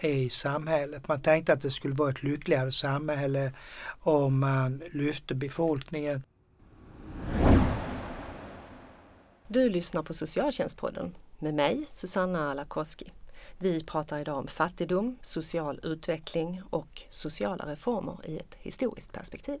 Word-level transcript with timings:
i 0.00 0.30
samhället. 0.30 1.08
Man 1.08 1.22
tänkte 1.22 1.52
att 1.52 1.60
det 1.60 1.70
skulle 1.70 1.94
vara 1.94 2.10
ett 2.10 2.22
lyckligare 2.22 2.72
samhälle 2.72 3.52
om 4.00 4.40
man 4.40 4.82
lyfte 4.92 5.34
befolkningen. 5.34 6.22
Du 9.48 9.70
lyssnar 9.70 10.02
på 10.02 10.14
Socialtjänstpodden 10.14 11.16
med 11.38 11.54
mig, 11.54 11.86
Susanna 11.90 12.50
Alakoski. 12.50 13.12
Vi 13.58 13.84
pratar 13.84 14.18
idag 14.18 14.38
om 14.38 14.46
fattigdom, 14.46 15.18
social 15.22 15.80
utveckling 15.82 16.62
och 16.70 17.02
sociala 17.10 17.66
reformer 17.66 18.18
i 18.24 18.36
ett 18.36 18.56
historiskt 18.60 19.12
perspektiv. 19.12 19.60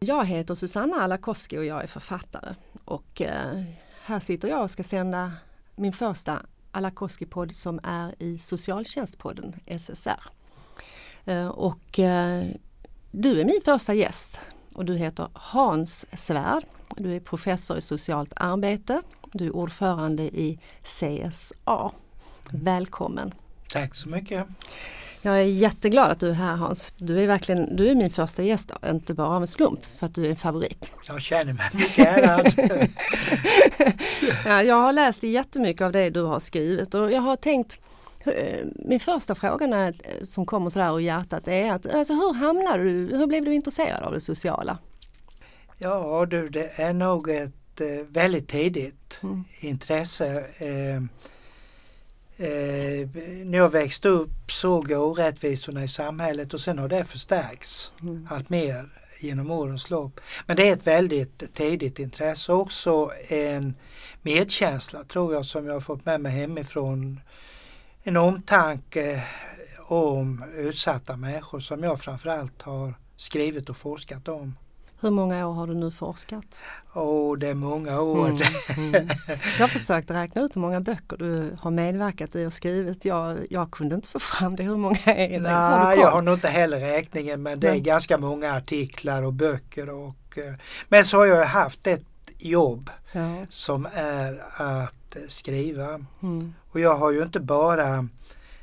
Jag 0.00 0.26
heter 0.26 0.54
Susanna 0.54 0.96
Alakoski 0.96 1.58
och 1.58 1.64
jag 1.64 1.82
är 1.82 1.86
författare. 1.86 2.54
Och 2.84 3.22
eh, 3.22 3.62
här 4.04 4.20
sitter 4.20 4.48
jag 4.48 4.62
och 4.62 4.70
ska 4.70 4.82
sända 4.82 5.32
min 5.76 5.92
första 5.92 6.42
Alakoski-podd 6.72 7.54
som 7.54 7.80
är 7.82 8.22
i 8.22 8.38
Socialtjänstpodden 8.38 9.54
SSR. 9.66 10.20
Eh, 11.24 11.48
och 11.48 11.98
eh, 11.98 12.44
du 13.10 13.40
är 13.40 13.44
min 13.44 13.60
första 13.64 13.94
gäst 13.94 14.40
och 14.74 14.84
du 14.84 14.96
heter 14.96 15.28
Hans 15.32 16.06
Svärd. 16.12 16.64
Du 16.96 17.16
är 17.16 17.20
professor 17.20 17.78
i 17.78 17.82
socialt 17.82 18.32
arbete. 18.36 19.02
Du 19.32 19.46
är 19.46 19.56
ordförande 19.56 20.22
i 20.22 20.58
CSA. 20.82 21.92
Välkommen! 22.50 23.34
Tack 23.68 23.96
så 23.96 24.08
mycket! 24.08 24.46
Jag 25.22 25.38
är 25.38 25.42
jätteglad 25.42 26.10
att 26.10 26.20
du 26.20 26.28
är 26.30 26.34
här 26.34 26.56
Hans. 26.56 26.92
Du 26.96 27.22
är 27.22 27.26
verkligen 27.26 27.76
du 27.76 27.88
är 27.88 27.94
min 27.94 28.10
första 28.10 28.42
gäst, 28.42 28.72
inte 28.86 29.14
bara 29.14 29.28
av 29.28 29.42
en 29.42 29.46
slump 29.46 29.84
för 29.84 30.06
att 30.06 30.14
du 30.14 30.26
är 30.26 30.30
en 30.30 30.36
favorit. 30.36 30.92
Jag 31.08 31.22
känner 31.22 31.52
mig 31.52 31.66
mycket 31.74 32.06
ärad. 32.06 32.52
ja, 34.46 34.62
jag 34.62 34.76
har 34.76 34.92
läst 34.92 35.22
jättemycket 35.22 35.82
av 35.82 35.92
det 35.92 36.10
du 36.10 36.22
har 36.22 36.38
skrivit 36.38 36.94
och 36.94 37.12
jag 37.12 37.20
har 37.20 37.36
tänkt 37.36 37.80
min 38.74 39.00
första 39.00 39.34
fråga 39.34 39.66
när, 39.66 39.94
som 40.24 40.46
kommer 40.46 40.70
sådär 40.70 40.96
ur 40.96 41.00
hjärtat 41.00 41.48
är 41.48 41.72
att 41.72 41.94
alltså, 41.94 42.12
hur 42.12 42.34
hamnade 42.34 42.82
du, 42.82 43.16
hur 43.16 43.26
blev 43.26 43.44
du 43.44 43.54
intresserad 43.54 44.02
av 44.02 44.12
det 44.12 44.20
sociala? 44.20 44.78
Ja 45.78 46.26
du, 46.26 46.48
det 46.48 46.80
är 46.80 46.92
nog 46.92 47.30
ett 47.30 47.80
eh, 47.80 47.86
väldigt 48.08 48.48
tidigt 48.48 49.20
mm. 49.22 49.44
intresse. 49.60 50.44
Eh, 50.58 51.02
Eh, 52.40 53.08
när 53.44 53.58
jag 53.58 53.72
växte 53.72 54.08
upp 54.08 54.52
såg 54.52 54.90
jag 54.90 55.02
orättvisorna 55.02 55.84
i 55.84 55.88
samhället 55.88 56.54
och 56.54 56.60
sen 56.60 56.78
har 56.78 56.88
det 56.88 57.04
förstärkts 57.04 57.92
mm. 58.02 58.28
allt 58.30 58.50
mer 58.50 58.88
genom 59.20 59.50
årens 59.50 59.90
lopp. 59.90 60.20
Men 60.46 60.56
det 60.56 60.68
är 60.68 60.72
ett 60.72 60.86
väldigt 60.86 61.54
tidigt 61.54 61.98
intresse 61.98 62.52
också 62.52 63.10
en 63.28 63.74
medkänsla 64.22 65.04
tror 65.04 65.34
jag 65.34 65.46
som 65.46 65.66
jag 65.66 65.72
har 65.72 65.80
fått 65.80 66.04
med 66.04 66.20
mig 66.20 66.32
hemifrån. 66.32 67.20
En 68.02 68.16
omtanke 68.16 69.24
om 69.88 70.44
utsatta 70.56 71.16
människor 71.16 71.60
som 71.60 71.82
jag 71.82 72.00
framförallt 72.00 72.62
har 72.62 72.94
skrivit 73.16 73.68
och 73.68 73.76
forskat 73.76 74.28
om. 74.28 74.54
Hur 75.00 75.10
många 75.10 75.46
år 75.46 75.52
har 75.52 75.66
du 75.66 75.74
nu 75.74 75.90
forskat? 75.90 76.62
Åh, 76.94 77.02
oh, 77.02 77.38
det 77.38 77.48
är 77.48 77.54
många 77.54 78.00
år. 78.00 78.26
Mm, 78.28 78.38
mm. 78.76 79.08
Jag 79.58 79.60
har 79.60 79.68
försökt 79.68 80.10
räkna 80.10 80.42
ut 80.42 80.56
hur 80.56 80.60
många 80.60 80.80
böcker 80.80 81.16
du 81.16 81.56
har 81.60 81.70
medverkat 81.70 82.36
i 82.36 82.46
och 82.46 82.52
skrivit. 82.52 83.04
Jag, 83.04 83.38
jag 83.50 83.70
kunde 83.70 83.94
inte 83.94 84.08
få 84.08 84.18
fram 84.18 84.56
det. 84.56 84.62
Hur 84.62 84.76
många 84.76 84.98
är 85.04 85.28
det? 85.28 85.38
Nej, 85.38 85.52
har 85.52 85.94
jag 85.96 86.10
har 86.10 86.22
nog 86.22 86.34
inte 86.34 86.48
heller 86.48 86.78
räkningen 86.78 87.42
men 87.42 87.60
det 87.60 87.68
är 87.68 87.78
ganska 87.78 88.18
många 88.18 88.52
artiklar 88.52 89.22
och 89.22 89.32
böcker. 89.32 89.90
Och, 89.90 90.38
eh, 90.38 90.54
men 90.88 91.04
så 91.04 91.16
har 91.16 91.26
jag 91.26 91.44
haft 91.44 91.86
ett 91.86 92.04
jobb 92.38 92.90
ja. 93.12 93.46
som 93.50 93.88
är 93.94 94.42
att 94.56 95.16
skriva. 95.28 96.04
Mm. 96.22 96.54
Och 96.70 96.80
jag 96.80 96.96
har 96.96 97.12
ju 97.12 97.22
inte 97.22 97.40
bara 97.40 98.08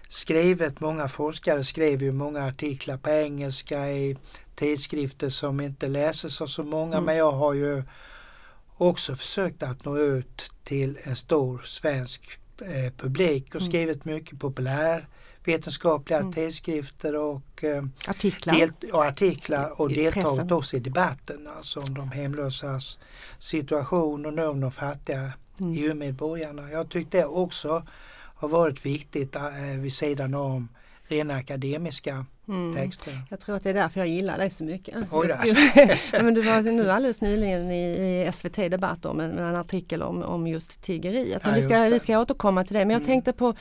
skrivit, 0.10 0.80
många 0.80 1.08
forskare 1.08 1.64
skriver 1.64 2.06
ju 2.06 2.12
många 2.12 2.46
artiklar 2.48 2.98
på 2.98 3.10
engelska 3.10 3.92
i 3.92 4.18
tidskrifter 4.56 5.30
som 5.30 5.62
inte 5.62 5.88
läses 5.88 6.42
av 6.42 6.48
så 6.48 6.64
många 6.64 6.94
mm. 6.94 7.06
men 7.06 7.16
jag 7.16 7.32
har 7.32 7.54
ju 7.54 7.84
också 8.78 9.16
försökt 9.16 9.64
att 9.64 9.86
nå 9.86 9.98
ut 9.98 10.52
till 10.64 11.00
en 11.04 11.16
stor 11.16 11.62
svensk 11.66 12.40
eh, 12.62 12.94
publik 12.98 13.56
och 13.56 13.62
mm. 13.62 13.72
skrivit 13.72 14.06
mycket 14.06 14.40
populärvetenskapliga 14.40 16.20
mm. 16.20 16.34
tidskrifter 16.34 17.16
och 17.16 17.64
eh, 17.64 17.84
artiklar. 18.08 18.70
och, 18.94 19.06
artiklar 19.06 19.82
och 19.82 19.90
deltagit 19.90 20.52
också 20.52 20.78
i 20.78 20.80
debatten 20.80 21.48
alltså 21.58 21.80
om 21.80 21.94
de 21.94 22.12
hemlösas 22.12 23.00
situation 23.40 24.26
och 24.26 24.34
nu 24.34 24.46
om 24.46 24.62
de 24.62 24.72
fattiga 24.72 25.34
mm. 25.60 25.74
EU-medborgarna. 25.74 26.72
Jag 26.72 26.90
tyckte 26.90 27.18
det 27.18 27.26
också 27.26 27.84
har 28.36 28.48
varit 28.48 28.86
viktigt 28.86 29.36
eh, 29.36 29.80
vid 29.80 29.94
sidan 29.94 30.34
om 30.34 30.70
rena 31.08 31.36
akademiska 31.36 32.26
mm. 32.48 32.76
texter. 32.76 33.22
Jag 33.30 33.40
tror 33.40 33.56
att 33.56 33.64
det 33.64 33.70
är 33.70 33.74
därför 33.74 34.00
jag 34.00 34.08
gillar 34.08 34.38
dig 34.38 34.50
så 34.50 34.64
mycket. 34.64 34.96
men 36.12 36.34
du 36.34 36.42
var 36.42 36.72
nu 36.72 36.92
alldeles 36.92 37.22
nyligen 37.22 37.72
i, 37.72 38.28
i 38.28 38.32
SVT 38.34 38.56
Debatt 38.56 39.06
om 39.06 39.20
en, 39.20 39.40
en 39.40 39.56
artikel 39.56 40.04
om, 40.04 40.24
om 40.24 40.48
just 40.48 40.82
tiggeriet. 40.82 41.44
Men 41.44 41.52
ja, 41.52 41.56
vi, 41.56 41.62
ska, 41.62 41.84
vi 41.84 42.00
ska 42.00 42.20
återkomma 42.20 42.64
till 42.64 42.74
det. 42.74 42.86
Men 42.86 42.90
jag 42.90 43.02
mm. 43.02 43.08
tänkte 43.08 43.34
på 43.34 43.54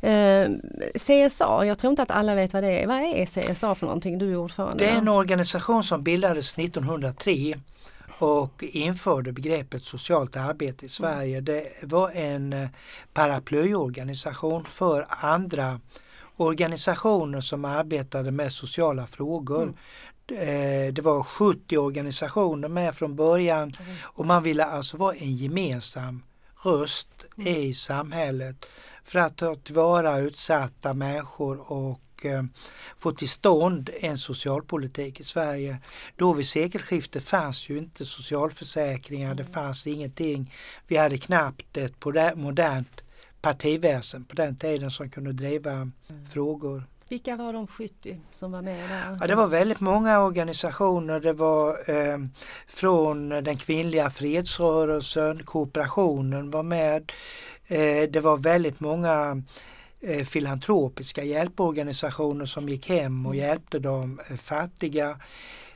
eh, 0.00 0.48
CSA, 0.94 1.64
jag 1.64 1.78
tror 1.78 1.90
inte 1.90 2.02
att 2.02 2.10
alla 2.10 2.34
vet 2.34 2.52
vad 2.52 2.62
det 2.62 2.82
är. 2.82 2.86
Vad 2.86 2.96
är 2.96 3.26
CSA 3.26 3.74
för 3.74 3.86
någonting? 3.86 4.18
Du 4.18 4.32
är 4.32 4.36
ordförande. 4.36 4.84
Det 4.84 4.90
är 4.90 4.98
en 4.98 5.08
organisation 5.08 5.84
som 5.84 6.02
bildades 6.02 6.58
1903 6.58 7.60
och 8.18 8.64
införde 8.64 9.32
begreppet 9.32 9.82
socialt 9.82 10.36
arbete 10.36 10.86
i 10.86 10.88
Sverige. 10.88 11.40
Det 11.40 11.66
var 11.82 12.10
en 12.10 12.52
eh, 12.52 12.68
paraplyorganisation 13.12 14.64
för 14.64 15.06
andra 15.08 15.80
organisationer 16.38 17.40
som 17.40 17.64
arbetade 17.64 18.30
med 18.30 18.52
sociala 18.52 19.06
frågor. 19.06 19.62
Mm. 19.62 19.74
Eh, 20.30 20.92
det 20.92 21.02
var 21.02 21.22
70 21.22 21.78
organisationer 21.78 22.68
med 22.68 22.94
från 22.94 23.16
början 23.16 23.72
mm. 23.80 23.96
och 24.02 24.26
man 24.26 24.42
ville 24.42 24.64
alltså 24.64 24.96
vara 24.96 25.14
en 25.14 25.36
gemensam 25.36 26.22
röst 26.64 27.08
mm. 27.38 27.56
i 27.56 27.74
samhället 27.74 28.66
för 29.04 29.18
att 29.18 29.36
ta 29.36 29.56
tillvara 29.56 30.18
utsatta 30.18 30.94
människor 30.94 31.72
och 31.72 32.26
eh, 32.26 32.42
få 32.98 33.12
till 33.12 33.28
stånd 33.28 33.90
en 34.00 34.18
socialpolitik 34.18 35.20
i 35.20 35.24
Sverige. 35.24 35.78
Då 36.16 36.32
vid 36.32 36.46
sekelskiftet 36.46 37.24
fanns 37.24 37.68
ju 37.68 37.78
inte 37.78 38.04
socialförsäkringar, 38.04 39.34
det 39.34 39.44
fanns 39.44 39.86
ingenting. 39.86 40.54
Vi 40.86 40.96
hade 40.96 41.18
knappt 41.18 41.76
ett 41.76 42.04
modernt 42.34 43.00
partiväsen 43.42 44.24
på 44.24 44.34
den 44.34 44.56
tiden 44.56 44.90
som 44.90 45.10
kunde 45.10 45.32
driva 45.32 45.72
mm. 45.72 45.92
frågor. 46.32 46.82
Vilka 47.08 47.36
var 47.36 47.52
de 47.52 47.66
70 47.66 48.20
som 48.30 48.52
var 48.52 48.62
med 48.62 48.90
där? 48.90 49.18
Ja, 49.20 49.26
det 49.26 49.34
var 49.34 49.46
väldigt 49.46 49.80
många 49.80 50.20
organisationer. 50.20 51.20
Det 51.20 51.32
var 51.32 51.90
eh, 51.90 52.18
från 52.66 53.28
den 53.28 53.56
kvinnliga 53.56 54.10
fredsrörelsen, 54.10 55.42
kooperationen 55.44 56.50
var 56.50 56.62
med. 56.62 57.12
Eh, 57.66 58.10
det 58.10 58.20
var 58.20 58.36
väldigt 58.36 58.80
många 58.80 59.42
eh, 60.00 60.24
filantropiska 60.24 61.24
hjälporganisationer 61.24 62.46
som 62.46 62.68
gick 62.68 62.88
hem 62.88 63.26
och 63.26 63.34
mm. 63.34 63.46
hjälpte 63.46 63.78
de 63.78 64.20
eh, 64.30 64.36
fattiga. 64.36 65.20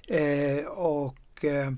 Eh, 0.08 0.64
och 0.66 1.44
eh, 1.44 1.70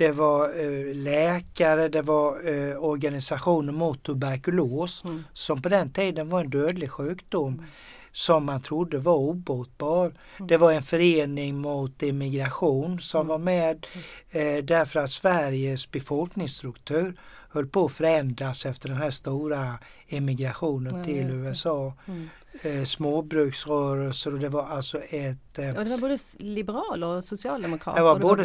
det 0.00 0.12
var 0.12 0.44
eh, 0.44 0.94
läkare, 0.94 1.88
det 1.88 2.02
var 2.02 2.48
eh, 2.48 2.84
organisationer 2.84 3.72
mot 3.72 4.02
tuberkulos 4.02 5.04
mm. 5.04 5.24
som 5.32 5.62
på 5.62 5.68
den 5.68 5.92
tiden 5.92 6.28
var 6.28 6.40
en 6.40 6.50
dödlig 6.50 6.90
sjukdom 6.90 7.54
mm. 7.54 7.64
som 8.12 8.44
man 8.44 8.62
trodde 8.62 8.98
var 8.98 9.16
obotbar. 9.16 10.06
Mm. 10.06 10.48
Det 10.48 10.56
var 10.56 10.72
en 10.72 10.82
förening 10.82 11.58
mot 11.58 12.02
immigration 12.02 13.00
som 13.00 13.20
mm. 13.20 13.28
var 13.28 13.38
med 13.38 13.86
eh, 14.30 14.64
därför 14.64 15.00
att 15.00 15.10
Sveriges 15.10 15.90
befolkningsstruktur 15.90 17.20
höll 17.50 17.66
på 17.66 17.84
att 17.84 17.92
förändras 17.92 18.66
efter 18.66 18.88
den 18.88 18.98
här 18.98 19.10
stora 19.10 19.78
emigrationen 20.08 21.04
till 21.04 21.30
USA. 21.30 21.94
Mm 22.06 22.28
eh, 22.62 22.84
småbruksrörelser 22.84 24.32
och 24.32 24.38
det 24.38 24.48
var 24.48 24.66
alltså 24.66 24.98
ett... 24.98 25.58
Eh, 25.58 25.76
och 25.76 25.84
det 25.84 25.90
var 25.90 25.98
både 25.98 26.16
liberaler 26.38 27.06
och 27.06 27.24
socialdemokrater? 27.24 28.00
Det 28.00 28.04
var 28.04 28.18
både 28.18 28.42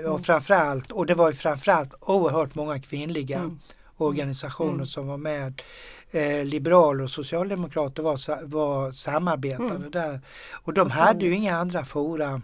eh, 0.00 0.12
och 0.12 0.20
framförallt 0.20 0.90
och 0.90 1.06
det 1.06 1.14
var 1.14 1.32
framförallt 1.32 1.94
oerhört 2.00 2.54
många 2.54 2.80
kvinnliga 2.80 3.38
mm. 3.38 3.58
organisationer 3.96 4.72
mm. 4.74 4.86
som 4.86 5.06
var 5.06 5.16
med. 5.16 5.62
eh, 6.10 6.44
liberaler 6.44 7.04
och 7.04 7.10
socialdemokrater 7.10 8.02
var, 8.02 8.46
var 8.46 8.90
samarbetade 8.92 9.74
Mm. 9.74 9.90
där. 9.90 10.20
Och 10.52 10.74
de 10.74 10.90
Förståeligt. 10.90 11.08
hade 11.08 11.24
ju 11.24 11.34
inga 11.34 11.56
andra 11.56 11.84
fora 11.84 12.42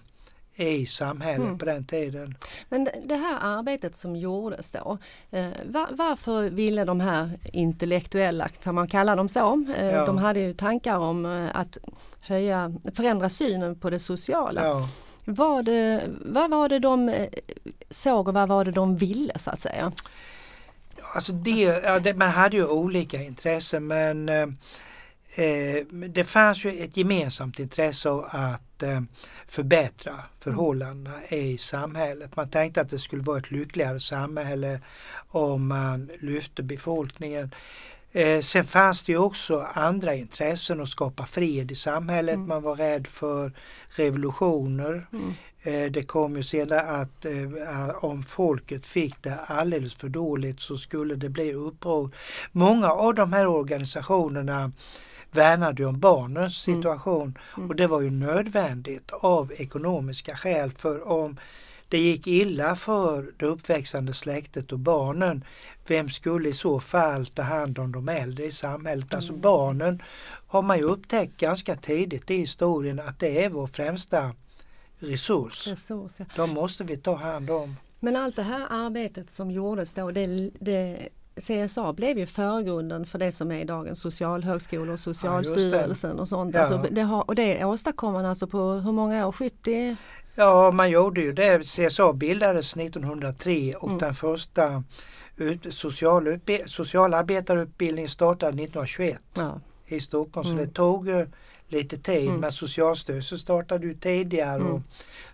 i 0.60 0.87
samhället 0.87 1.46
Mm. 1.46 1.58
på 1.58 1.64
den 1.64 1.84
tiden. 1.84 2.34
Men 2.69 2.84
det- 3.05 3.16
här 3.16 3.38
arbetet 3.58 3.96
som 3.96 4.16
gjordes 4.16 4.70
då, 4.70 4.99
eh, 5.31 5.49
va- 5.66 5.88
varför 5.93 6.50
ville 6.50 6.84
de 6.84 7.00
här 7.00 7.31
intellektuella, 7.52 8.49
kan 8.49 8.75
man 8.75 8.88
kalla 8.88 9.16
dem 9.16 9.28
så, 9.28 9.64
eh, 9.78 9.87
Ja. 9.87 10.06
de 10.06 10.19
hade 10.19 10.40
ju 10.40 10.55
tankar 10.55 10.96
om 10.99 11.26
eh, 11.26 11.49
att 11.55 11.78
höja, 12.20 12.72
förändra 12.94 13.28
synen 13.28 13.76
på 13.81 13.90
det 13.90 13.99
sociala. 13.99 14.64
Ja. 14.64 14.88
Vad, 15.25 15.64
det, 15.64 16.02
vad 16.20 16.50
var 16.50 16.69
det 16.69 16.78
de 16.78 17.26
såg 17.90 18.28
och 18.28 18.34
vad 18.34 18.49
var 18.49 18.64
det 18.64 18.70
de 18.72 18.96
ville 18.96 19.38
så 19.38 19.50
att 19.50 19.61
säga? 19.61 19.93
Alltså 21.14 21.32
det, 21.32 21.61
ja, 21.61 21.99
det, 21.99 22.14
man 22.14 22.31
hade 22.31 22.56
ju 22.56 22.66
olika 22.66 23.22
intressen 23.22 23.87
men 23.87 24.28
eh, 25.34 25.86
det 25.90 26.25
fanns 26.25 26.64
ju 26.64 26.70
ett 26.70 26.96
gemensamt 26.96 27.58
intresse 27.58 28.10
av 28.10 28.26
att 28.30 28.82
eh, 28.82 29.00
förbättra 29.46 30.25
förhållandena 30.40 31.25
i 31.28 31.58
samhället. 31.58 32.36
Man 32.36 32.50
tänkte 32.50 32.80
att 32.80 32.90
det 32.90 32.98
skulle 32.98 33.22
vara 33.22 33.38
ett 33.38 33.50
lyckligare 33.50 34.00
samhälle 34.00 34.80
om 35.28 35.69
man 35.69 36.10
lyfte 36.20 36.62
befolkningen. 36.62 37.54
Eh, 38.12 38.40
sen 38.40 38.64
fanns 38.64 39.04
det 39.04 39.12
ju 39.12 39.19
också 39.19 39.66
andra 39.72 40.14
intressen 40.14 40.80
att 40.80 40.88
skapa 40.88 41.26
fred 41.26 41.70
i 41.70 41.75
samhället. 41.75 42.34
Mm. 42.34 42.48
Man 42.48 42.62
var 42.62 42.76
rädd 42.76 43.06
för 43.06 43.52
revolutioner. 43.88 45.06
Mm. 45.12 45.34
Eh, 45.62 45.90
Det 45.90 46.02
kom 46.02 46.36
ju 46.36 46.42
sedan 46.42 47.00
att 47.00 47.25
eh, 47.25 48.04
om 48.04 48.22
folket 48.22 48.86
fick 48.86 49.22
det 49.22 49.38
alldeles 49.46 49.94
för 49.94 50.08
dåligt 50.08 50.60
så 50.60 50.78
skulle 50.78 51.14
det 51.14 51.28
bli 51.28 51.52
uppror. 51.52 52.10
Många 52.52 52.90
av 52.90 53.14
de 53.14 53.32
här 53.32 53.46
organisationerna 53.46 54.72
värnade 55.32 55.84
om 55.84 56.00
barnens 56.00 56.69
Mm. 56.69 56.76
situation 56.82 57.38
Mm. 57.56 57.69
och 57.70 57.76
det 57.76 57.86
var 57.86 58.00
ju 58.00 58.10
nödvändigt 58.10 59.10
av 59.10 59.52
ekonomiska 59.52 60.36
skäl 60.36 60.70
för 60.70 61.08
om 61.08 61.36
det 61.88 61.98
gick 61.98 62.26
illa 62.26 62.76
för 62.76 63.32
det 63.38 63.46
uppväxande 63.46 64.14
släktet 64.14 64.72
och 64.72 64.78
barnen, 64.78 65.44
vem 65.86 66.08
skulle 66.10 66.48
i 66.48 66.52
så 66.52 66.80
fall 66.80 67.26
ta 67.26 67.42
hand 67.42 67.78
om 67.78 67.92
de 67.92 68.08
äldre 68.08 68.44
i 68.44 68.50
samhället? 68.50 69.14
Alltså 69.14 69.32
Mm. 69.32 69.40
barnen 69.42 70.02
har 70.46 70.62
man 70.62 70.78
ju 70.78 70.84
upptäckt 70.84 71.36
ganska 71.40 71.76
tidigt 71.76 72.30
i 72.30 72.36
historien 72.36 73.00
att 73.00 73.19
det 73.19 73.44
är 73.44 73.50
vår 73.50 73.66
främsta 73.66 74.30
resurs. 74.98 75.66
Resurs, 75.66 76.20
ja. 76.20 76.26
De 76.36 76.50
måste 76.50 76.84
vi 76.84 76.96
ta 76.96 77.14
hand 77.16 77.50
om. 77.50 77.76
Men 78.00 78.16
allt 78.16 78.36
det 78.36 78.42
här 78.42 78.66
arbetet 78.70 79.30
som 79.30 79.50
gjordes 79.50 79.94
då, 79.94 80.10
det, 80.10 80.50
det, 80.60 81.08
CSA 81.40 81.93
blev 81.93 82.19
ju 82.19 82.26
förgrunden 82.26 83.06
för 83.06 83.19
det 83.19 83.32
som 83.32 83.52
är 83.52 83.64
dagens 83.64 84.00
socialhögskola 84.00 84.93
och 84.93 85.00
Socialstyrelsen 85.00 86.19
och 86.20 86.29
sånt. 86.29 86.55
Ja. 86.55 86.61
Alltså 86.61 86.87
det 86.90 87.00
har, 87.02 87.25
och 87.29 87.35
det 87.35 87.64
åstadkom 87.64 88.12
man 88.12 88.25
alltså 88.26 88.46
på 88.46 88.58
hur 88.73 88.93
många 88.93 89.26
år? 89.26 89.32
70? 89.32 89.96
Ja, 90.35 90.70
man 90.70 90.90
gjorde 90.90 91.20
ju 91.20 91.32
det. 91.32 91.58
CSA 91.67 92.12
bildades 92.12 92.76
1903 92.76 93.75
och 93.75 93.88
Mm. 93.88 93.99
den 93.99 94.14
första 94.14 94.82
ut, 95.37 95.62
socialutbi- 95.67 96.67
socialarbetarutbildningen 96.67 98.08
startade 98.08 98.52
1921 98.62 99.19
Ja. 99.35 99.61
i 99.87 100.00
Stockholm. 100.00 100.44
Så 100.44 100.52
Mm. 100.52 100.64
det 100.67 100.73
tog 100.73 101.08
lite 101.69 101.99
tid. 101.99 102.29
Mm. 102.29 102.40
Men 102.40 102.52
Socialstyrelsen 102.52 103.38
startade 103.38 103.87
ju 103.87 103.94
tidigare 103.94 104.55
Mm. 104.61 104.73
och 104.73 104.81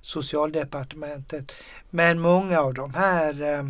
Socialdepartementet. 0.02 1.52
Men 1.90 2.20
många 2.20 2.60
av 2.60 2.74
de 2.74 2.94
här 2.94 3.42
eh, 3.42 3.64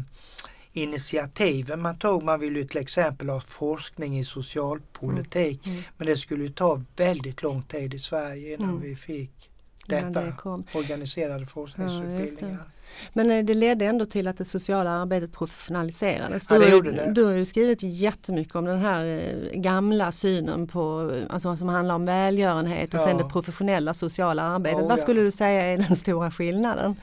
initiativen 0.77 1.81
man 1.83 1.97
tog, 1.99 2.23
man 2.23 2.41
ville 2.41 2.59
ju 2.59 2.65
till 2.67 2.81
exempel 2.81 3.29
ha 3.29 3.41
forskning 3.41 4.19
i 4.19 4.25
socialpolitik. 4.25 5.67
Mm. 5.67 5.83
Men 5.97 6.07
det 6.07 6.17
skulle 6.17 6.43
ju 6.43 6.49
ta 6.51 6.81
väldigt 6.97 7.43
lång 7.43 7.63
tid 7.63 7.95
i 7.95 7.99
Sverige 7.99 8.55
innan 8.55 8.69
Mm. 8.69 8.83
vi 8.83 8.97
fick 8.97 9.51
detta. 9.87 10.21
det 10.23 10.33
kom. 10.39 10.65
organiserade 10.75 11.47
forskningsutbildningar. 11.47 12.65
Men 13.13 13.31
eh, 13.31 13.45
det 13.45 13.55
ledde 13.55 13.85
ändå 13.85 14.07
till 14.07 14.29
att 14.29 14.37
det 14.39 14.45
sociala 14.45 14.91
arbetet 14.91 15.33
professionaliserades. 15.33 16.47
Ja, 16.51 16.59
Du, 16.59 16.69
ju- 16.69 16.81
det. 16.83 17.13
du 17.15 17.25
har 17.25 17.33
ju 17.33 17.45
skrivit 17.45 17.83
jättemycket 17.83 18.55
om 18.55 18.65
den 18.65 18.79
här 18.79 19.05
eh, 19.07 19.61
gamla 19.61 20.13
synen 20.13 20.67
på, 20.67 21.11
eh, 21.15 21.35
alltså 21.35 21.57
som 21.57 21.69
handlar 21.69 21.95
om 21.95 22.07
välgörenhet 22.07 22.95
och 22.95 23.01
sen 23.01 23.17
Ja. 23.19 23.25
det 23.25 23.31
professionella 23.31 23.95
sociala 23.95 24.43
arbetet. 24.43 24.79
Oh, 24.81 24.89
Vad 24.89 24.99
ja. 24.99 25.03
skulle 25.03 25.21
du 25.21 25.31
säga 25.31 25.63
är 25.63 25.77
den 25.77 25.97
stora 25.97 26.31
skillnaden? 26.31 26.97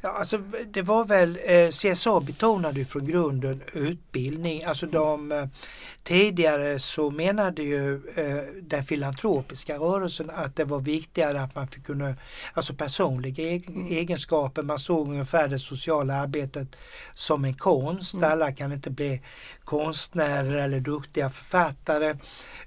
Ja, 0.00 0.08
alltså, 0.08 0.38
det 0.72 0.82
var 0.82 1.04
väl, 1.04 1.38
eh, 1.44 1.68
CSA 1.70 2.20
betonade 2.20 2.78
ju 2.78 2.84
från 2.84 3.06
grunden 3.06 3.62
utbildning. 3.74 4.64
Alltså 4.64 4.86
de, 4.86 5.32
eh, 5.32 5.44
tidigare 6.02 6.78
så 6.78 7.10
menade 7.10 7.62
ju 7.62 7.94
eh, 8.16 8.44
den 8.62 8.82
filantropiska 8.82 9.76
rörelsen 9.78 10.30
att 10.34 10.56
det 10.56 10.64
var 10.64 10.80
viktigare 10.80 11.40
att 11.42 11.54
man 11.54 11.68
fick 11.68 11.84
kunna, 11.86 12.14
alltså 12.54 12.74
personliga 12.74 13.44
eg- 13.44 13.90
egenskaper, 13.90 14.62
man 14.62 14.78
såg 14.78 15.08
ungefär 15.08 15.48
det 15.48 15.58
sociala 15.58 16.14
arbetet 16.14 16.76
som 17.14 17.44
en 17.44 17.54
konst. 17.54 18.14
Alla 18.22 18.52
kan 18.52 18.72
inte 18.72 18.90
bli 18.90 19.22
konstnärer 19.64 20.54
eller 20.56 20.80
duktiga 20.80 21.30
författare 21.30 22.16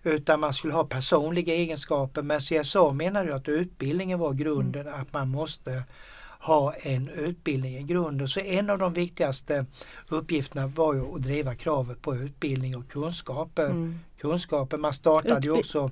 utan 0.04 0.40
man 0.40 0.54
skulle 0.54 0.74
ha 0.74 0.84
personliga 0.86 1.54
egenskaper. 1.54 2.22
Men 2.22 2.40
CSA 2.40 2.92
menade 2.92 3.26
ju 3.30 3.34
att 3.36 3.50
utbildningen 3.50 4.20
var 4.20 4.34
grunden, 4.34 4.88
att 4.88 5.14
man 5.14 5.30
måste 5.30 5.84
ha 6.42 6.74
en 6.74 7.10
utbildning 7.10 7.76
i 7.78 7.84
grunden. 7.84 8.28
Så 8.28 8.40
en 8.40 8.70
av 8.70 8.78
de 8.78 8.94
viktigaste 8.94 9.66
uppgifterna 10.08 10.68
var 10.68 10.94
ju 10.94 11.16
att 11.16 11.22
driva 11.22 11.56
kravet 11.56 12.02
på 12.02 12.16
utbildning 12.16 12.78
och 12.78 12.90
kunskaper. 12.92 13.66
Mm. 13.66 14.00
kunskaper. 14.22 14.78
Man 14.78 14.94
startade 14.94 15.48
ju 15.48 15.54
Utbi- 15.54 15.60
också 15.60 15.92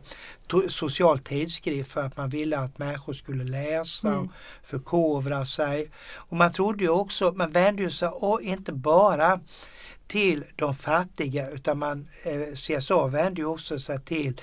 social 0.69 1.19
tidskrift 1.19 1.92
för 1.92 2.01
att 2.01 2.18
man 2.18 2.30
ville 2.30 2.57
att 2.60 2.78
människor 2.78 3.13
skulle 3.13 3.44
läsa 3.44 4.07
Mm. 4.07 4.19
och 4.24 4.30
förkovra 4.63 5.46
sig. 5.46 5.88
Och 6.16 6.38
man 6.38 6.51
trodde 6.51 6.84
ju 6.84 6.90
också, 6.90 7.31
man 7.31 7.51
vände 7.51 7.81
ju 7.84 7.90
sig 7.90 8.07
och 8.07 8.42
inte 8.42 8.74
bara 8.74 9.40
till 10.07 10.44
de 10.56 10.74
fattiga 10.75 11.50
utan 11.50 11.78
man, 11.80 12.07
eh, 12.25 12.56
CSA 12.56 13.07
vände 13.07 13.42
ju 13.42 13.46
också 13.48 13.80
sig 13.80 14.00
till 14.01 14.42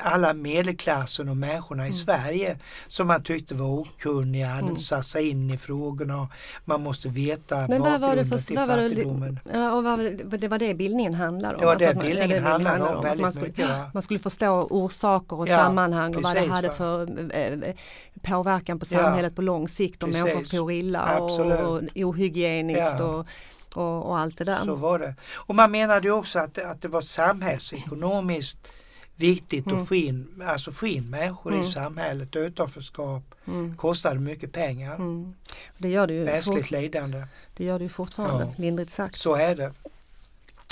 alla 0.00 0.34
medelklassen 0.34 1.28
och 1.28 1.36
människorna 1.36 1.82
i 1.82 1.86
Mm. 1.86 1.96
Sverige 1.96 2.58
som 2.88 3.06
man 3.06 3.22
tyckte 3.22 3.54
var 3.54 3.66
okunniga, 3.66 4.46
hade 4.46 4.62
Mm. 4.62 4.76
satt 4.76 5.06
sig 5.06 5.28
in 5.28 5.50
i 5.50 5.56
frågorna. 5.58 6.28
Man 6.64 6.82
måste 6.82 7.08
veta 7.08 7.66
Men 7.68 7.82
vad 7.82 8.00
var 8.00 8.16
det 8.16 8.24
för, 8.24 8.54
vad 8.56 8.68
var 8.68 8.76
det, 8.76 8.88
fattigdomen. 8.88 9.38
ja, 9.52 9.72
och 9.72 9.84
var 9.84 9.96
det- 10.38 10.48
var 10.48 10.58
det 10.58 10.74
bildningen 10.74 11.14
handlade 11.14 11.54
om? 11.54 11.60
Det 11.60 11.66
var 11.66 11.72
Alltså 11.72 11.88
det 11.88 11.94
man- 11.94 12.06
bildningen 12.06 12.30
ja, 12.36 12.42
det 12.44 12.48
handlade 12.50 12.82
om 12.84 12.98
att 12.98 13.04
väldigt 13.04 13.22
man 13.22 13.32
skulle, 13.32 13.46
mycket. 13.48 13.68
Va? 13.68 13.90
Man 13.94 14.02
skulle 14.02 14.18
förstå 14.20 14.66
orsaker 14.70 15.38
och 15.38 15.48
Ja, 15.48 15.56
sammanhang 15.58 16.16
och 16.16 16.22
vad 16.22 16.34
det 16.34 16.38
precis, 16.40 16.52
hade 16.52 16.70
för 16.70 17.02
eh, 17.36 17.74
påverkan 18.22 18.78
på 18.78 18.86
Ja, 18.90 19.02
samhället 19.02 19.36
på 19.36 19.42
lång 19.42 19.68
sikt 19.68 20.02
om 20.02 20.08
precis. 20.10 20.24
människor 20.24 20.58
får 20.58 20.72
illa 20.72 21.18
och, 21.18 21.30
Absolut. 21.30 21.60
och 21.60 21.82
ohygieniskt 22.08 22.96
Ja. 22.98 23.04
och, 23.04 23.26
och, 23.74 24.06
och 24.06 24.18
allt 24.18 24.38
det 24.38 24.44
där. 24.44 24.64
Så 24.64 24.74
var 24.74 24.98
det. 24.98 25.14
Och 25.34 25.54
man 25.54 25.70
menade 25.70 26.10
också 26.10 26.38
att, 26.38 26.58
att 26.58 26.80
det 26.82 26.88
var 26.88 27.00
samhällsekonomiskt 27.00 28.68
viktigt 29.16 29.66
Mm. 29.66 29.82
att 29.82 29.88
få 29.88 29.94
in, 29.94 30.42
alltså 30.46 30.72
få 30.72 30.86
in 30.86 31.10
människor 31.10 31.52
Mm. 31.52 31.62
i 31.66 31.70
samhället. 31.70 32.36
Utanförskap 32.36 33.22
Mm. 33.46 33.76
kostade 33.76 34.20
mycket 34.20 34.52
pengar. 34.52 34.94
Mm. 34.94 35.34
Det, 35.78 35.88
gör 35.88 36.06
det, 36.06 36.14
ju 36.14 36.24
Mänskligt 36.24 36.58
fort, 36.58 36.70
lidande. 36.70 37.26
det 37.56 37.64
gör 37.64 37.78
det 37.78 37.82
ju 37.82 37.88
fortfarande, 37.88 38.44
Ja. 38.44 38.54
lindrigt 38.56 38.90
sagt. 38.90 39.16
Så 39.16 39.34
är 39.34 39.54
det. 39.54 39.72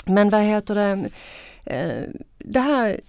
Men 0.05 0.29
vad 0.29 0.41
heter 0.41 0.75
det, 0.75 1.09
eh, 1.65 2.03
det 2.37 2.59
här 2.59 2.99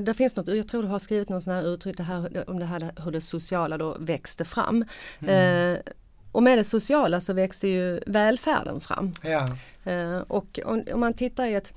det 0.00 0.14
finns 0.14 0.36
något, 0.36 0.48
jag 0.48 0.68
tror 0.68 0.82
du 0.82 0.88
har 0.88 0.98
skrivit 0.98 1.28
något 1.28 1.42
sån 1.44 1.54
här 1.54 1.62
uttryck 1.74 1.96
det 1.96 2.02
här, 2.02 2.50
om 2.50 2.58
det 2.58 2.64
här 2.64 2.92
hur 3.04 3.10
det 3.10 3.20
sociala 3.20 3.78
då 3.78 3.96
växte 4.00 4.44
fram. 4.44 4.84
Mm. 5.20 5.72
Eh, 5.74 5.78
och 6.32 6.42
med 6.42 6.58
det 6.58 6.64
sociala 6.64 7.20
så 7.20 7.32
växte 7.32 7.68
ju 7.68 8.00
välfärden 8.06 8.80
fram. 8.80 9.12
Ja. 9.22 9.46
Eh, 9.92 10.18
och 10.18 10.60
om, 10.64 10.84
om 10.92 11.00
man 11.00 11.12
tittar 11.14 11.46
i 11.46 11.54
ett, 11.54 11.74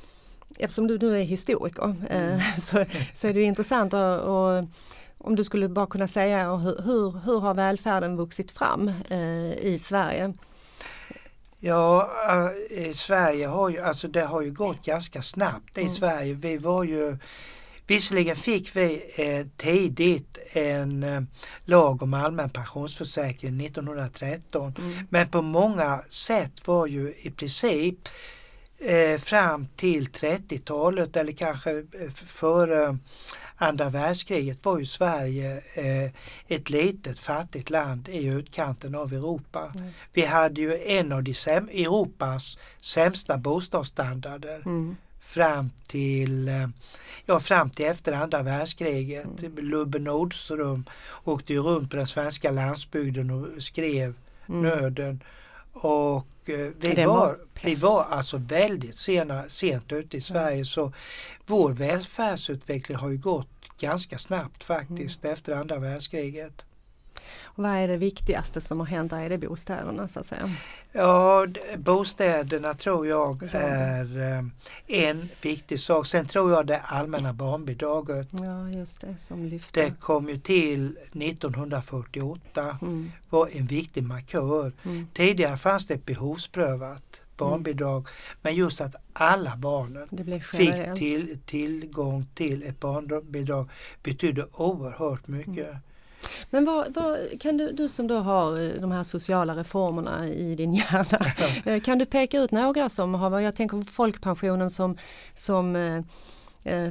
eftersom 0.57 0.87
du 0.87 0.97
nu 0.97 1.19
är 1.19 1.23
historiker 1.23 1.95
eh, 2.09 2.57
så, 2.59 2.85
så 3.13 3.27
är 3.27 3.33
det 3.33 3.41
intressant 3.41 3.93
och, 3.93 4.19
och 4.19 4.65
om 5.17 5.35
du 5.35 5.43
skulle 5.43 5.69
bara 5.69 5.87
kunna 5.87 6.07
säga 6.07 6.55
hur, 6.55 6.81
hur, 6.83 7.19
hur 7.25 7.39
har 7.39 7.53
välfärden 7.53 8.17
vuxit 8.17 8.51
fram 8.51 8.91
eh, 9.09 9.53
i 9.53 9.79
Sverige? 9.81 10.33
Ja, 11.61 12.09
äh, 12.29 12.93
Sverige 12.93 13.47
har 13.47 13.69
ju, 13.69 13.79
alltså 13.79 14.07
det 14.07 14.21
har 14.21 14.41
ju 14.41 14.51
gått 14.51 14.85
ganska 14.85 15.21
snabbt 15.21 15.77
i 15.77 15.81
Mm. 15.81 15.93
Sverige. 15.93 16.33
Vi 16.33 16.57
var 16.57 16.83
ju, 16.83 17.17
visserligen 17.87 18.35
fick 18.35 18.75
vi 18.75 19.01
eh, 19.17 19.47
tidigt 19.57 20.37
en 20.53 21.03
eh, 21.03 21.21
lag 21.65 22.03
om 22.03 22.13
allmän 22.13 22.49
pensionsförsäkring 22.49 23.65
1913. 23.65 24.75
Mm. 24.77 25.07
Men 25.09 25.27
på 25.27 25.41
många 25.41 26.01
sätt 26.09 26.67
var 26.67 26.87
ju 26.87 27.13
i 27.21 27.31
princip 27.31 28.07
eh, 28.07 28.11
fram 29.19 29.67
till 29.75 30.07
30-talet 30.07 31.17
eller 31.17 31.31
kanske 31.31 31.71
eh, 31.77 32.09
före 32.13 32.97
andra 33.55 33.89
världskriget 33.89 34.65
var 34.65 34.79
ju 34.79 34.85
Sverige 34.85 35.61
eh, 35.75 36.11
ett 36.47 36.69
litet 36.69 37.19
fattigt 37.19 37.69
land 37.69 38.09
i 38.09 38.25
utkanten 38.25 38.95
av 38.95 39.13
Europa. 39.13 39.73
Vi 40.13 40.25
hade 40.25 40.61
ju 40.61 40.77
en 40.85 41.11
av 41.11 41.23
de 41.23 41.31
säm- 41.33 41.69
Europas 41.69 42.57
sämsta 42.81 43.37
bostadsstandarder 43.37 44.61
Mm. 44.65 44.95
fram 45.21 45.69
till, 45.87 46.47
eh, 46.47 46.67
ja, 47.25 47.39
fram 47.39 47.69
till 47.69 47.85
efter 47.85 48.13
andra 48.13 48.41
världskriget. 48.43 49.27
Mm. 49.43 49.55
Lubbe 49.57 49.99
Nordström 49.99 50.85
åkte 51.23 51.53
ju 51.53 51.59
runt 51.59 51.91
på 51.91 51.97
den 51.97 52.07
svenska 52.07 52.51
landsbygden 52.51 53.31
och 53.31 53.63
skrev 53.63 54.13
Mm. 54.49 54.61
nöden. 54.61 55.23
Och 55.73 56.17
eh, 56.17 56.38
vi, 56.57 56.93
Det 56.93 57.05
var, 57.05 57.37
vi 57.63 57.75
var 57.75 58.03
alltså 58.03 58.37
väldigt 58.37 58.97
sena, 58.97 59.43
sent 59.49 59.91
ute 59.91 60.17
i 60.17 60.21
Sverige 60.21 60.65
så 60.65 60.93
vår 61.45 61.73
välfärdsutveckling 61.73 62.97
har 62.97 63.09
ju 63.09 63.17
gått 63.17 63.47
ganska 63.79 64.17
snabbt 64.17 64.63
faktiskt 64.63 65.23
Mm. 65.23 65.33
efter 65.33 65.53
andra 65.53 65.77
världskriget. 65.79 66.65
Vad 67.55 67.71
är 67.71 67.87
det 67.87 67.97
viktigaste 67.97 68.61
som 68.61 68.79
har 68.79 68.87
hänt? 68.87 69.13
Är 69.13 69.29
det 69.29 69.37
bostäderna 69.37 70.07
så 70.07 70.19
att 70.19 70.25
säga? 70.25 70.51
Ja, 70.91 71.47
bostäderna 71.77 72.73
tror 72.73 73.07
jag 73.07 73.49
Ja. 73.53 73.59
är 73.59 74.17
eh, 74.87 75.07
en 75.09 75.29
viktig 75.41 75.79
sak. 75.79 76.05
Sen 76.07 76.25
tror 76.25 76.51
jag 76.51 76.67
det 76.67 76.79
allmänna 76.79 77.33
barnbidraget. 77.33 78.27
Ja, 78.31 78.69
just 78.69 79.01
det, 79.01 79.17
som 79.17 79.45
lyfte. 79.45 79.81
Det 79.85 79.91
kom 79.99 80.29
ju 80.29 80.37
till 80.39 80.97
1948, 81.13 82.77
Mm, 82.81 83.11
var 83.29 83.49
en 83.53 83.65
viktig 83.65 84.03
markör. 84.03 84.71
mm, 84.85 85.07
Tidigare 85.13 85.57
fanns 85.57 85.87
det 85.87 85.93
ett 85.93 86.05
behovsprövat 86.05 87.21
barnbidrag 87.37 88.07
men 88.41 88.55
just 88.55 88.81
att 88.81 88.95
alla 89.13 89.57
barnen 89.57 90.07
fick 90.43 90.97
till, 90.97 91.39
tillgång 91.45 92.25
till 92.35 92.63
ett 92.63 92.79
barnbidrag 92.79 93.69
betydde 94.03 94.45
oerhört 94.53 95.27
mycket. 95.27 95.67
Mm. 95.69 95.77
Men 96.49 96.65
vad, 96.65 96.93
vad, 96.93 97.41
kan 97.41 97.57
du, 97.57 97.71
du 97.71 97.89
som 97.89 98.07
då 98.07 98.17
har 98.17 98.61
eh, 98.61 98.81
de 98.81 98.91
här 98.91 99.03
sociala 99.03 99.55
reformerna 99.55 100.27
i 100.27 100.55
din 100.55 100.73
hjärna, 100.73 101.33
eh, 101.75 101.81
kan 101.81 101.97
du 101.97 102.05
peka 102.05 102.39
ut 102.39 102.51
några 102.51 102.89
som 102.89 103.13
har, 103.13 103.39
jag 103.39 103.55
tänker 103.55 103.77
på 103.77 103.85
folkpensionen 103.85 104.69
som, 104.69 104.97
som 105.35 105.75
eh, 105.75 106.01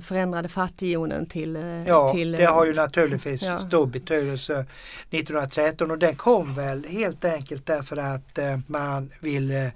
förändrade 0.01 0.49
fattigdonen 0.49 1.27
till... 1.27 1.55
Ja, 1.87 2.13
till 2.13 2.33
det 2.33 2.45
har 2.45 2.65
ju 2.67 2.75
naturligtvis 2.75 3.43
ja. 3.43 3.59
stor 3.59 3.87
betydelse 3.87 4.67
1913 5.11 5.91
och 5.91 5.99
den 5.99 6.17
kom 6.17 6.55
väl 6.55 6.85
helt 6.85 7.25
enkelt 7.25 7.67
därför 7.67 7.97
att 7.97 8.39
man 8.67 9.11
ville 9.21 9.73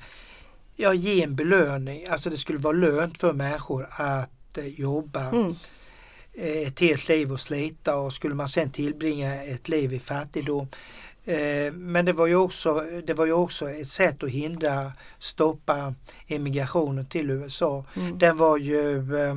ja, 0.77 0.95
ge 0.95 1.23
en 1.23 1.37
belöning, 1.37 2.07
alltså 2.07 2.31
det 2.31 2.37
skulle 2.37 2.59
vara 2.59 2.77
lönt 2.77 3.19
för 3.19 3.33
människor 3.33 3.87
att 3.91 4.59
jobba. 4.77 5.29
Mm, 5.29 5.55
ett 6.35 6.81
helt 6.81 7.09
liv 7.09 7.33
och 7.33 7.41
slita 7.41 7.97
och 7.97 8.13
skulle 8.13 8.35
man 8.35 8.49
sen 8.49 8.71
tillbringa 8.71 9.43
ett 9.43 9.69
liv 9.69 9.93
i 9.93 9.99
fattigdom. 9.99 10.69
Eh, 11.25 11.73
Men 11.73 12.05
det 12.05 12.13
var, 12.13 12.27
ju 12.27 12.37
också, 12.37 12.81
det 13.07 13.15
var 13.15 13.27
ju 13.27 13.33
också 13.33 13.71
ett 13.71 13.89
sätt 13.89 14.23
att 14.23 14.31
hindra, 14.31 14.93
stoppa 15.19 15.95
emigrationen 16.27 17.07
till 17.07 17.31
USA. 17.31 17.85
mm, 17.97 18.19
Den 18.19 18.37
var 18.37 18.57
ju 18.59 19.17
eh, 19.17 19.35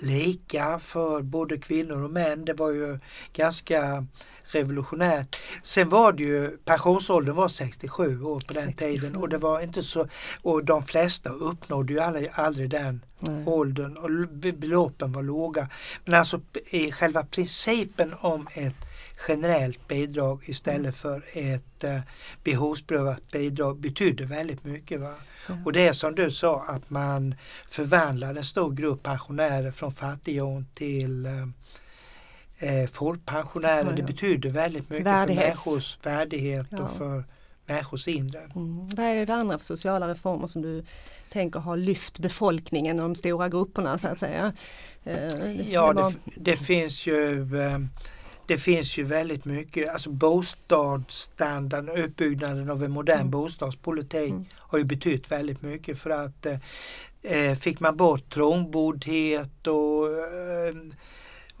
lika 0.00 0.78
för 0.78 1.22
både 1.22 1.58
kvinnor 1.58 2.02
och 2.02 2.10
män. 2.10 2.44
Det 2.44 2.54
var 2.54 2.70
ju 2.70 2.98
ganska 3.32 4.06
revolutionärt. 4.44 5.36
Sen 5.62 5.88
var 5.88 6.12
det 6.12 6.22
ju, 6.22 6.56
pensionsåldern 6.64 7.34
var 7.36 7.48
67 7.48 8.22
år 8.22 8.40
på 8.40 8.52
den 8.52 8.66
67. 8.66 8.90
tiden 8.90 9.16
och 9.16 9.28
det 9.28 9.38
var 9.38 9.60
inte 9.60 9.82
så, 9.82 10.06
och 10.42 10.64
de 10.64 10.82
flesta 10.82 11.30
uppnådde 11.30 11.92
ju 11.92 12.00
aldrig, 12.00 12.30
aldrig 12.32 12.70
den 12.70 13.00
nej. 13.20 13.46
åldern 13.46 13.96
och 13.96 14.28
beloppen 14.54 15.12
var 15.12 15.22
låga. 15.22 15.68
Men 16.04 16.14
alltså 16.14 16.40
i 16.70 16.92
själva 16.92 17.24
principen 17.24 18.14
om 18.20 18.48
ett 18.54 18.74
generellt 19.28 19.88
bidrag 19.88 20.42
istället 20.46 20.96
för 20.96 21.22
ett 21.32 21.84
eh, 21.84 22.00
behovsprövat 22.44 23.32
bidrag 23.32 23.78
betydde 23.80 24.24
väldigt 24.24 24.64
mycket. 24.64 25.00
Va? 25.00 25.14
Ja. 25.48 25.54
Och 25.64 25.72
det 25.72 25.88
är 25.88 25.92
som 25.92 26.14
du 26.14 26.30
sa 26.30 26.64
att 26.68 26.90
man 26.90 27.34
förvandlade 27.68 28.40
en 28.40 28.44
stor 28.44 28.72
grupp 28.72 29.02
pensionärer 29.02 29.70
från 29.70 29.92
fattighjon 29.92 30.66
till 30.74 31.26
eh, 31.26 31.32
eh, 32.58 32.86
folkpensionärer. 32.90 33.84
Ja, 33.84 33.92
Det 33.92 34.00
ja. 34.00 34.06
betyder 34.06 34.50
väldigt 34.50 34.90
mycket 34.90 35.06
Värdighets- 35.06 35.26
för 35.26 35.34
människors 35.34 35.98
värdighet 36.02 36.72
och 36.80 36.90
för 36.90 37.24
människors 37.72 38.08
inre. 38.08 38.38
Mm. 38.56 38.86
Vad 38.86 39.06
är 39.06 39.16
det 39.16 39.26
för 39.26 39.32
andra 39.32 39.58
sociala 39.58 40.08
reformer 40.08 40.46
som 40.46 40.62
du 40.62 40.84
tänker 41.28 41.60
har 41.60 41.76
lyft 41.76 42.18
befolkningen, 42.18 42.96
de 42.96 43.14
stora 43.14 43.48
grupperna 43.48 43.98
så 43.98 44.08
att 44.08 44.18
säga? 44.18 44.52
Eh, 45.04 45.70
Ja, 45.72 45.92
det, 45.92 46.14
det 46.36 46.56
finns 46.56 47.06
ju 47.06 47.40
eh, 47.60 47.78
det 48.46 48.56
finns 48.58 48.98
ju 48.98 49.02
väldigt 49.04 49.44
mycket, 49.44 49.88
alltså 49.88 50.10
bostadsstandarden, 50.10 51.88
uppbyggnaden 52.04 52.70
av 52.70 52.84
en 52.84 52.90
modern 52.90 53.18
Mm. 53.18 53.30
bostadspolitik 53.30 54.30
Mm. 54.30 54.44
har 54.58 54.78
ju 54.78 54.84
betytt 54.84 55.30
väldigt 55.30 55.62
mycket 55.62 55.98
för 55.98 56.10
att 56.10 56.46
eh, 56.46 56.58
eh, 57.22 57.54
fick 57.54 57.80
man 57.80 57.96
bort 57.96 58.30
trångboddhet 58.34 59.66
och 59.66 60.06
eh, 60.08 60.74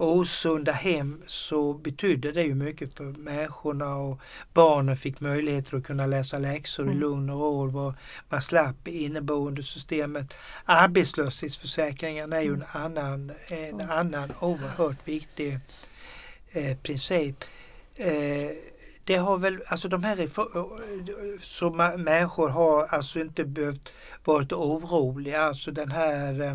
osunda 0.02 0.72
hem 0.72 1.22
så 1.26 1.74
betydde 1.74 2.32
det 2.32 2.42
ju 2.42 2.54
mycket 2.54 2.96
för 2.96 3.04
människorna 3.04 3.96
och 3.96 4.20
barnen 4.54 4.96
fick 4.96 5.20
möjligheter 5.20 5.76
att 5.76 5.84
kunna 5.84 6.06
läsa 6.06 6.38
läxor 6.38 6.84
i 6.86 6.88
Mm. 6.88 7.00
lugn 7.00 7.30
och 7.30 7.72
ro 7.74 7.94
man 8.28 8.42
slapp 8.42 8.88
inneboende 8.88 9.62
systemet. 9.62 10.34
Arbetslöshetsförsäkringen 10.64 12.32
är 12.32 12.40
ju 12.40 12.54
en 12.54 12.64
annan, 12.72 13.32
en 13.50 13.80
annan 13.80 14.32
oerhört 14.40 15.08
viktig 15.08 15.58
eh, 16.52 16.76
princip. 16.76 17.44
Eh, 17.94 18.50
det 19.04 19.16
har 19.16 19.36
väl, 19.38 19.58
alltså 19.66 19.88
de 19.88 20.04
här 20.04 20.16
så 21.42 21.70
ma- 21.70 21.96
människor 21.96 22.48
har 22.48 22.86
alltså 22.86 23.20
inte 23.20 23.44
behövt 23.44 23.88
varit 24.24 24.52
oroliga, 24.52 25.42
alltså 25.42 25.70
den 25.70 25.90
här 25.90 26.40
eh, 26.40 26.54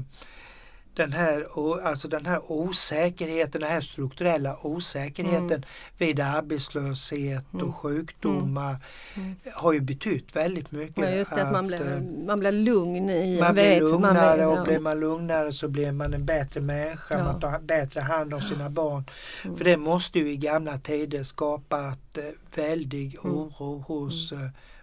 den 0.96 1.12
här, 1.14 1.46
alltså 1.88 2.08
den 2.08 2.26
här 2.26 2.52
osäkerheten, 2.52 3.62
den 3.62 3.70
här 3.72 3.82
strukturella 3.82 4.58
osäkerheten 4.62 5.46
Mm. 5.52 5.64
vid 5.98 6.20
arbetslöshet 6.20 7.54
Mm. 7.54 7.68
och 7.70 7.76
sjukdomar 7.76 8.76
Mm. 9.16 9.36
har 9.54 9.74
ju 9.74 9.80
betytt 9.80 10.36
väldigt 10.36 10.72
mycket. 10.72 10.98
Ja, 10.98 11.10
just 11.10 11.36
det, 11.36 11.44
att 11.44 11.52
man 11.52 11.74
eh, 11.74 11.80
blir, 11.80 12.26
man 12.26 12.40
blir 12.40 12.52
lugn 12.52 13.10
i 13.10 13.40
man 13.42 13.54
blir 13.54 13.64
vet, 13.64 13.80
lugnare 13.80 14.38
man 14.46 14.50
vet, 14.50 14.60
och 14.60 14.66
blir 14.66 14.80
man 14.80 15.00
lugnare 15.00 15.52
så 15.52 15.68
blir 15.68 15.92
man 15.92 16.14
en 16.14 16.26
bättre 16.26 16.62
människa, 16.62 17.18
Ja. 17.18 17.24
man 17.24 17.40
tar 17.40 17.60
bättre 17.60 18.02
hand 18.02 18.34
om 18.34 18.42
sina 18.42 18.70
barn. 18.70 19.04
Mm. 19.46 19.58
För 19.58 19.66
det 19.66 19.78
måste 19.78 20.20
ju 20.20 20.32
i 20.32 20.38
gamla 20.38 20.78
tider 20.78 21.24
skapat 21.24 22.18
eh, 22.18 22.24
väldig 22.56 23.18
Mm. 23.24 23.36
oro 23.38 23.84
hos 23.88 24.32
eh, 24.32 24.38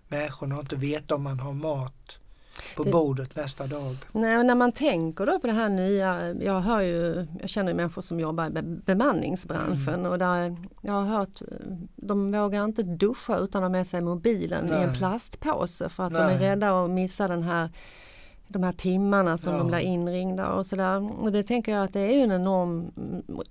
människorna 0.09 0.55
och 0.55 0.61
inte 0.61 0.77
veta 0.77 1.15
om 1.15 1.23
man 1.23 1.41
har 1.41 1.53
mat 1.53 2.19
på 2.77 2.83
Det- 2.85 2.91
bordet 2.91 3.37
nästa 3.37 3.67
dag. 3.67 3.97
Nej, 4.13 4.45
när 4.45 4.55
man 4.55 4.73
tänker 4.73 5.27
då 5.27 5.39
på 5.39 5.47
det 5.47 5.53
här 5.53 5.69
nya, 5.69 6.33
jag 6.35 6.61
hör 6.61 6.81
ju, 6.81 7.27
jag 7.41 7.49
känner 7.51 7.71
ju 7.71 7.77
människor 7.77 8.03
som 8.03 8.21
jobbar 8.21 8.47
i 8.47 8.51
be- 8.51 8.63
bemanningsbranschen 8.63 9.95
Mm. 9.95 10.07
och 10.13 10.19
där 10.19 10.57
jag 10.81 10.93
har 10.93 11.05
hört, 11.05 11.43
de 11.97 12.33
vågar 12.33 12.65
inte 12.65 12.83
duscha 12.83 13.37
utan 13.39 13.63
att 13.63 13.65
ha 13.65 13.69
med 13.69 13.87
sig 13.87 14.01
mobilen 14.01 14.69
i 14.69 14.73
en 14.73 14.89
Nej. 14.89 14.97
plastpåse 14.97 15.89
för 15.89 16.05
att 16.05 16.13
de 16.13 16.19
är 16.19 16.27
Nej. 16.27 16.39
rädda 16.39 16.85
att 16.85 16.91
missa 16.91 17.29
den 17.29 17.43
här 17.43 17.71
de 18.53 18.63
här 18.63 18.73
timmarna 18.73 19.39
som 19.39 19.53
Ja. 19.53 19.59
de 19.59 19.67
blir 19.69 19.79
inringda 19.79 20.49
och 20.53 20.67
sådär. 20.67 21.21
Och 21.23 21.33
det 21.33 21.43
tänker 21.43 21.73
jag 21.75 21.85
att 21.85 21.93
det 21.93 22.01
är 22.01 22.13
ju 22.13 22.21
en 22.21 22.33
enorm, 22.33 22.91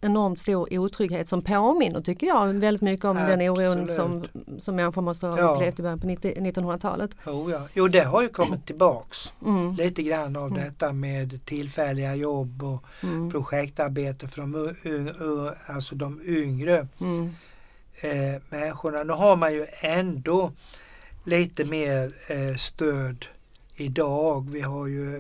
enormt 0.02 0.40
stor 0.40 0.78
otrygghet 0.80 1.28
som 1.28 1.42
påminner 1.42 2.02
tycker 2.02 2.28
jag 2.28 2.48
väldigt 2.54 2.82
mycket 2.82 3.06
om 3.06 3.16
den 3.18 3.42
oron 3.42 3.88
som, 3.88 4.26
som 4.60 4.76
människor 4.76 5.02
måste 5.02 5.28
ha 5.28 5.38
Ja. 5.38 5.56
upplevt 5.56 5.80
i 5.80 5.82
början 5.82 6.00
på 6.00 6.08
90 6.08 6.34
1900-talet. 6.42 7.12
Jo, 7.28 7.52
ja. 7.52 7.62
jo, 7.74 7.88
det 7.88 8.04
har 8.04 8.22
ju 8.22 8.30
kommit 8.30 8.66
tillbaks 8.66 9.34
Mm. 9.46 9.76
lite 9.76 10.04
grann 10.04 10.36
av 10.36 10.48
Mm. 10.48 10.64
detta 10.64 10.94
med 10.94 11.46
tillfälliga 11.46 12.16
jobb 12.16 12.64
och 12.64 12.84
Mm. 13.04 13.32
projektarbete 13.32 14.28
för 14.28 14.42
de, 14.42 15.52
alltså 15.68 15.96
de 15.96 16.22
yngre 16.26 16.88
Mm. 17.00 17.34
eh, 18.02 18.42
människorna. 18.50 19.04
Nu 19.04 19.14
har 19.14 19.36
man 19.36 19.54
ju 19.54 19.66
ändå 19.82 20.52
lite 21.24 21.66
mer 21.66 22.14
eh, 22.30 22.56
stöd 22.58 23.26
idag. 23.82 24.50
Vi 24.50 24.62
har 24.62 24.88
ju 24.88 25.16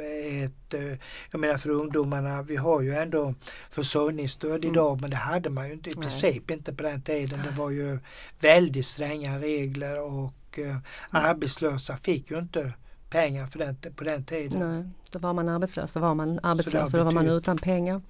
eh, 0.00 0.42
ett, 0.44 0.74
eh, 0.74 0.98
jag 1.30 1.38
menar 1.40 1.56
för 1.56 1.70
ungdomarna, 1.70 2.42
vi 2.42 2.56
har 2.56 2.80
ju 2.82 2.94
ändå 2.94 3.34
försörjningsstöd 3.70 4.64
Mm. 4.64 4.70
idag 4.74 5.00
men 5.00 5.10
det 5.10 5.16
hade 5.16 5.50
man 5.50 5.66
ju 5.66 5.72
inte 5.72 5.90
i 5.90 5.92
Nej. 5.96 6.02
princip 6.02 6.50
inte 6.50 6.74
på 6.74 6.82
den 6.82 7.02
tiden. 7.02 7.40
Det 7.44 7.50
var 7.60 7.70
ju 7.70 7.98
väldigt 8.40 8.86
stränga 8.86 9.38
regler 9.38 10.02
och 10.02 10.32
Mm. 10.58 10.70
eh, 10.70 10.76
arbetslösa 11.10 11.96
fick 11.96 12.30
ju 12.30 12.38
inte 12.38 12.72
pengar 13.10 13.46
för 13.46 13.58
den, 13.58 13.76
på 13.96 14.04
den 14.04 14.24
tiden. 14.24 14.58
Nej, 14.74 14.84
då 15.10 15.18
var 15.18 15.32
man 15.32 15.48
arbetslös, 15.48 15.92
då 15.92 16.00
var 16.00 16.14
man 16.14 16.40
arbetslös 16.42 16.92
och 16.94 16.98
då 16.98 17.04
var 17.04 17.12
man 17.12 17.28
utan 17.28 17.58
pengar. 17.58 18.00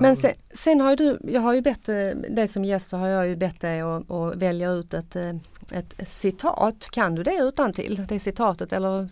Men 0.00 0.16
sen, 0.16 0.32
sen 0.54 0.80
har 0.80 0.90
ju 0.90 0.96
du, 0.96 1.18
jag 1.32 1.40
har 1.40 1.54
ju 1.54 1.60
bett 1.60 1.84
dig 2.28 2.48
som 2.48 2.64
gäst 2.64 2.88
så 2.88 2.96
har 2.96 3.08
jag 3.08 3.28
ju 3.28 3.36
bett 3.36 3.60
dig 3.60 3.80
att, 3.80 4.36
välja 4.36 4.70
ut 4.70 4.94
ett, 4.94 5.16
ett 5.72 6.08
citat. 6.08 6.88
Kan 6.90 7.14
du 7.14 7.22
det 7.22 7.34
utan 7.36 7.72
till 7.72 8.06
det 8.08 8.20
citatet 8.20 8.72
eller 8.72 9.08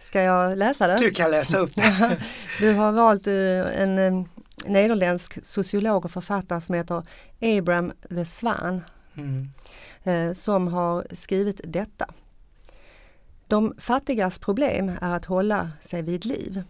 ska 0.00 0.22
jag 0.22 0.58
läsa 0.58 0.86
det? 0.86 0.98
Du 0.98 1.10
kan 1.10 1.30
läsa 1.30 1.58
upp 1.58 1.74
det. 1.74 2.18
Du 2.60 2.72
har 2.72 2.92
valt 2.92 3.26
eh, 3.26 3.82
en 3.82 3.98
eh, 3.98 4.26
nederländsk 4.66 5.44
sociolog 5.44 6.04
och 6.04 6.10
författare 6.10 6.60
som 6.60 6.74
heter 6.74 7.02
Abraham 7.40 7.92
the 8.08 8.24
Swan 8.24 8.82
Mm. 9.16 9.48
eh, 10.04 10.32
som 10.32 10.68
har 10.68 11.06
skrivit 11.12 11.60
detta. 11.64 12.06
De 13.46 13.74
fattigas 13.78 14.38
problem 14.38 14.88
är 15.00 15.16
att 15.16 15.24
hålla 15.24 15.70
sig 15.80 16.02
vid 16.02 16.24
liv. 16.24 16.62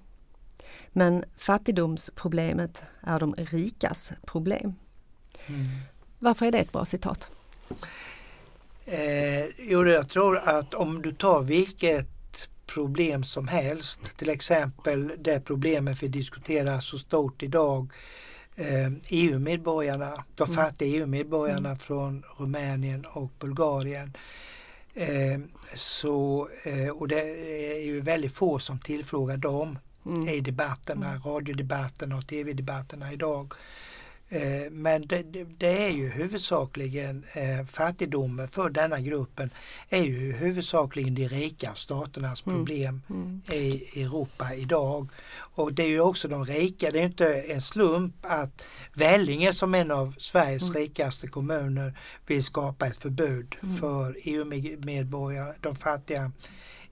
Men 0.89 1.25
fattigdomsproblemet 1.37 2.83
är 3.01 3.21
de 3.21 3.35
rikas 3.35 4.13
problem. 4.27 4.75
Varför 6.19 6.47
är 6.47 6.53
det 6.53 6.59
ett 6.59 6.73
bra 6.73 6.85
citat? 6.85 7.31
Eh, 8.93 9.47
jo, 9.59 9.87
jag 9.87 10.09
tror 10.09 10.37
att 10.37 10.75
om 10.75 11.03
du 11.03 11.13
tar 11.13 11.43
vilket 11.43 12.09
problem 12.67 13.25
som 13.25 13.49
helst, 13.49 14.01
till 14.17 14.29
exempel 14.31 15.13
det 15.19 15.41
problemet 15.41 16.03
vi 16.03 16.09
diskuterar 16.09 16.81
så 16.81 16.99
stort 16.99 17.43
idag, 17.43 17.93
eh, 18.57 18.89
EU-medborgarna, 19.09 20.25
de 20.37 20.45
Mm. 20.45 20.57
fattiga 20.57 20.97
EU-medborgarna 20.99 21.77
från 21.77 22.23
Rumänien 22.39 23.07
och 23.07 23.31
Bulgarien. 23.39 24.17
Eh, 24.95 25.41
så, 25.77 26.49
eh, 26.65 26.89
och 26.89 27.09
det 27.09 27.21
är 27.75 27.85
ju 27.85 28.01
väldigt 28.01 28.35
få 28.35 28.59
som 28.59 28.79
tillfrågar 28.79 29.37
dem 29.37 29.79
Mm. 30.07 30.29
i 30.29 30.41
debatterna, 30.41 31.17
radiodebatterna 31.25 32.17
och 32.17 32.27
tv-debatterna 32.27 33.13
idag. 33.13 33.53
Eh, 34.33 34.71
Men 34.71 35.07
det, 35.07 35.23
det, 35.59 35.85
är 35.85 35.89
ju 35.91 36.09
huvudsakligen 36.09 37.25
eh, 37.33 37.67
fattigdomen 37.67 38.49
för 38.49 38.71
denna 38.71 39.01
gruppen 39.01 39.51
är 39.89 40.03
ju 40.03 40.33
huvudsakligen 40.33 41.15
de 41.15 41.29
rika 41.29 41.75
staternas 41.75 42.47
Mm. 42.47 42.57
problem 42.59 43.03
Mm. 43.11 43.43
i 43.53 44.01
Europa 44.03 44.55
idag. 44.55 45.09
Och 45.55 45.73
det 45.73 45.83
är 45.83 45.89
ju 45.89 46.01
också 46.01 46.29
de 46.29 46.45
rika, 46.45 46.91
det 46.91 47.01
är 47.01 47.05
inte 47.05 47.35
en 47.43 47.61
slump 47.63 48.15
att 48.23 48.63
Vellinge 48.95 49.53
som 49.53 49.75
en 49.75 49.91
av 49.91 50.15
Sveriges 50.19 50.63
Mm. 50.63 50.75
rikaste 50.75 51.27
kommuner 51.29 51.99
vill 52.27 52.45
skapa 52.45 52.87
ett 52.87 52.97
förbud 52.97 53.57
Mm. 53.63 53.77
för 53.77 54.17
EU-medborgare, 54.25 55.55
de 55.61 55.77
fattiga 55.77 56.33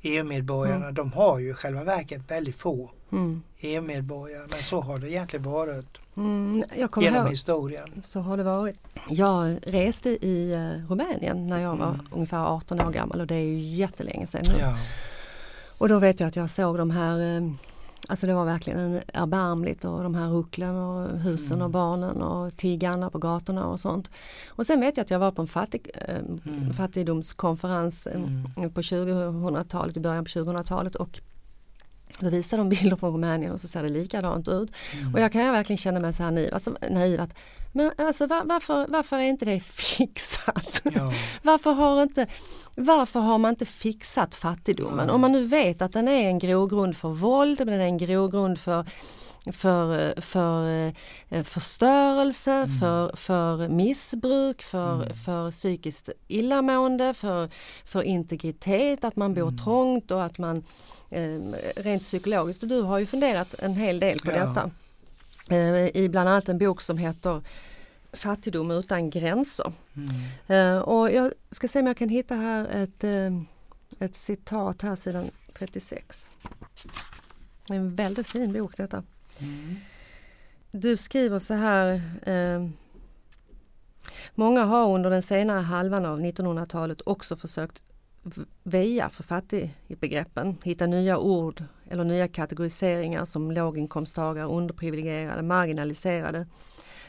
EU-medborgarna. 0.03 0.83
Mm. 0.85 0.95
De 0.95 1.13
har 1.13 1.39
ju 1.39 1.51
i 1.51 1.55
själva 1.55 1.85
verket 1.85 2.31
väldigt 2.31 2.57
få 2.57 2.91
Mm. 3.13 3.43
EU-medborgare 3.61 4.47
men 4.51 4.63
så 4.63 4.81
har 4.81 4.99
det 4.99 5.11
egentligen 5.11 5.43
varit 5.51 5.99
Mm. 6.17 6.63
Genom 6.97 7.05
ihåg, 7.17 7.29
historien. 7.31 8.01
så 8.05 8.21
har 8.21 8.37
det 8.37 8.43
varit. 8.43 8.77
Jag 9.09 9.57
reste 9.63 10.11
i 10.27 10.53
eh, 10.53 10.91
Rumänien 10.91 11.47
när 11.47 11.59
jag 11.59 11.77
var 11.77 11.89
Mm. 11.89 12.07
ungefär 12.13 12.39
18 12.57 12.81
år 12.81 12.91
gammal 12.93 13.21
och 13.21 13.27
det 13.27 13.35
är 13.35 13.45
ju 13.45 13.59
jättelänge 13.61 14.27
sedan 14.27 14.43
nu. 14.49 14.61
Ja. 14.61 14.77
Och 15.79 15.89
då 15.89 15.99
vet 15.99 16.21
jag 16.21 16.27
att 16.27 16.37
jag 16.37 16.51
såg 16.51 16.79
de 16.79 16.91
här, 16.91 17.37
eh, 17.37 17.51
alltså 18.09 18.27
det 18.27 18.35
var 18.35 18.45
verkligen 18.45 18.79
en 18.79 19.01
erbarmligt 19.15 19.85
och 19.85 20.03
de 20.03 20.15
här 20.15 20.29
rucklen 20.31 20.77
och 20.77 21.19
husen 21.21 21.57
Mm. 21.57 21.65
och 21.65 21.71
barnen 21.71 22.23
och 22.23 22.53
tiggarna 22.57 23.11
på 23.11 23.19
gatorna 23.19 23.67
och 23.67 23.81
sånt. 23.81 24.11
Och 24.49 24.67
sen 24.67 24.81
vet 24.81 24.97
jag 24.97 25.05
att 25.05 25.11
jag 25.11 25.19
var 25.19 25.33
på 25.33 25.43
en 25.43 25.49
fattig, 25.49 25.91
eh, 25.95 26.17
Mm. 26.47 26.73
fattigdomskonferens 26.73 28.07
eh, 28.07 28.23
Mm. 28.57 28.71
på 28.73 28.83
2000-talet, 28.83 29.97
i 29.97 30.01
början 30.01 30.25
på 30.25 30.29
2000-talet 30.31 30.95
och 30.95 31.21
då 32.21 32.31
visar 32.31 32.59
de 32.59 32.69
bilder 32.69 32.97
från 32.97 33.13
Rumänien 33.13 33.53
och 33.53 33.61
så 33.61 33.69
ser 33.69 33.83
det 33.83 33.89
likadant 33.89 34.49
ut. 34.49 34.73
Mm. 34.93 35.15
Och 35.15 35.21
jag 35.21 35.33
kan 35.33 35.45
ju 35.45 35.51
verkligen 35.51 35.79
känna 35.79 36.01
mig 36.01 36.13
så 36.13 36.23
här 36.23 36.31
naiv, 36.31 36.55
alltså, 36.55 36.77
naiv 36.91 37.21
att 37.21 37.35
men 37.73 37.93
alltså, 37.99 38.27
var, 38.27 38.45
varför, 38.45 38.87
varför 38.89 39.17
är 39.17 39.23
inte 39.23 39.45
det 39.45 39.61
fixat? 39.61 40.83
Ja. 40.85 41.13
Varför 41.43 41.73
har, 41.73 42.03
inte, 42.03 42.27
varför 42.77 43.21
har 43.21 43.39
man 43.39 43.51
inte 43.51 43.67
fixat 43.67 44.37
fattigdomen? 44.37 45.09
Ja. 45.09 45.15
Om 45.15 45.21
man 45.21 45.33
nu 45.33 45.47
vet 45.47 45.83
att 45.83 45.93
den 45.93 46.09
är 46.09 46.29
en 46.29 46.39
grogrund 46.39 46.97
för 46.97 47.09
våld, 47.09 47.59
den 47.59 47.69
är 47.69 47.79
en 47.79 47.99
grogrund 47.99 48.59
för 48.59 48.87
för, 49.53 50.21
för 50.21 50.93
eh, 51.29 51.43
förstörelse, 51.43 52.53
Mm. 52.53 52.69
för, 52.81 53.17
för 53.17 53.69
missbruk, 53.69 54.63
för, 54.63 55.15
för 55.25 55.51
psykiskt 55.51 56.09
illamående, 56.29 57.15
för, 57.15 57.51
för 57.85 58.03
integritet, 58.03 59.05
att 59.05 59.17
man 59.17 59.35
bor 59.35 59.43
Mm. 59.49 59.59
trångt 59.59 60.11
och 60.11 60.25
att 60.25 60.39
man 60.39 60.65
eh, 61.11 61.39
rent 61.77 62.03
psykologiskt, 62.03 62.63
och 62.63 62.69
du 62.69 62.81
har 62.83 62.99
ju 62.99 63.07
funderat 63.07 63.55
en 63.59 63.75
hel 63.75 64.01
del 64.01 64.19
på 64.21 64.31
Ja. 64.31 64.47
detta. 64.47 64.71
Eh, 65.51 65.97
I 65.97 66.09
bland 66.09 66.29
annat 66.29 66.49
en 66.49 66.59
bok 66.59 66.81
som 66.81 66.99
heter 66.99 67.43
Fattigdom 68.13 68.71
utan 68.71 69.11
gränser. 69.11 69.73
Mm. 70.49 70.83
Och 70.83 71.11
jag 71.13 71.33
ska 71.51 71.69
se 71.69 71.81
om 71.81 71.87
jag 71.87 71.97
kan 71.97 72.09
hitta 72.09 72.35
här 72.35 72.65
ett, 72.69 73.05
ett 73.99 74.17
citat 74.17 74.83
här 74.83 74.97
sidan 74.97 75.31
36. 75.59 76.31
Det 77.67 77.75
är 77.75 77.79
en 77.79 77.95
väldigt 77.95 78.27
fin 78.27 78.53
bok 78.53 78.77
detta. 78.77 79.03
Mm. 79.41 79.77
Du 80.71 80.97
skriver 80.97 81.39
så 81.39 81.55
här. 81.55 82.03
Eh, 82.23 82.69
Många 84.35 84.65
har 84.65 84.95
under 84.95 85.11
den 85.11 85.23
senare 85.23 85.61
halvan 85.61 86.07
av 86.07 86.21
1900-talet 86.21 87.01
också 87.07 87.37
försökt 87.37 87.83
väja 88.63 89.09
för 89.09 89.23
fattigbegreppen, 89.23 90.57
hitta 90.65 90.87
nya 90.87 91.19
ord 91.19 91.65
eller 91.91 92.05
nya 92.05 92.29
kategoriseringar 92.29 93.25
som 93.25 93.51
låginkomsttagare, 93.51 94.47
underprivilegierade, 94.47 95.43
marginaliserade, 95.43 96.47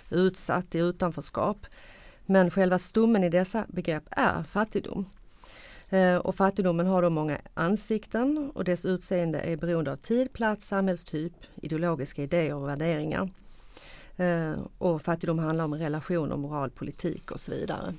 utsatt 0.09 0.75
i 0.75 0.79
utanförskap. 0.79 1.65
Men 2.25 2.49
själva 2.49 2.77
stommen 2.77 3.23
i 3.23 3.29
dessa 3.29 3.65
begrepp 3.67 4.03
är 4.11 4.43
fattigdom. 4.43 5.05
Eh, 5.89 6.15
Och 6.17 6.35
fattigdomen 6.35 6.87
har 6.87 7.01
då 7.01 7.09
många 7.09 7.37
ansikten 7.53 8.51
och 8.55 8.63
dess 8.63 8.85
utseende 8.85 9.39
är 9.39 9.57
beroende 9.57 9.91
av 9.91 9.95
tid, 9.95 10.33
plats, 10.33 10.67
samhällstyp, 10.67 11.33
ideologiska 11.61 12.23
idéer 12.23 12.55
och 12.55 12.67
värderingar. 12.67 13.29
Eh, 14.17 14.53
Och 14.77 15.01
fattigdom 15.01 15.39
handlar 15.39 15.65
om 15.65 15.73
relationer, 15.75 16.35
moral, 16.37 16.69
politik 16.69 17.31
och 17.31 17.39
så 17.39 17.51
vidare. 17.51 17.93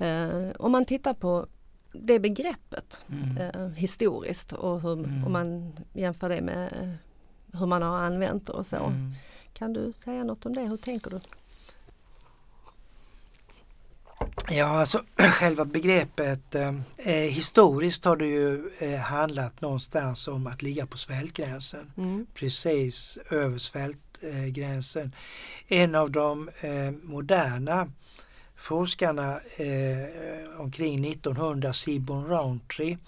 Mm. 0.00 0.52
Om 0.58 0.72
man 0.72 0.84
tittar 0.84 1.14
på 1.14 1.46
det 1.92 2.18
begreppet 2.20 3.04
Mm. 3.08 3.72
historiskt 3.74 4.52
och 4.52 4.80
hur, 4.80 4.92
Mm. 4.92 5.24
om 5.24 5.32
man 5.32 5.72
jämför 5.92 6.28
det 6.28 6.40
med 6.40 6.96
hur 7.52 7.66
man 7.66 7.82
har 7.82 7.98
använt 7.98 8.46
det 8.46 8.52
och 8.52 8.66
så. 8.66 8.76
Mm. 8.76 9.12
Kan 9.52 9.72
du 9.72 9.92
säga 9.92 10.24
något 10.24 10.46
om 10.46 10.54
det? 10.54 10.60
Hur 10.60 10.76
tänker 10.76 11.10
du? 11.10 11.20
Ja, 14.48 14.64
alltså 14.64 15.02
själva 15.16 15.64
begreppet 15.64 16.54
eh, 16.54 16.74
eh, 16.96 17.14
historiskt 17.14 18.04
har 18.04 18.16
det 18.16 18.26
ju 18.26 18.70
eh, 18.78 18.98
handlat 18.98 19.60
någonstans 19.60 20.28
om 20.28 20.46
att 20.46 20.62
ligga 20.62 20.86
på 20.86 20.98
svältgränsen. 20.98 21.92
Mm. 21.96 22.26
Precis 22.34 23.18
över 23.30 23.58
svältgränsen. 23.58 25.14
En 25.68 25.94
av 25.94 26.10
de 26.10 26.50
eh, 26.60 26.90
moderna 27.02 27.88
forskarna 28.56 29.40
eh, 29.56 30.60
omkring 30.60 31.10
1900, 31.10 31.72
Seaborn 31.72 32.26
Rowntree, 32.26 32.98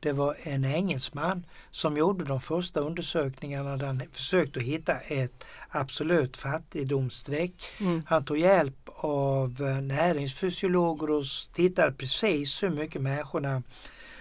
det 0.00 0.12
var 0.12 0.36
en 0.42 0.64
engelsman 0.64 1.46
som 1.70 1.96
gjorde 1.96 2.24
de 2.24 2.40
första 2.40 2.80
undersökningarna 2.80 3.76
där 3.76 3.86
han 3.86 4.02
försökte 4.12 4.60
hitta 4.60 4.98
ett 4.98 5.44
absolut 5.68 6.36
fattigdomsstreck. 6.36 7.52
Mm. 7.80 8.02
Han 8.06 8.24
tog 8.24 8.38
hjälp 8.38 8.81
av 9.04 9.56
eh, 9.60 9.82
näringsfysiologer 9.82 11.10
och 11.10 11.24
tittade 11.52 11.92
precis 11.92 12.62
hur 12.62 12.70
mycket 12.70 13.02
människorna 13.02 13.62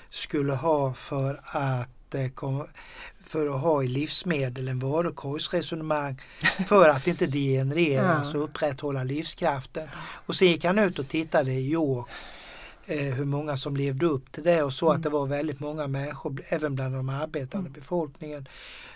skulle 0.09 0.53
ha 0.53 0.93
för 0.93 1.39
att, 1.43 2.15
eh, 2.15 2.61
för 3.23 3.55
att 3.55 3.61
ha 3.61 3.83
i 3.83 3.87
livsmedel, 3.87 4.67
en 4.67 4.79
varukorgsresonemang 4.79 6.21
för 6.67 6.89
att 6.89 7.07
inte 7.07 7.25
degenereras 7.25 8.35
och 8.35 8.43
upprätthålla 8.43 9.03
livskraften. 9.03 9.87
Och 10.25 10.35
sen 10.35 10.47
gick 10.47 10.65
han 10.65 10.79
ut 10.79 10.99
och 10.99 11.07
tittade 11.07 11.51
i 11.51 11.71
York 11.71 12.07
hur 12.85 13.25
många 13.25 13.57
som 13.57 13.75
levde 13.75 14.05
upp 14.05 14.31
till 14.31 14.43
det 14.43 14.63
och 14.63 14.73
så 14.73 14.89
att 14.89 15.03
det 15.03 15.09
var 15.09 15.25
väldigt 15.25 15.59
många 15.59 15.87
människor 15.87 16.41
även 16.49 16.75
bland 16.75 16.95
de 16.95 17.09
arbetande 17.09 17.69
befolkningen. 17.69 18.47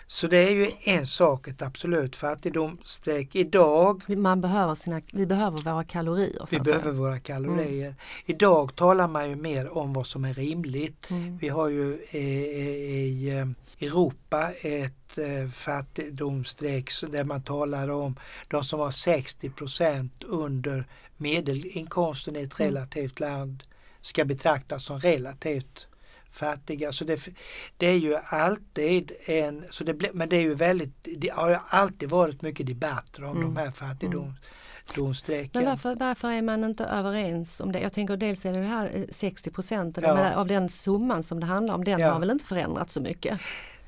Så 0.08 0.26
det 0.26 0.36
är 0.38 0.50
ju 0.50 0.70
en 0.84 1.06
sak, 1.06 1.48
ett 1.48 1.62
absolut 1.62 2.16
fattigdomsstreck. 2.16 3.34
Idag 3.36 4.02
Man 4.08 4.40
behöver 4.40 4.74
sina, 4.74 5.00
vi 5.12 5.26
behöver 5.26 5.62
våra 5.62 5.84
kalorier. 5.84 6.46
Vi 6.50 6.60
behöver 6.60 6.92
våra 6.92 7.18
kalorier. 7.18 7.94
Idag 8.26 8.74
talar 8.76 9.08
man 9.08 9.30
ju 9.30 9.36
mer 9.36 9.78
om 9.78 9.92
vad 9.92 10.06
som 10.06 10.24
är 10.24 10.34
rimligt. 10.34 11.10
Mm. 11.10 11.38
Vi 11.38 11.48
har 11.48 11.68
ju 11.68 11.98
i, 12.10 12.18
i 12.18 13.38
eh, 13.38 13.46
Europa 13.88 14.50
ett 14.62 15.18
eh, 15.18 15.48
fattigdomsstreck 15.52 16.90
där 17.10 17.24
man 17.24 17.42
talar 17.42 17.88
om 17.88 18.16
de 18.48 18.64
som 18.64 18.80
har 18.80 18.90
60% 18.90 20.10
under 20.26 20.84
medelinkomsten 21.16 22.36
i 22.36 22.42
ett 22.42 22.60
Mm. 22.60 22.74
relativt 22.74 23.20
land 23.20 23.62
ska 24.02 24.24
betraktas 24.24 24.84
som 24.84 24.98
relativt 24.98 25.86
fattiga. 26.30 26.92
Så 26.92 27.04
det, 27.04 27.28
det 27.76 27.86
är 27.86 27.96
ju 27.98 28.16
alltid 28.24 29.12
en, 29.26 29.64
så 29.70 29.84
det 29.84 30.14
men 30.14 30.28
det 30.28 30.36
är 30.36 30.40
ju 30.40 30.54
väldigt, 30.54 31.06
det 31.16 31.28
har 31.32 31.60
alltid 31.68 32.10
varit 32.10 32.42
mycket 32.42 32.66
debatter 32.66 33.24
om 33.24 33.30
Mm. 33.36 33.42
de 33.42 33.56
här 33.56 33.70
fattigdomsstrecken. 33.70 35.50
Men 35.62 35.64
varför, 35.70 35.94
varför 35.94 36.30
är 36.32 36.42
man 36.42 36.64
inte 36.64 36.84
överens 36.84 37.60
om 37.60 37.72
det? 37.72 37.80
Jag 37.80 37.92
tänker 37.92 38.16
dels 38.16 38.46
är 38.46 38.52
det 38.52 38.62
här 38.66 38.90
eh, 38.94 39.02
60 39.10 39.50
procent 39.50 39.98
Ja. 40.02 40.34
av 40.34 40.46
den 40.46 40.68
summan 40.68 41.22
som 41.22 41.40
det 41.40 41.46
handlar 41.46 41.74
om, 41.74 41.84
den 41.84 42.00
Ja. 42.00 42.10
har 42.12 42.20
väl 42.20 42.30
inte 42.30 42.44
förändrats 42.44 42.94
så 42.94 43.00
mycket? 43.00 43.40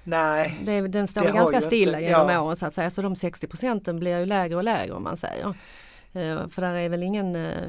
Nej, 0.05 0.61
Det, 0.65 0.81
den 0.81 1.07
står 1.09 1.23
ganska 1.25 1.61
stilla 1.61 2.01
genom 2.01 2.29
ja. 2.29 2.41
åren 2.41 2.57
så 2.57 2.67
att 2.67 2.75
säga, 2.75 2.91
så 2.91 3.03
de 3.03 3.17
60 3.17 3.47
procenten 3.47 3.99
blir 4.01 4.19
ju 4.19 4.27
lägre 4.27 4.57
och 4.57 4.65
lägre 4.65 4.93
om 4.93 5.03
man 5.03 5.17
säger. 5.17 5.55
Eh, 6.13 6.49
För 6.49 6.63
där 6.63 6.75
är 6.75 6.89
väl 6.89 7.03
ingen 7.03 7.37
eh, 7.37 7.69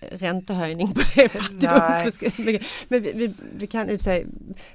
räntehöjning 0.00 0.94
på 0.94 1.00
det 1.14 1.28
fattigdomsbeskrivningen. 1.32 2.62
Men 2.88 3.02
vi, 3.02 3.12
vi, 3.12 3.34
vi 3.56 3.66
kan 3.66 3.90
i 3.90 3.96
och 3.96 4.00
för 4.00 4.04
sig, 4.04 4.26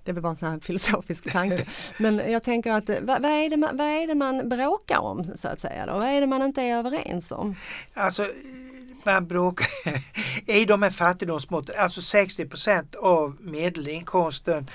det 0.03 0.11
är 0.11 0.13
väl 0.13 0.23
bara 0.23 0.29
en 0.29 0.35
sån 0.35 0.49
här 0.51 0.59
filosofisk 0.59 1.31
tanke. 1.31 1.65
Men 1.97 2.31
jag 2.31 2.43
tänker 2.43 2.71
att 2.71 2.89
vad, 2.89 3.21
vad, 3.21 3.31
är 3.31 3.49
det 3.49 3.57
man, 3.57 3.77
vad 3.77 3.87
är 3.87 4.07
det 4.07 4.15
man 4.15 4.49
bråkar 4.49 4.99
om 4.99 5.23
så 5.23 5.47
att 5.47 5.61
säga? 5.61 5.85
Då? 5.85 5.93
Vad 5.93 6.03
är 6.03 6.21
det 6.21 6.27
man 6.27 6.41
inte 6.41 6.61
är 6.61 6.77
överens 6.77 7.31
om? 7.31 7.55
Alltså 7.93 8.25
man 9.03 9.27
bråkar 9.27 9.67
i 10.45 10.65
de 10.65 10.81
här 10.81 10.89
fattigdomsmåtten, 10.89 11.75
alltså 11.77 12.17
60% 12.17 12.95
av 12.95 13.35
medelinkomsten 13.39 14.69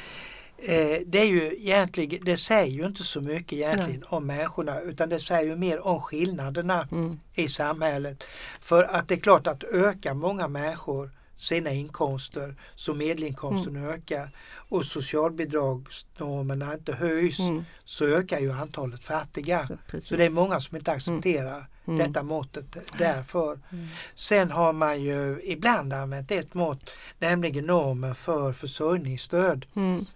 Eh, 0.67 1.01
det 1.07 1.19
är 1.19 1.27
ju 1.27 1.57
egentligen, 1.59 2.25
det 2.25 2.37
säger 2.37 2.73
ju 2.73 2.87
inte 2.87 3.03
så 3.03 3.21
mycket 3.21 3.53
egentligen 3.53 4.01
Nej. 4.01 4.09
om 4.09 4.27
människorna 4.27 4.81
utan 4.81 5.09
det 5.09 5.21
säger 5.21 5.45
ju 5.45 5.57
mer 5.57 5.87
om 5.87 6.01
skillnaderna 6.01 6.89
mm. 6.93 7.21
i 7.35 7.49
samhället. 7.49 8.25
För 8.61 8.85
att 8.85 9.09
det 9.09 9.15
är 9.15 9.21
klart 9.21 9.47
att 9.47 9.65
ökar 9.65 10.15
många 10.15 10.49
människor 10.49 11.11
sina 11.37 11.73
inkomster 11.73 12.55
så 12.75 12.95
medelinkomsten 12.95 13.77
mm. 13.77 13.91
ökar 13.91 14.29
och 14.69 14.85
socialbidragsnormerna 14.85 16.75
inte 16.75 16.93
höjs 16.93 17.39
mm. 17.41 17.65
så 17.85 18.05
ökar 18.05 18.39
ju 18.39 18.53
antalet 18.53 19.05
fattiga. 19.05 19.59
Så, 19.59 19.77
så, 20.01 20.17
det 20.17 20.25
är 20.25 20.31
många 20.31 20.61
som 20.61 20.77
inte 20.77 20.93
accepterar 20.93 21.57
mm. 21.57 21.67
mm. 21.87 21.99
detta 21.99 22.23
måttet 22.23 22.93
därför. 22.99 23.59
Mm. 23.71 23.89
Sen 24.15 24.51
har 24.51 24.73
man 24.73 25.03
ju 25.03 25.41
ibland 25.45 25.93
använt 25.93 26.31
ett 26.31 26.55
mått, 26.55 26.91
nämligen 27.19 27.67
normen 27.67 28.15
för 28.15 28.53
försörjningsstöd. 28.53 29.67
Mm. 29.77 30.07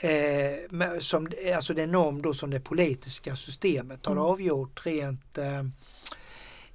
Eh, 0.00 0.98
som, 1.00 1.28
alltså 1.54 1.74
den 1.74 1.92
norm 1.92 2.22
då 2.22 2.34
som 2.34 2.50
det 2.50 2.60
politiska 2.60 3.36
systemet 3.36 4.06
har 4.06 4.12
mm. 4.12 4.24
avgjort 4.24 4.86
rent 4.86 5.38
eh, 5.38 5.62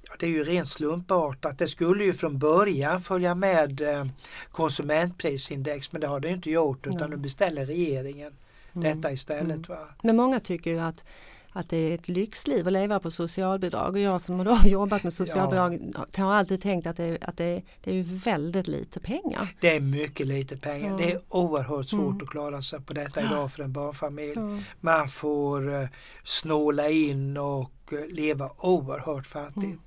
ja, 0.02 0.14
det 0.18 0.26
är 0.26 0.30
ju 0.30 0.44
rent 0.44 0.68
slumpartat. 0.68 1.58
Det 1.58 1.68
skulle 1.68 2.04
ju 2.04 2.12
från 2.12 2.38
början 2.38 3.00
följa 3.00 3.34
med 3.34 3.80
eh, 3.80 4.06
konsumentprisindex 4.50 5.92
men 5.92 6.00
det 6.00 6.06
har 6.06 6.20
det 6.20 6.28
inte 6.28 6.50
gjort 6.50 6.86
utan 6.86 7.00
mm. 7.00 7.10
nu 7.10 7.16
beställer 7.16 7.66
regeringen 7.66 8.32
mm. 8.72 9.00
detta 9.00 9.12
istället. 9.12 9.50
Mm. 9.50 9.62
Va? 9.62 9.88
Men 10.02 10.16
många 10.16 10.40
tycker 10.40 10.70
ju 10.70 10.80
att 10.80 11.04
att 11.52 11.68
det 11.68 11.76
är 11.76 11.94
ett 11.94 12.08
lyxliv 12.08 12.66
att 12.66 12.72
leva 12.72 13.00
på 13.00 13.10
socialbidrag 13.10 13.92
och 13.92 14.00
jag 14.00 14.20
som 14.20 14.38
har 14.38 14.66
jobbat 14.68 15.02
med 15.02 15.12
socialbidrag 15.12 15.94
ja. 15.94 16.24
har 16.24 16.34
alltid 16.34 16.62
tänkt 16.62 16.86
att, 16.86 16.96
det, 16.96 17.18
att 17.20 17.36
det, 17.36 17.62
det 17.84 17.98
är 17.98 18.02
väldigt 18.02 18.68
lite 18.68 19.00
pengar. 19.00 19.48
Det 19.60 19.76
är 19.76 19.80
mycket 19.80 20.26
lite 20.26 20.56
pengar. 20.56 20.90
Ja. 20.90 20.96
Det 20.96 21.12
är 21.12 21.20
oerhört 21.28 21.88
svårt 21.88 22.00
mm. 22.00 22.22
att 22.22 22.28
klara 22.28 22.62
sig 22.62 22.80
på 22.80 22.92
detta 22.92 23.20
idag 23.20 23.52
för 23.52 23.62
en 23.62 23.72
barnfamilj. 23.72 24.32
Ja. 24.34 24.58
Man 24.80 25.08
får 25.08 25.68
uh, 25.68 25.88
snåla 26.24 26.90
in 26.90 27.36
och 27.36 27.92
uh, 27.92 28.14
leva 28.14 28.50
oerhört 28.58 29.26
fattigt. 29.26 29.64
Mm. 29.64 29.80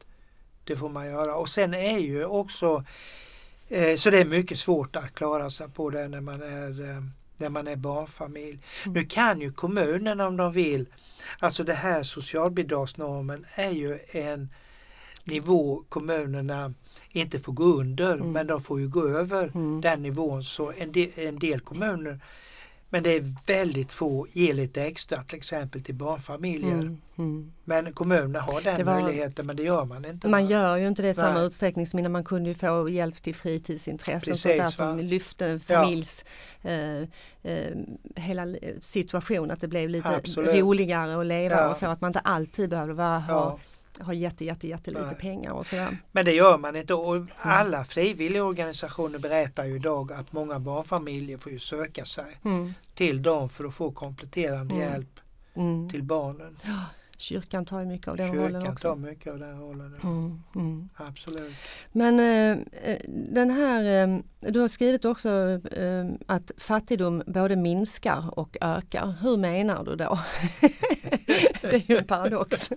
Det 0.63 0.75
får 0.75 0.89
man 0.89 1.07
göra 1.09 1.35
och 1.35 1.49
sen 1.49 1.73
är 1.73 1.97
ju 1.97 2.25
också 2.25 2.83
uh, 3.71 3.95
så 3.95 4.09
det 4.09 4.19
är 4.19 4.25
mycket 4.25 4.59
svårt 4.59 4.95
att 4.95 5.15
klara 5.15 5.49
sig 5.49 5.69
på 5.69 5.89
det 5.89 6.07
när 6.07 6.21
man 6.21 6.41
är 6.41 7.03
när 7.41 7.49
man 7.49 7.67
är 7.67 7.75
barnfamilj. 7.75 8.59
Mm. 8.85 8.93
Nu 8.93 9.05
kan 9.05 9.41
ju 9.41 9.51
kommunen 9.51 10.19
om 10.19 10.37
de 10.37 10.51
vill, 10.51 10.85
alltså 11.39 11.63
det 11.63 11.73
här 11.73 12.03
socialbidragsnormen 12.03 13.45
är 13.55 13.71
ju 13.71 13.99
en 14.11 14.49
nivå 15.23 15.83
kommunerna 15.89 16.73
inte 17.09 17.39
får 17.39 17.53
gå 17.53 17.63
under 17.63 18.13
mm. 18.13 18.31
men 18.31 18.47
de 18.47 18.61
får 18.61 18.79
ju 18.79 18.87
gå 18.87 19.07
över 19.07 19.51
mm. 19.55 19.81
den 19.81 20.01
nivån 20.01 20.43
så 20.43 20.73
en 20.77 20.91
del, 20.91 21.09
en 21.15 21.39
del 21.39 21.59
kommuner 21.59 22.19
men 22.93 23.03
det 23.03 23.15
är 23.15 23.23
väldigt 23.47 23.93
få, 23.93 24.27
ger 24.31 24.53
lite 24.53 24.83
extra 24.83 25.23
till 25.23 25.37
exempel 25.37 25.83
till 25.83 25.95
barnfamiljer. 25.95 26.71
Mm, 26.71 27.01
mm. 27.17 27.51
Men 27.63 27.93
kommunerna 27.93 28.39
har 28.39 28.61
den 28.61 28.85
var, 28.85 29.01
möjligheten 29.01 29.45
men 29.45 29.55
det 29.55 29.63
gör 29.63 29.85
man 29.85 30.05
inte. 30.05 30.27
Man 30.27 30.47
gör 30.47 30.77
ju 30.77 30.87
inte 30.87 31.01
det 31.01 31.09
i 31.09 31.13
samma 31.13 31.41
utsträckning 31.41 31.87
som 31.87 31.99
innan 31.99 32.11
man 32.11 32.23
kunde 32.23 32.49
ju 32.49 32.55
få 32.55 32.89
hjälp 32.89 33.21
till 33.21 33.35
fritidsintressen 33.35 34.19
Precis, 34.19 34.41
sånt 34.41 34.57
där 34.57 34.69
som 34.69 34.99
lyfte 34.99 35.59
familjs 35.59 36.25
ja. 36.61 36.69
eh, 36.69 37.07
eh, 37.43 37.75
hela 38.15 38.47
situation 38.81 39.51
att 39.51 39.61
det 39.61 39.67
blev 39.67 39.89
lite 39.89 40.15
Absolut. 40.15 40.55
roligare 40.55 41.19
att 41.19 41.25
leva 41.25 41.55
ja. 41.55 41.69
och 41.69 41.77
så 41.77 41.85
att 41.85 42.01
man 42.01 42.09
inte 42.09 42.19
alltid 42.19 42.69
behövde 42.69 42.93
vara, 42.93 43.19
ha 43.19 43.59
har 43.99 44.13
jätte, 44.13 44.45
jätte, 44.45 44.67
jättelite 44.67 45.05
Nej. 45.05 45.15
pengar 45.15 45.51
och 45.51 45.65
sådär. 45.65 45.97
Men 46.11 46.25
det 46.25 46.33
gör 46.33 46.57
man 46.57 46.75
inte 46.75 46.93
och 46.93 47.25
alla 47.37 47.85
frivilliga 47.85 48.43
organisationer 48.43 49.19
berättar 49.19 49.65
ju 49.65 49.75
idag 49.75 50.13
att 50.13 50.31
många 50.31 50.59
barnfamiljer 50.59 51.37
får 51.37 51.51
ju 51.51 51.59
söka 51.59 52.05
sig 52.05 52.37
mm. 52.45 52.73
till 52.93 53.21
dem 53.21 53.49
för 53.49 53.65
att 53.65 53.75
få 53.75 53.91
kompletterande 53.91 54.75
mm. 54.75 54.87
hjälp 54.87 55.19
mm. 55.55 55.89
till 55.89 56.03
barnen. 56.03 56.57
Ja, 56.63 56.85
kyrkan 57.21 57.65
tar 57.65 57.79
ju 57.79 57.87
mycket 57.87 58.07
av 58.07 58.17
den 58.17 58.27
kyrkan 58.27 58.43
rollen 58.43 58.67
också. 58.67 58.87
Kyrkan 58.87 59.03
tar 59.03 59.09
mycket 59.09 59.33
av 59.33 59.39
den 59.39 59.59
rollen. 59.59 59.95
Mm, 60.03 60.43
mm. 60.55 60.89
Absolut. 60.95 61.53
Men 61.91 62.19
äh, 62.19 62.57
den 63.07 63.49
här, 63.49 64.07
äh, 64.07 64.19
du 64.39 64.59
har 64.59 64.67
skrivit 64.67 65.05
också 65.05 65.59
äh, 65.71 66.05
att 66.25 66.51
fattigdom 66.57 67.23
både 67.27 67.55
minskar 67.55 68.39
och 68.39 68.57
ökar. 68.61 69.15
Hur 69.21 69.37
menar 69.37 69.83
du 69.83 69.95
då? 69.95 70.19
det 71.61 71.73
är 71.73 71.91
ju 71.91 71.97
en 71.97 72.05
paradox. 72.05 72.69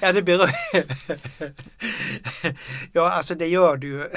ja, 0.00 0.12
det 0.12 0.22
beror... 0.22 0.48
ja, 2.92 3.10
alltså 3.10 3.34
det 3.34 3.46
gör 3.46 3.76
du 3.76 3.88
ju. 3.88 4.08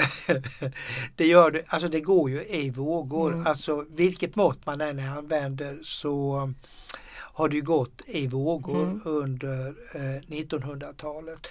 det 1.16 1.26
gör 1.26 1.50
du, 1.50 1.64
alltså 1.68 1.88
det 1.88 2.00
går 2.00 2.30
ju 2.30 2.44
i 2.44 2.70
vågor. 2.70 3.32
Mm. 3.32 3.46
Alltså 3.46 3.84
vilket 3.90 4.36
mått 4.36 4.66
man 4.66 4.80
än 4.80 4.98
använder 4.98 5.78
så 5.82 6.52
har 7.34 7.48
det 7.48 7.60
gått 7.60 8.02
i 8.06 8.26
vågor 8.26 8.82
mm. 8.82 9.00
under 9.04 9.68
eh, 9.94 10.20
1900-talet. 10.22 11.46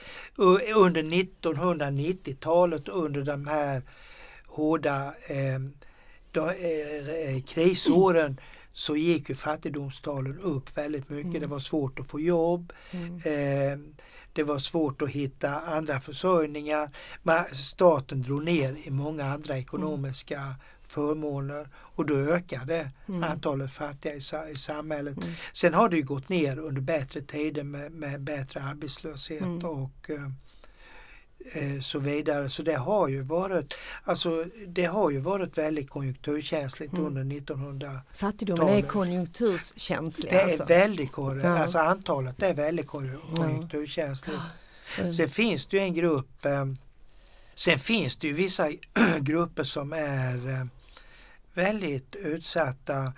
Under 0.76 1.04
1990-talet 1.04 2.90
under 2.90 3.22
de 3.22 3.48
här 3.48 3.82
hårda 4.48 5.06
eh, 5.30 5.60
de, 6.32 6.50
eh, 6.50 7.44
krisåren 7.44 8.26
mm 8.26 8.38
så 8.74 8.96
gick 8.96 9.30
ju 9.30 9.36
fattigdomstalen 9.36 10.40
upp 10.40 10.78
väldigt 10.78 11.10
mycket. 11.10 11.30
Mm. 11.30 11.42
Det 11.42 11.48
var 11.48 11.60
svårt 11.60 12.00
att 12.00 12.08
få 12.08 12.20
jobb. 12.20 12.74
Mm. 12.92 13.16
Eh, 13.16 13.80
det 14.34 14.44
var 14.44 14.60
svårt 14.60 15.02
att 15.02 15.10
hitta 15.10 15.60
andra 15.60 16.00
försörjningar. 16.00 16.90
Men 17.24 17.46
staten 17.46 18.22
drog 18.22 18.44
ner 18.44 18.76
i 18.84 18.90
många 18.90 19.26
andra 19.26 19.58
ekonomiska. 19.58 20.56
Förmåner 20.94 21.70
och 21.76 22.06
då 22.06 22.16
ökade 22.16 22.92
mm. 23.08 23.24
antalet 23.24 23.72
fattiga 23.72 24.14
i, 24.14 24.52
i 24.52 24.56
samhället. 24.56 25.18
Mm. 25.18 25.30
Sen 25.54 25.74
har 25.74 25.90
det 25.90 25.98
ju 25.98 26.04
gått 26.04 26.30
ner 26.30 26.60
under 26.60 26.82
bättre 26.82 27.22
tider 27.22 27.64
med, 27.64 27.92
med 27.92 28.22
bättre 28.22 28.62
arbetslöshet 28.62 29.42
mm. 29.42 29.66
och 29.66 30.10
eh, 30.10 30.30
Eh, 31.52 31.80
så 31.82 32.00
vidare. 32.00 32.50
Så 32.50 32.64
det 32.64 32.76
har 32.76 33.08
ju 33.08 33.22
varit, 33.22 33.74
alltså, 34.04 34.46
det 34.68 34.86
har 34.86 35.10
ju 35.10 35.20
varit 35.20 35.58
väldigt 35.58 35.90
konjunkturkänsligt 35.90 36.94
mm. 36.94 37.06
under 37.06 37.24
1900-talet. 37.24 38.02
Fattigdomen 38.14 38.70
är 38.70 38.82
konjunkturkänslig? 38.82 40.32
Det 40.32 40.44
alltså. 40.44 40.64
är 40.64 40.68
väldigt 40.68 41.12
ja. 41.18 41.60
alltså 41.60 41.78
antalet 41.78 42.44
är 42.44 42.54
väldigt 42.54 42.88
konjunkturkänsligt. 42.88 44.40
Mm. 45.00 45.12
Sen 45.12 45.30
finns 45.30 45.66
det 45.66 45.78
ju 45.78 45.84
en 45.84 45.94
grupp 45.94 46.46
eh, 46.46 46.66
Sen 47.56 47.80
finns 47.80 48.16
det 48.16 48.28
ju 48.28 48.34
vissa 48.34 48.68
grupper 49.20 49.64
som 49.64 49.94
är 49.94 50.50
eh, 50.50 50.66
väldigt 51.54 52.16
utsatta 52.16 53.14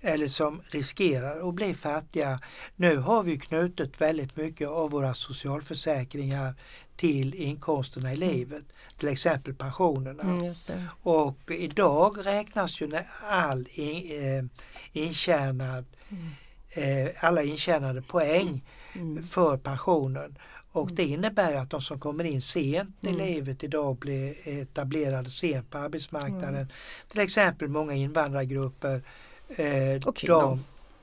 eller 0.00 0.26
som 0.26 0.60
riskerar 0.70 1.48
att 1.48 1.54
bli 1.54 1.74
fattiga. 1.74 2.40
Nu 2.76 2.96
har 2.96 3.22
vi 3.22 3.38
knutit 3.38 4.00
väldigt 4.00 4.36
mycket 4.36 4.68
av 4.68 4.90
våra 4.90 5.14
socialförsäkringar 5.14 6.54
till 6.96 7.34
inkomsterna 7.34 8.12
i 8.12 8.16
mm. 8.16 8.28
livet, 8.28 8.64
till 8.98 9.08
exempel 9.08 9.54
pensionerna. 9.54 10.22
Mm, 10.22 10.54
och 11.02 11.50
idag 11.50 12.26
räknas 12.26 12.80
ju 12.80 12.98
all 13.30 13.68
in, 13.72 14.22
eh, 14.22 14.44
intjänad, 14.92 15.84
mm. 16.08 17.06
eh, 17.06 17.24
alla 17.24 17.42
intjänade 17.42 18.02
poäng 18.02 18.64
mm. 18.92 19.22
för 19.22 19.56
pensionen. 19.56 20.38
Och 20.72 20.82
mm. 20.82 20.94
det 20.94 21.04
innebär 21.04 21.54
att 21.54 21.70
de 21.70 21.80
som 21.80 22.00
kommer 22.00 22.24
in 22.24 22.40
sent 22.40 22.96
i 23.00 23.08
mm. 23.08 23.20
livet 23.20 23.64
idag 23.64 23.96
blir 23.96 24.34
etablerade 24.48 25.30
sent 25.30 25.70
på 25.70 25.78
arbetsmarknaden. 25.78 26.72
Till 27.08 27.20
exempel 27.20 27.68
många 27.68 27.94
invandrargrupper. 27.94 29.02
Eh, 29.48 30.08
och 30.08 30.16
kvinnor. 30.16 30.58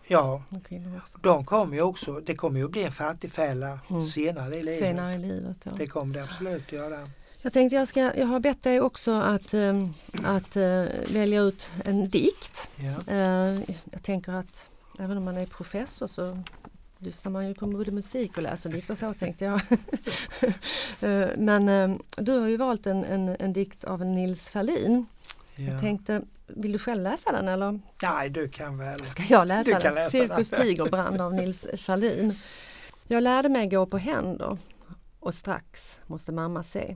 Ja, 0.10 0.43
de 1.21 1.45
kommer 1.45 1.75
ju 1.75 1.82
också, 1.82 2.19
det 2.19 2.36
kommer 2.36 2.60
ju 2.60 2.65
att 2.65 2.71
bli 2.71 2.84
en 2.84 2.91
fattigfälla 2.91 3.80
mm. 3.89 4.03
senare 4.03 4.56
i 4.56 4.63
livet. 4.63 4.80
Senare 4.80 5.15
i 5.15 5.17
livet 5.17 5.58
ja. 5.63 5.71
Det 5.77 5.88
kommer 5.88 6.13
det 6.13 6.23
absolut 6.23 6.71
göra. 6.71 7.10
Jag 7.41 7.53
tänkte 7.53 7.75
jag, 7.75 7.88
ska, 7.88 7.99
jag 7.99 8.25
har 8.25 8.39
bett 8.39 8.63
dig 8.63 8.82
också 8.82 9.12
att, 9.12 9.53
äh, 9.53 9.88
att 10.23 10.56
äh, 10.56 10.86
välja 11.08 11.41
ut 11.41 11.69
en 11.86 12.10
dikt. 12.10 12.69
Ja. 12.75 13.13
Äh, 13.13 13.60
jag 13.91 14.03
tänker 14.03 14.32
att 14.32 14.69
även 14.99 15.17
om 15.17 15.23
man 15.23 15.38
är 15.38 15.45
professor 15.45 16.08
så 16.08 16.43
lyssnar 17.00 17.32
man 17.32 17.48
ju 17.48 17.54
på 17.54 17.68
både 17.68 17.92
musik 17.92 18.38
och 18.38 18.44
läser 18.44 18.70
dikter 18.70 18.96
så 18.96 19.14
tänkte 19.14 19.46
jag. 19.46 19.62
Men 21.38 22.00
du 22.18 22.32
har 22.32 22.48
ju 22.48 22.58
valt 22.58 22.88
en, 22.88 23.04
en, 23.04 23.30
en 23.40 23.54
dikt 23.54 23.84
av 23.84 24.06
Nils 24.06 24.50
Ferlin. 24.50 25.06
Ja. 25.56 25.64
Jag 25.64 25.82
tänkte 25.82 26.22
vill 26.48 26.72
du 26.72 26.80
själv 26.80 27.02
läsa 27.02 27.32
den 27.32 27.48
eller? 27.48 27.80
Nej, 28.02 28.30
du 28.30 28.50
kan 28.50 28.78
väl. 28.78 29.06
Ska 29.06 29.24
jag 29.30 29.48
läsa 29.48 29.72
du 29.72 29.80
den? 29.80 29.96
Läsa 29.96 30.10
Cirkus 30.10 30.50
Tigerbrand 30.50 31.22
av 31.22 31.34
Nils 31.34 31.68
Ferlin. 31.78 32.34
Jag 33.08 33.24
lärde 33.24 33.50
mig 33.50 33.68
gå 33.68 33.86
på 33.86 33.98
händer 33.98 34.58
och 35.20 35.34
strax 35.34 36.00
måste 36.08 36.32
mamma 36.32 36.64
se. 36.64 36.96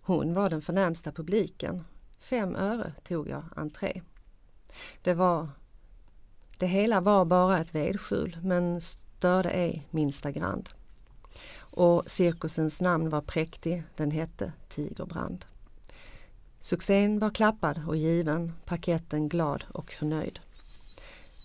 Hon 0.00 0.34
var 0.34 0.50
den 0.50 0.62
förnämsta 0.62 1.12
publiken. 1.12 1.84
Fem 2.20 2.56
öre 2.56 2.92
tog 3.04 3.28
jag 3.28 3.44
entré. 3.56 4.02
Det 5.02 5.14
var 5.14 5.48
det 6.58 6.66
hela 6.66 7.00
var 7.00 7.24
bara 7.24 7.58
ett 7.58 7.74
vedskjul 7.74 8.38
men 8.42 8.80
störde 9.16 9.50
ej 9.50 9.86
minsta 9.90 10.30
grand. 10.30 10.68
Och 11.58 12.10
cirkusens 12.10 12.80
namn 12.80 13.08
var 13.08 13.20
präktig, 13.20 13.82
den 13.96 14.10
hette 14.10 14.52
Tigerbrand. 14.68 15.44
Succén 16.60 17.18
var 17.18 17.30
klappad 17.30 17.80
och 17.86 17.96
given, 17.96 18.52
parketten 18.64 19.28
glad 19.28 19.64
och 19.68 19.92
förnöjd. 19.92 20.40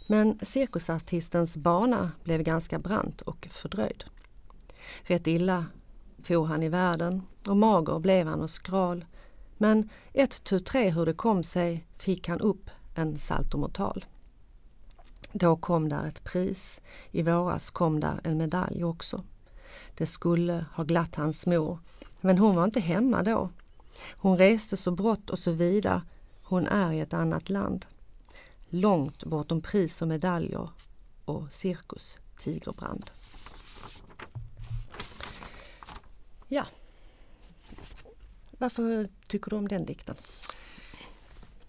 Men 0.08 0.40
cirkusartistens 0.42 1.58
bana 1.58 2.12
blev 2.24 2.42
ganska 2.42 2.80
brant 2.80 3.22
och 3.22 3.48
fördröjd. 3.52 4.04
Rätt 5.04 5.28
illa 5.28 5.66
for 6.24 6.46
han 6.46 6.64
i 6.64 6.70
världen 6.70 7.22
och 7.48 7.58
mager 7.58 8.00
blev 8.00 8.28
han 8.28 8.42
och 8.42 8.50
skral. 8.50 9.06
Men 9.58 9.90
ett 10.14 10.44
tu 10.44 10.60
tre 10.60 10.90
hur 10.90 11.06
det 11.06 11.14
kom 11.14 11.44
sig 11.44 11.86
fick 11.98 12.28
han 12.28 12.40
upp 12.40 12.70
en 12.96 13.18
saltomortal. 13.18 14.06
Då 15.34 15.56
kom 15.56 15.90
där 15.90 16.06
ett 16.06 16.24
pris, 16.24 16.82
i 17.12 17.22
våras 17.22 17.70
kom 17.70 18.00
där 18.00 18.22
en 18.24 18.38
medalj 18.38 18.84
också. 18.84 19.24
Det 19.98 20.06
skulle 20.06 20.66
ha 20.76 20.84
glatt 20.84 21.16
hans 21.16 21.48
mor, 21.48 21.80
men 22.22 22.38
hon 22.38 22.56
var 22.56 22.64
inte 22.64 22.80
hemma 22.80 23.24
då. 23.24 23.50
Hon 24.18 24.38
reste 24.38 24.78
så 24.78 24.92
brått 24.92 25.30
och 25.30 25.40
så 25.40 25.52
vida, 25.52 26.02
hon 26.44 26.68
är 26.68 26.92
i 26.92 27.00
ett 27.00 27.14
annat 27.14 27.50
land. 27.50 27.86
Långt 28.70 29.24
bortom 29.24 29.62
pris 29.62 30.02
och 30.02 30.08
medaljer 30.08 30.70
och 31.26 31.54
cirkus 31.54 32.18
Tigerbrand. 32.40 33.12
Ja. 36.48 36.66
Varför 38.58 39.10
tycker 39.28 39.50
du 39.50 39.56
om 39.56 39.68
den 39.68 39.86
dikten? 39.86 40.16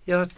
Jag 0.04 0.30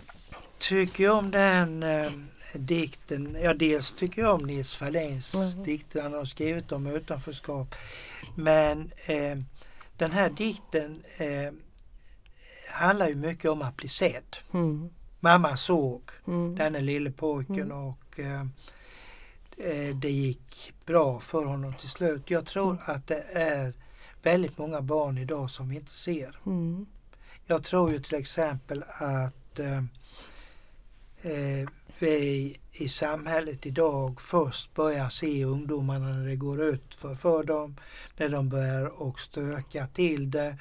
tycker 0.59 1.11
om 1.11 1.31
den 1.31 1.83
eh, 1.83 2.13
dikten, 2.55 3.37
ja 3.43 3.55
dels 3.55 3.93
tycker 3.93 4.23
jag 4.23 4.35
om 4.35 4.47
Nils 4.47 4.77
Ferlins 4.77 5.35
mm. 5.35 5.65
dikter 5.65 6.03
han 6.03 6.13
har 6.13 6.25
skrivit 6.25 6.73
om 6.73 6.87
utanförskap. 6.87 7.75
Men 8.35 8.91
eh, 9.07 9.39
den 9.97 10.11
här 10.11 10.31
dikten 10.31 11.03
eh, 11.19 11.53
handlar 12.71 13.09
ju 13.09 13.15
mycket 13.15 13.51
om 13.51 13.63
att 13.63 13.77
bli 13.77 13.89
sedd. 13.89 14.37
Mm. 14.53 14.91
Mamma 15.21 15.57
såg 15.57 16.03
mm. 16.27 16.57
denne 16.57 16.81
lille 16.81 17.11
pojken 17.11 17.73
mm. 17.73 17.85
och 17.85 18.21
eh, 18.21 18.41
eh, 19.57 19.97
det 19.97 20.11
gick 20.11 20.73
bra 20.87 21.21
för 21.21 21.45
honom 21.45 21.75
till 21.75 21.89
slut. 21.89 22.31
Jag 22.31 22.47
tror 22.47 22.71
mm. 22.71 22.83
att 22.87 23.07
det 23.07 23.25
är 23.33 23.73
väldigt 24.23 24.59
många 24.59 24.81
barn 24.81 25.19
idag 25.19 25.51
som 25.51 25.69
vi 25.69 25.77
inte 25.77 25.93
ser. 25.93 26.39
Mm. 26.47 26.87
Jag 27.47 27.63
tror 27.63 27.93
ju 27.93 28.01
till 28.01 28.15
exempel 28.15 28.85
att 28.89 29.59
eh, 29.59 29.83
eh, 31.23 31.69
vi 31.99 32.57
i 32.73 32.89
samhället 32.89 33.67
idag 33.67 34.21
först 34.21 34.75
börjar 34.75 35.09
se 35.09 35.45
ungdomarna 35.45 36.09
när 36.09 36.29
det 36.29 36.37
går 36.37 36.63
ut 36.63 36.95
för, 36.95 37.15
för 37.15 37.45
dem, 37.45 37.77
när 38.17 38.29
de 38.29 38.49
börjar 38.49 39.03
och 39.03 39.21
stöka 39.21 39.87
till 39.87 40.31
det. 40.31 40.57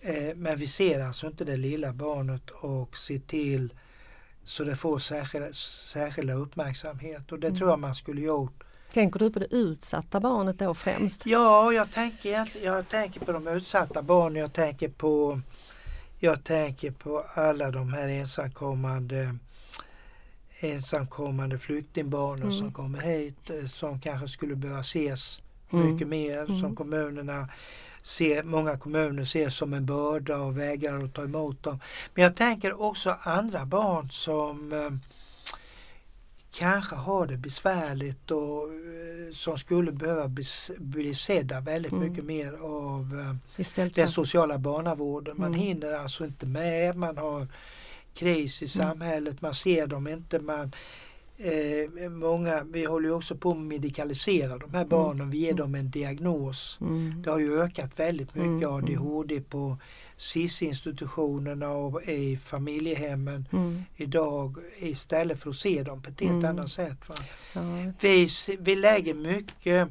Eh, 0.00 0.34
men 0.36 0.58
vi 0.58 0.66
ser 0.66 1.00
alltså 1.00 1.26
inte 1.26 1.44
det 1.44 1.56
lilla 1.56 1.92
barnet 1.92 2.50
och 2.50 2.96
ser 2.96 3.18
till 3.18 3.74
så 4.44 4.64
det 4.64 4.76
får 4.76 4.98
särskilda, 4.98 5.52
särskilda 5.92 6.34
uppmärksamhet 6.34 7.32
och 7.32 7.38
det 7.38 7.46
mm. 7.46 7.58
tror 7.58 7.70
jag 7.70 7.78
man 7.78 7.94
skulle 7.94 8.20
gjort. 8.20 8.64
Tänker 8.92 9.18
du 9.18 9.30
på 9.30 9.38
det 9.38 9.54
utsatta 9.54 10.20
barnet 10.20 10.58
då 10.58 10.74
främst? 10.74 11.26
Ja, 11.26 11.72
jag 11.72 11.90
tänker, 11.90 12.48
jag 12.64 12.88
tänker 12.88 13.20
på 13.20 13.32
de 13.32 13.48
utsatta 13.48 14.02
barnen. 14.02 14.40
Jag 14.42 14.52
tänker 14.52 14.88
på, 14.88 15.40
jag 16.18 16.44
tänker 16.44 16.90
på 16.90 17.24
alla 17.34 17.70
de 17.70 17.92
här 17.92 18.08
ensamkommande 18.08 19.38
ensamkommande 20.60 21.58
flyktingbarnen 21.58 22.42
mm. 22.42 22.52
som 22.52 22.72
kommer 22.72 23.00
hit 23.00 23.50
eh, 23.50 23.68
som 23.68 24.00
kanske 24.00 24.28
skulle 24.28 24.56
behöva 24.56 24.80
ses 24.80 25.38
mm. 25.72 25.92
mycket 25.92 26.08
mer 26.08 26.38
mm. 26.38 26.60
som 26.60 26.76
kommunerna 26.76 27.48
ser, 28.02 28.42
många 28.42 28.78
kommuner 28.78 29.24
ser 29.24 29.50
som 29.50 29.74
en 29.74 29.86
börda 29.86 30.36
och 30.36 30.58
vägrar 30.58 31.04
att 31.04 31.14
ta 31.14 31.22
emot 31.22 31.62
dem. 31.62 31.80
Men 32.14 32.24
jag 32.24 32.36
tänker 32.36 32.82
också 32.82 33.16
andra 33.22 33.66
barn 33.66 34.10
som 34.10 34.72
eh, 34.72 34.90
kanske 36.52 36.96
har 36.96 37.26
det 37.26 37.36
besvärligt 37.36 38.30
och 38.30 38.68
eh, 38.68 39.34
som 39.34 39.58
skulle 39.58 39.92
behöva 39.92 40.28
bli, 40.28 40.44
bli 40.78 41.14
sedda 41.14 41.60
väldigt 41.60 41.92
mm. 41.92 42.08
mycket 42.08 42.24
mer 42.24 42.52
av 42.52 43.36
eh, 43.56 43.88
den 43.94 44.08
sociala 44.08 44.58
barnavården. 44.58 45.34
Man 45.38 45.46
mm. 45.46 45.60
hinner 45.60 45.92
alltså 45.92 46.24
inte 46.24 46.46
med, 46.46 46.96
man 46.96 47.18
har 47.18 47.46
kris 48.14 48.62
i 48.62 48.64
mm. 48.78 48.88
samhället, 48.88 49.42
man 49.42 49.54
ser 49.54 49.86
dem 49.86 50.08
inte. 50.08 50.38
Man, 50.38 50.72
eh, 51.36 52.10
många, 52.10 52.64
vi 52.64 52.84
håller 52.84 53.08
ju 53.08 53.14
också 53.14 53.36
på 53.36 53.50
att 53.50 53.56
medikalisera 53.56 54.58
de 54.58 54.70
här 54.70 54.80
mm. 54.80 54.88
barnen, 54.88 55.30
vi 55.30 55.38
ger 55.38 55.50
mm. 55.50 55.56
dem 55.56 55.74
en 55.74 55.90
diagnos. 55.90 56.78
Mm. 56.80 57.22
Det 57.22 57.30
har 57.30 57.38
ju 57.38 57.60
ökat 57.60 57.98
väldigt 57.98 58.34
mycket 58.34 58.68
mm. 58.68 58.74
ADHD 58.74 59.40
på 59.40 59.76
SIS-institutionerna 60.16 61.70
och 61.70 62.02
i 62.02 62.36
familjehemmen 62.36 63.48
mm. 63.52 63.82
idag 63.96 64.56
istället 64.78 65.38
för 65.38 65.50
att 65.50 65.56
se 65.56 65.82
dem 65.82 66.02
på 66.02 66.10
ett 66.10 66.20
helt 66.20 66.44
annat 66.44 66.70
sätt. 66.70 66.98
Ja. 67.52 67.60
Vi, 68.00 68.28
vi 68.58 68.76
lägger 68.76 69.14
mycket 69.14 69.88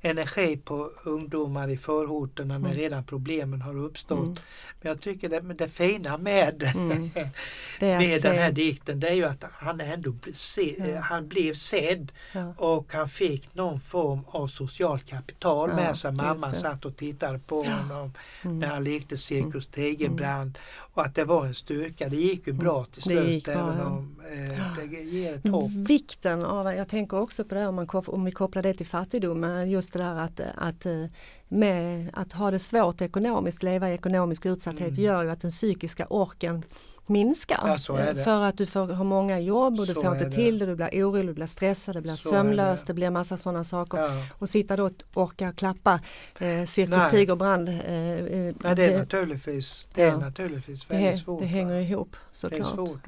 energi 0.00 0.56
på 0.56 0.90
ungdomar 1.04 1.68
i 1.68 1.76
förorterna 1.76 2.58
när 2.58 2.68
mm. 2.68 2.80
redan 2.80 3.04
problemen 3.04 3.62
har 3.62 3.78
uppstått. 3.78 4.18
Mm. 4.18 4.38
Men 4.80 4.88
jag 4.90 5.00
tycker 5.00 5.28
det, 5.28 5.40
det 5.40 5.68
fina 5.68 6.18
med, 6.18 6.62
mm. 6.74 7.10
med 7.80 8.22
den 8.22 8.38
här 8.38 8.52
dikten 8.52 9.00
det 9.00 9.08
är 9.08 9.14
ju 9.14 9.24
att 9.24 9.44
han 9.52 9.80
ändå 9.80 10.14
se, 10.34 10.74
ja. 10.78 11.00
han 11.00 11.28
blev 11.28 11.54
sedd 11.54 12.12
ja. 12.32 12.54
och 12.56 12.92
han 12.92 13.08
fick 13.08 13.54
någon 13.54 13.80
form 13.80 14.24
av 14.26 14.46
socialt 14.46 15.06
kapital 15.06 15.70
ja, 15.70 15.76
med 15.76 15.96
sig. 15.96 16.12
Mamma 16.12 16.50
satt 16.50 16.84
och 16.84 16.96
tittade 16.96 17.38
på 17.38 17.62
honom 17.62 18.12
mm. 18.42 18.58
när 18.58 18.66
han 18.66 18.84
lekte 18.84 19.16
cirkus 19.16 19.66
Tigerbrand 19.66 20.58
och 20.96 21.02
att 21.02 21.14
det 21.14 21.24
var 21.24 21.46
en 21.46 21.54
styrka. 21.54 22.08
Det 22.08 22.16
gick 22.16 22.46
ju 22.46 22.52
bra 22.52 22.84
till 22.84 23.02
slut 23.02 23.48
även 23.48 23.80
om 23.80 24.15
eh, 24.32 24.88
det 24.90 25.02
ger 25.02 25.34
ett 25.34 25.48
hopp. 25.48 25.70
Vikten 25.70 26.44
av, 26.44 26.74
jag 26.74 26.88
tänker 26.88 27.18
också 27.20 27.44
på 27.44 27.54
det 27.54 27.66
om, 27.66 27.74
man, 27.74 27.88
om 27.92 28.24
vi 28.24 28.32
kopplar 28.32 28.62
det 28.62 28.74
till 28.74 28.86
fattigdom, 28.86 29.68
just 29.68 29.92
det 29.92 29.98
där 29.98 30.14
att, 30.14 30.40
att, 30.54 30.86
eh, 30.86 31.04
med, 31.48 32.10
att 32.12 32.32
ha 32.32 32.50
det 32.50 32.58
svårt 32.58 33.00
ekonomiskt, 33.00 33.62
leva 33.62 33.90
i 33.90 33.94
ekonomisk 33.94 34.46
utsatthet 34.46 34.88
mm. 34.88 35.02
gör 35.02 35.22
ju 35.22 35.30
att 35.30 35.40
den 35.40 35.50
psykiska 35.50 36.06
orken 36.10 36.62
minskar. 37.06 37.78
Ja, 37.88 38.00
eh, 38.00 38.24
för 38.24 38.44
att 38.44 38.58
du 38.58 38.66
får 38.66 38.92
ha 38.92 39.04
många 39.04 39.40
jobb 39.40 39.80
och 39.80 39.86
du 39.86 39.94
så 39.94 40.02
får 40.02 40.12
inte 40.12 40.30
till 40.30 40.58
det, 40.58 40.66
du 40.66 40.74
blir 40.76 40.88
orolig, 40.88 41.26
du 41.26 41.32
blir 41.32 41.46
stressad, 41.46 41.96
du 41.96 42.00
blir 42.00 42.16
så 42.16 42.28
sömnlös, 42.28 42.80
det. 42.80 42.86
det. 42.86 42.94
blir 42.94 43.10
massa 43.10 43.36
sådana 43.36 43.64
saker. 43.64 43.98
Ja. 43.98 44.26
Och 44.32 44.48
sitta 44.48 44.76
då 44.76 44.84
och 44.84 44.92
orka 45.14 45.52
klappa 45.52 46.00
eh, 46.38 46.64
Cirkus 46.64 47.10
Tigerbrand. 47.10 47.68
Eh, 47.68 47.74
eh, 47.74 47.80
Nej, 47.88 48.54
det 48.62 48.68
är 48.68 48.74
det, 48.74 48.98
naturligtvis, 48.98 49.86
det 49.94 50.02
är 50.02 50.16
naturligtvis 50.16 50.90
väldigt 50.90 51.20
svårt. 51.20 51.40
Det 51.40 51.46
hänger 51.46 51.80
ihop 51.80 52.16
såklart. 52.32 53.06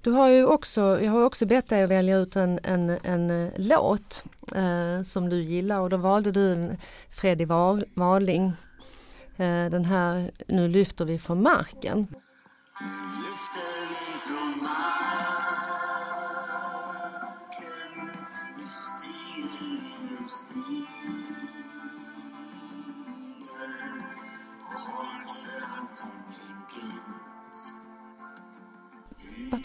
Du 0.00 0.10
har 0.10 0.28
ju 0.28 0.46
också, 0.46 1.00
jag 1.02 1.12
har 1.12 1.24
också 1.24 1.46
bett 1.46 1.68
dig 1.68 1.82
att 1.82 1.90
välja 1.90 2.16
ut 2.16 2.36
en, 2.36 2.60
en, 2.62 2.90
en 2.90 3.30
eh, 3.30 3.52
låt 3.56 4.24
eh, 4.54 5.02
som 5.02 5.28
du 5.28 5.42
gillar 5.42 5.80
och 5.80 5.90
då 5.90 5.96
valde 5.96 6.32
du 6.32 6.76
Freddy 7.10 7.44
Wadling. 7.94 8.52
Eh, 9.36 9.70
den 9.70 9.84
här 9.84 10.30
Nu 10.48 10.68
lyfter 10.68 11.04
vi 11.04 11.18
från 11.18 11.42
marken. 11.42 12.06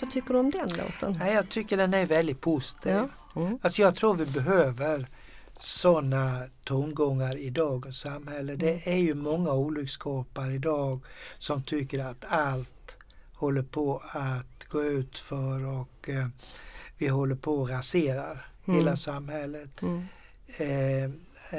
Varför 0.09 0.21
tycker 0.21 0.33
du 0.33 0.39
om 0.39 0.51
den 0.51 0.77
låten? 0.77 1.15
Nej, 1.19 1.33
jag 1.33 1.49
tycker 1.49 1.77
den 1.77 1.93
är 1.93 2.05
väldigt 2.05 2.41
positiv. 2.41 2.91
Ja. 2.91 3.09
Mm. 3.35 3.59
Alltså 3.61 3.81
jag 3.81 3.95
tror 3.95 4.15
vi 4.15 4.25
behöver 4.25 5.07
sådana 5.59 6.43
tongångar 6.63 7.37
i 7.37 7.49
dagens 7.49 7.99
samhälle. 7.99 8.55
Det 8.55 8.69
mm. 8.69 8.81
är 8.85 8.97
ju 8.97 9.13
många 9.13 9.53
olyckskorpar 9.53 10.51
idag 10.51 11.05
som 11.39 11.63
tycker 11.63 11.99
att 11.99 12.25
allt 12.27 12.97
håller 13.33 13.61
på 13.61 14.03
att 14.11 14.65
gå 14.69 14.83
ut 14.83 15.17
för 15.17 15.65
och 15.65 16.09
eh, 16.09 16.27
vi 16.97 17.07
håller 17.07 17.35
på 17.35 17.63
att 17.63 17.69
rasera 17.69 18.25
mm. 18.65 18.79
hela 18.79 18.95
samhället. 18.95 19.81
Mm. 19.81 20.05
Eh, 20.57 21.03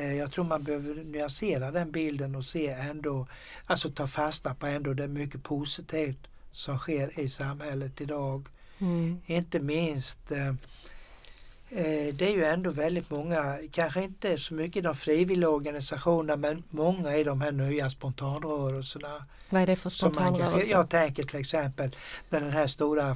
eh, 0.01 0.15
jag 0.15 0.33
tror 0.33 0.45
man 0.45 0.65
behöver 0.65 1.05
nyansera 1.05 1.71
den 1.71 1.91
bilden 1.91 2.35
och 2.35 2.45
se 2.45 2.67
ändå, 2.69 3.27
alltså 3.67 3.91
ta 3.91 4.07
fasta 4.07 4.55
på 4.55 4.67
ändå 4.67 4.95
det 4.95 5.09
mycket 5.09 5.43
positivt 5.43 6.30
som 6.53 6.79
sker 6.79 7.21
i 7.21 7.29
samhället 7.29 8.01
idag. 8.01 8.49
Mm. 8.79 9.21
Inte 9.27 9.61
minst 9.61 10.31
eh, 10.31 10.49
eh, 11.71 12.15
det 12.15 12.23
är 12.23 12.33
ju 12.37 12.45
ändå 12.45 12.71
väldigt 12.71 13.11
många, 13.11 13.59
kanske 13.73 14.03
inte 14.03 14.39
så 14.39 14.55
mycket 14.55 14.77
i 14.77 14.81
de 14.81 14.95
frivilliga 14.95 15.49
organisationerna 15.51 16.37
men 16.37 16.63
många 16.71 17.17
i 17.17 17.25
de 17.25 17.41
här 17.41 17.53
nya 17.53 17.91
spontanrörelserna. 17.91 19.25
Vad 19.51 19.63
är 19.63 19.67
det 19.67 19.77
för 19.77 19.91
som 19.91 20.09
engagerar- 20.09 20.29
spontanrörelse? 20.29 20.71
Jag 20.71 20.89
tänker 20.91 21.23
till 21.23 21.41
exempel 21.41 21.97
den 22.29 22.51
här 22.51 22.67
stora 22.67 23.15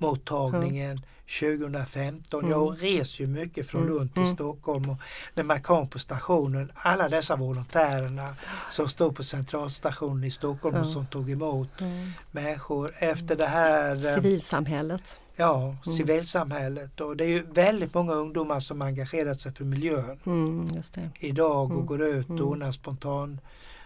flyktingmottagningen 0.00 1.00
2015. 1.40 2.40
Mm. 2.40 2.50
Jag 2.50 2.76
reser 2.82 3.24
ju 3.24 3.26
mycket 3.30 3.66
från 3.66 3.82
Mm. 3.82 3.94
Lund 3.94 4.12
till 4.14 4.22
Mm. 4.22 4.34
Stockholm 4.34 4.90
och 4.90 4.96
när 5.34 5.44
man 5.44 5.62
kom 5.62 5.88
på 5.88 5.98
stationen, 5.98 6.72
alla 6.74 7.08
dessa 7.08 7.36
volontärerna 7.36 8.36
som 8.70 8.88
stod 8.88 9.16
på 9.16 9.22
centralstationen 9.22 10.24
i 10.24 10.30
Stockholm 10.30 10.76
och 10.76 10.86
som 10.86 11.06
tog 11.06 11.30
emot 11.30 11.68
människor 12.30 12.92
efter 12.98 13.36
det 13.36 13.46
här 13.46 14.06
eh, 14.08 14.14
Civilsamhället. 14.14 15.20
ja, 15.36 15.62
Mm. 15.86 15.96
civilsamhället. 15.96 17.00
Och 17.00 17.16
det 17.16 17.24
är 17.24 17.28
ju 17.28 17.42
väldigt 17.52 17.94
många 17.94 18.12
ungdomar 18.12 18.60
som 18.60 18.82
engagerat 18.82 19.40
sig 19.40 19.52
för 19.52 19.64
miljön 19.64 20.18
Mm, 20.26 20.68
idag 21.20 21.72
och 21.72 21.86
går 21.86 22.02
ut 22.02 22.30
och 22.30 22.40
ordnar 22.40 22.72
spontan, 22.72 23.40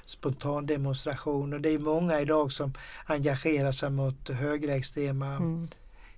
spontan 0.06 0.66
demonstration. 0.66 1.52
Och 1.52 1.60
det 1.60 1.68
är 1.68 1.78
många 1.78 2.20
idag 2.20 2.52
som 2.52 2.72
engagerar 3.06 3.72
sig 3.72 3.90
mot 3.90 4.28
högerextrema 4.28 5.26
Mm. 5.36 5.68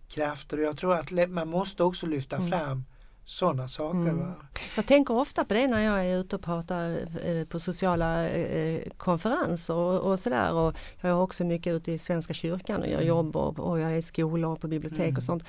Krafter. 0.08 0.56
Och 0.58 0.64
jag 0.64 0.76
tror 0.76 0.94
att 0.94 1.30
man 1.30 1.48
måste 1.48 1.82
också 1.84 2.06
lyfta 2.06 2.36
Mm. 2.36 2.48
fram 2.48 2.84
sådana 3.24 3.68
saker. 3.68 3.98
Mm. 3.98 4.32
Jag 4.76 4.86
tänker 4.86 5.14
ofta 5.14 5.44
på 5.44 5.54
det 5.54 5.66
när 5.68 5.80
jag 5.80 6.06
är 6.06 6.18
ute 6.18 6.36
och 6.36 6.42
pratar 6.42 6.90
eh, 7.24 7.44
på 7.44 7.60
sociala 7.60 8.28
eh, 8.28 8.80
konferenser 8.96 9.74
och, 9.74 10.00
och 10.10 10.18
sådär. 10.18 10.52
Och 10.52 10.74
jag 11.00 11.10
är 11.10 11.16
också 11.20 11.44
mycket 11.44 11.72
ute 11.72 11.92
i 11.92 11.98
Svenska 11.98 12.32
kyrkan 12.34 12.80
och 12.80 12.86
gör 12.88 12.94
Mm. 12.96 13.08
jobb 13.08 13.36
och, 13.36 13.58
och 13.58 13.78
jag 13.80 13.92
är 13.92 13.96
i 13.96 14.02
skolor 14.02 14.52
och 14.52 14.60
på 14.60 14.68
bibliotek 14.68 15.00
Mm. 15.06 15.16
och 15.16 15.22
sånt. 15.22 15.44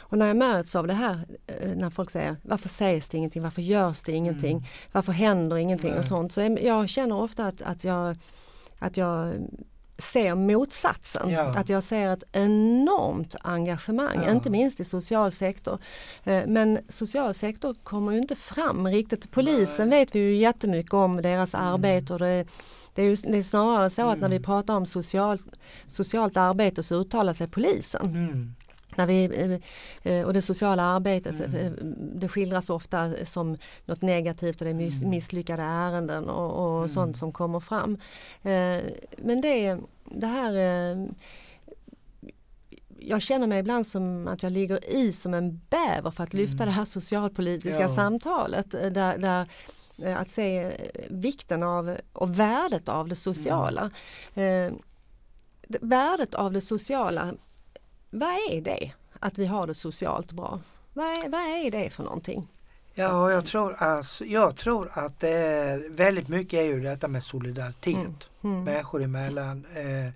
Och 0.00 0.18
när 0.18 0.26
jag 0.26 0.36
möts 0.36 0.76
av 0.76 0.86
det 0.86 0.94
här, 0.94 1.26
eh, 1.46 1.70
när 1.76 1.90
folk 1.90 2.10
säger 2.10 2.36
varför 2.42 2.68
sägs 2.68 3.08
det 3.08 3.16
ingenting, 3.16 3.42
varför 3.42 3.62
görs 3.62 4.02
det 4.02 4.12
ingenting, 4.12 4.56
Mm. 4.56 4.64
varför 4.92 5.12
händer 5.12 5.56
ingenting 5.56 5.94
och 5.98 6.06
sånt. 6.06 6.32
Så 6.32 6.40
jag- 6.40 6.62
jag 6.62 6.88
känner 6.88 7.16
ofta 7.16 7.46
att, 7.46 7.62
att, 7.62 7.84
jag, 7.84 8.16
att 8.78 8.96
jag 8.96 9.34
ser 10.02 10.34
motsatsen. 10.34 11.30
Ja. 11.30 11.42
Att 11.42 11.68
jag 11.68 11.82
ser 11.82 12.10
ett 12.10 12.24
enormt 12.32 13.34
engagemang, 13.42 14.20
Ja. 14.24 14.30
inte 14.30 14.50
minst 14.50 14.80
i 14.80 14.84
social 14.84 15.30
sektor. 15.30 15.78
Eh, 16.24 16.42
Men 16.46 16.78
social 16.88 17.34
sektor 17.34 17.74
kommer 17.82 18.12
ju 18.12 18.18
inte 18.18 18.36
fram 18.36 18.86
riktigt. 18.88 19.30
Polisen 19.30 19.88
Nej. 19.88 19.98
vet 19.98 20.14
vi 20.14 20.18
ju 20.18 20.36
jättemycket 20.36 20.92
om 20.94 21.22
deras 21.22 21.54
Mm. 21.54 21.66
arbete 21.66 22.12
och 22.12 22.18
det, 22.18 22.44
det 22.94 23.02
är 23.02 23.06
ju 23.06 23.16
det 23.16 23.38
är 23.38 23.42
snarare 23.42 23.90
så 23.90 24.10
att 24.10 24.18
när 24.20 24.28
vi 24.28 24.36
Mm. 24.36 24.44
pratar 24.44 24.74
om 24.74 24.86
social, 24.86 25.38
socialt 25.86 26.36
arbete 26.36 26.82
så 26.82 26.94
uttalar 26.94 27.32
sig 27.32 27.48
polisen. 27.48 28.06
Mm. 28.06 28.54
När 28.96 29.06
vi, 29.06 29.24
eh, 30.04 30.12
eh, 30.12 30.26
och 30.26 30.32
det 30.32 30.42
sociala 30.42 30.82
arbetet 30.82 31.40
Mm. 31.40 31.54
eh, 31.54 31.72
det 32.14 32.28
skildras 32.28 32.70
ofta 32.70 33.24
som 33.24 33.56
något 33.84 34.02
negativt 34.02 34.60
och 34.60 34.64
det 34.64 34.70
är 34.70 34.98
Mm. 34.98 35.10
misslyckade 35.10 35.62
ärenden 35.62 36.28
och, 36.28 36.66
och 36.72 36.76
Mm. 36.78 36.88
sånt 36.88 37.16
som 37.16 37.32
kommer 37.32 37.60
fram. 37.60 37.98
Men 39.18 39.40
det, 39.40 39.78
det 40.04 40.26
här 40.26 40.52
jag 42.98 43.22
känner 43.22 43.46
mig 43.46 43.58
ibland 43.58 43.86
som 43.86 44.28
att 44.28 44.42
jag 44.42 44.52
ligger 44.52 44.90
i 44.94 45.12
som 45.12 45.34
en 45.34 45.60
bäver 45.70 46.10
för 46.10 46.24
att 46.24 46.34
lyfta 46.34 46.62
Mm. 46.62 46.66
det 46.66 46.72
här 46.72 46.84
socialpolitiska 46.84 47.80
Ja. 47.82 47.88
samtalet. 47.88 48.70
Där, 48.70 49.18
där, 49.18 49.46
att 50.16 50.30
se 50.30 50.72
vikten 51.10 51.62
av 51.62 51.96
och 52.12 52.38
värdet 52.38 52.88
av 52.88 53.08
det 53.08 53.16
sociala. 53.16 53.90
Mm. 54.34 54.78
Det- 55.68 55.78
värdet 55.82 56.34
av 56.34 56.52
det 56.52 56.60
sociala, 56.60 57.34
vad 58.12 58.30
är 58.50 58.60
det? 58.60 58.92
Att 59.20 59.38
vi 59.38 59.46
har 59.46 59.66
det 59.66 59.74
socialt 59.74 60.32
bra. 60.32 60.60
Vad 60.92 61.06
är, 61.06 61.28
vad 61.28 61.40
är 61.40 61.70
det 61.70 61.90
för 61.90 62.02
någonting? 62.04 62.48
Ja, 62.94 63.30
jag 63.32 63.44
tror, 63.44 63.72
alltså, 63.72 64.24
jag 64.24 64.56
tror 64.56 64.90
att 64.92 65.20
det 65.20 65.28
är 65.30 65.88
väldigt 65.90 66.28
mycket 66.28 66.52
är 66.58 66.62
ju 66.62 66.80
detta 66.80 67.08
med 67.08 67.22
solidaritet 67.24 67.94
Mm. 67.96 68.14
Mm. 68.56 68.64
människor 68.64 69.02
emellan. 69.02 69.64
Eh, 69.74 70.10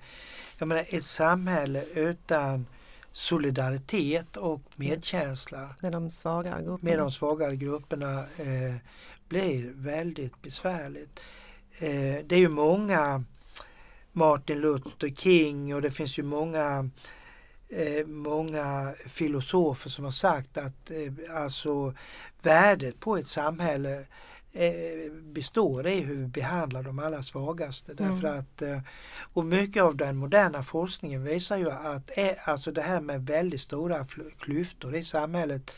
jag 0.58 0.68
menar 0.68 0.84
ett 0.88 1.04
samhälle 1.04 1.84
utan 1.94 2.66
solidaritet 3.12 4.36
och 4.36 4.60
medkänsla 4.76 5.74
Med 5.80 5.92
de 5.92 6.10
svagare 6.10 6.62
grupperna. 6.62 6.90
med 6.90 6.98
de 6.98 7.10
svagare 7.10 7.56
grupperna 7.56 8.18
eh, 8.20 8.74
blir 9.28 9.72
väldigt 9.74 10.42
besvärligt. 10.42 11.20
Eh, 11.78 12.24
det 12.26 12.32
är 12.34 12.38
ju 12.38 12.48
många 12.48 13.24
Martin 14.12 14.58
Luther 14.60 15.08
King 15.16 15.74
och 15.74 15.82
det 15.82 15.90
finns 15.90 16.18
ju 16.18 16.22
många 16.22 16.90
eh, 17.68 18.06
många 18.06 18.94
filosofer 19.06 19.90
som 19.90 20.04
har 20.04 20.12
sagt 20.12 20.58
att 20.58 20.90
eh, 20.90 21.36
alltså 21.36 21.94
värdet 22.42 23.00
på 23.00 23.16
ett 23.16 23.28
samhälle 23.28 24.06
eh, 24.52 25.12
består 25.12 25.86
i 25.86 26.00
hur 26.00 26.16
vi 26.16 26.26
behandlar 26.26 26.82
de 26.82 26.98
allra 26.98 27.22
svagaste. 27.22 27.92
Mm. 27.92 28.10
Därför 28.10 28.28
att, 28.28 28.62
och 29.32 29.44
mycket 29.44 29.82
av 29.82 29.96
den 29.96 30.16
moderna 30.16 30.62
forskningen 30.62 31.24
visar 31.24 31.56
ju 31.56 31.70
att 31.70 32.10
alltså 32.44 32.72
det 32.72 32.82
här 32.82 33.00
med 33.00 33.26
väldigt 33.26 33.60
stora 33.60 34.06
klyftor 34.38 34.96
i 34.96 35.02
samhället 35.02 35.70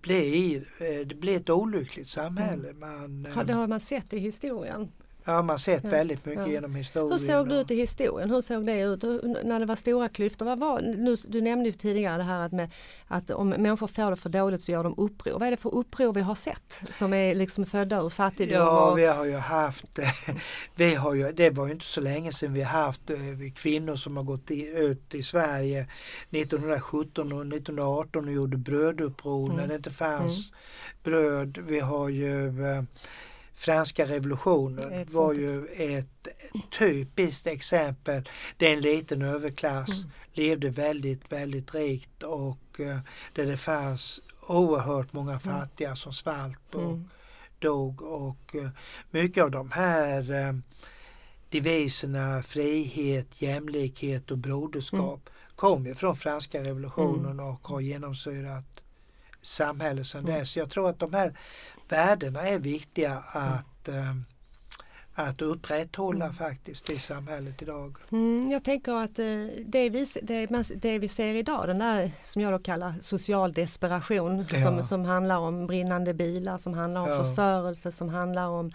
blir, 0.00 0.68
det 1.04 1.14
blir 1.14 1.36
ett 1.36 1.50
olyckligt 1.50 2.08
samhälle. 2.08 2.72
Man, 2.72 3.26
Har, 3.34 3.44
det 3.44 3.52
har 3.52 3.66
man 3.66 3.80
sett 3.80 4.12
i 4.12 4.18
historien. 4.18 4.88
Ja, 5.24 5.32
man 5.36 5.48
har 5.48 5.56
sett 5.56 5.84
Ja, 5.84 5.90
väldigt 5.90 6.24
mycket 6.26 6.42
ja. 6.46 6.52
genom 6.52 6.74
historien. 6.74 7.12
Hur 7.12 7.18
såg 7.18 7.48
det 7.48 7.60
ut 7.60 7.70
i 7.70 7.74
historien? 7.74 8.30
Hur 8.30 8.40
såg 8.40 8.66
det 8.66 8.80
ut 8.80 9.02
när 9.44 9.60
det 9.60 9.66
var 9.66 9.76
stora 9.76 10.08
klyftor? 10.08 10.46
Vad 10.46 10.58
var, 10.58 10.80
nu, 10.80 11.16
du 11.28 11.40
nämnde 11.40 11.68
ju 11.68 11.72
tidigare 11.72 12.16
det 12.16 12.22
här 12.22 12.40
att, 12.46 12.52
med, 12.52 12.70
att 13.06 13.30
om 13.30 13.48
människor 13.48 13.86
får 13.86 14.10
det 14.10 14.16
för 14.16 14.28
dåligt 14.28 14.62
så 14.62 14.72
gör 14.72 14.84
de 14.84 14.94
uppror. 14.96 15.32
Vad 15.38 15.42
är 15.42 15.50
det 15.50 15.56
för 15.56 15.74
uppror 15.74 16.12
vi 16.12 16.20
har 16.20 16.34
sett 16.34 16.80
som 16.90 17.12
är 17.14 17.34
liksom 17.34 17.66
födda 17.66 18.00
ur 18.00 18.08
fattigdom? 18.08 18.56
Ja, 18.56 18.90
och, 18.90 18.98
vi 18.98 19.06
har 19.06 19.24
ju 19.24 19.36
haft, 19.36 19.98
vi 20.76 20.94
har 20.94 21.14
ju, 21.14 21.32
det 21.32 21.50
var 21.50 21.66
ju 21.66 21.72
inte 21.72 21.84
så 21.84 22.00
länge 22.00 22.32
sedan 22.32 22.52
vi 22.54 22.62
haft 22.62 23.10
eh, 23.10 23.16
kvinnor 23.54 23.96
som 23.96 24.16
har 24.16 24.24
gått 24.24 24.50
i, 24.50 24.66
ut 24.78 25.14
i 25.14 25.22
Sverige 25.22 25.86
1917 26.30 27.32
och 27.32 27.40
1918 27.46 28.28
och 28.28 28.34
gjorde 28.34 28.56
bröduppror 28.56 29.42
Mm. 29.44 29.56
när 29.56 29.68
det 29.68 29.74
inte 29.74 29.90
fanns 29.90 30.52
bröd. 31.02 31.58
Vi 31.66 31.80
har 31.80 32.08
ju 32.08 32.46
eh, 32.70 32.82
franska 33.54 34.04
revolutionen 34.06 35.06
var 35.10 35.34
ju 35.34 35.66
ett 35.66 36.28
typiskt 36.78 37.46
exempel. 37.46 38.28
Det 38.56 38.66
är 38.68 38.72
en 38.72 38.80
liten 38.80 39.22
överklass 39.22 39.98
Mm. 40.02 40.10
levde 40.32 40.70
väldigt, 40.70 41.32
väldigt 41.32 41.74
rikt 41.74 42.22
och 42.22 42.80
eh, 42.80 42.98
där 43.34 43.46
det 43.46 43.56
fanns 43.56 44.20
oerhört 44.48 45.12
många 45.12 45.38
fattiga 45.38 45.96
som 45.96 46.12
svalt 46.12 46.74
och 46.74 46.82
Mm. 46.82 47.08
dog 47.58 48.02
och 48.02 48.54
eh, 48.56 48.68
mycket 49.10 49.44
av 49.44 49.50
de 49.50 49.70
här 49.70 50.32
eh, 50.32 50.52
deviserna 51.50 52.42
frihet, 52.42 53.42
jämlikhet 53.42 54.30
och 54.30 54.38
broderskap 54.38 55.30
kom 55.56 55.86
ju 55.86 55.94
från 55.94 56.16
franska 56.16 56.62
revolutionen 56.62 57.40
och 57.40 57.68
har 57.68 57.80
genomsyrat 57.80 58.82
samhället 59.42 60.06
sedan 60.06 60.24
Mm. 60.24 60.38
dess. 60.38 60.56
Jag 60.56 60.70
tror 60.70 60.88
att 60.88 60.98
de 60.98 61.14
här 61.14 61.38
värdena 61.92 62.48
är 62.48 62.58
viktiga 62.58 63.22
att, 63.32 63.88
eh, 63.88 64.14
att 65.14 65.42
upprätthålla 65.42 66.24
Mm. 66.24 66.36
faktiskt 66.36 66.90
i 66.90 66.98
samhället 66.98 67.62
idag. 67.62 67.96
Mm, 68.12 68.50
jag 68.50 68.64
tänker 68.64 68.92
att 68.92 69.18
eh, 69.18 69.24
det 69.66 69.88
vi, 69.90 70.06
det, 70.22 70.46
det 70.76 70.98
vi 70.98 71.08
ser 71.08 71.34
idag, 71.34 71.68
den 71.68 71.78
där 71.78 72.10
som 72.22 72.42
jag 72.42 72.52
då 72.52 72.58
kallar 72.58 72.94
social 73.00 73.52
desperation 73.52 74.46
Ja. 74.52 74.62
som, 74.62 74.82
som 74.82 75.04
handlar 75.04 75.38
om 75.38 75.66
brinnande 75.66 76.14
bilar, 76.14 76.58
som 76.58 76.74
handlar 76.74 77.00
om 77.00 77.08
Ja. 77.08 77.24
förstörelse, 77.24 77.92
som 77.92 78.08
handlar 78.08 78.46
om 78.48 78.72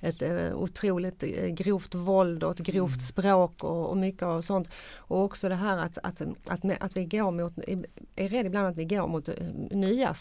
ett 0.00 0.22
eh, 0.22 0.54
otroligt 0.54 1.22
eh, 1.22 1.46
grovt 1.46 1.94
våld 1.94 2.44
och 2.44 2.50
ett 2.60 2.66
grovt 2.66 2.90
Mm. 2.90 3.00
språk 3.00 3.64
och, 3.64 3.90
och 3.90 3.96
mycket 3.96 4.22
av 4.22 4.40
sånt. 4.40 4.70
Och 4.96 5.24
också 5.24 5.48
det 5.48 5.54
här 5.54 5.78
att, 5.78 5.98
att, 6.02 6.20
att, 6.46 6.60
att 6.80 6.96
vi 6.96 7.04
går 7.04 7.30
mot, 7.30 7.52
är 8.16 8.28
rädd 8.28 8.46
ibland 8.46 8.66
att 8.66 8.76
vi 8.76 8.84
går 8.84 9.06
mot 9.08 9.28
eh, 9.28 9.34
nya 9.70 10.14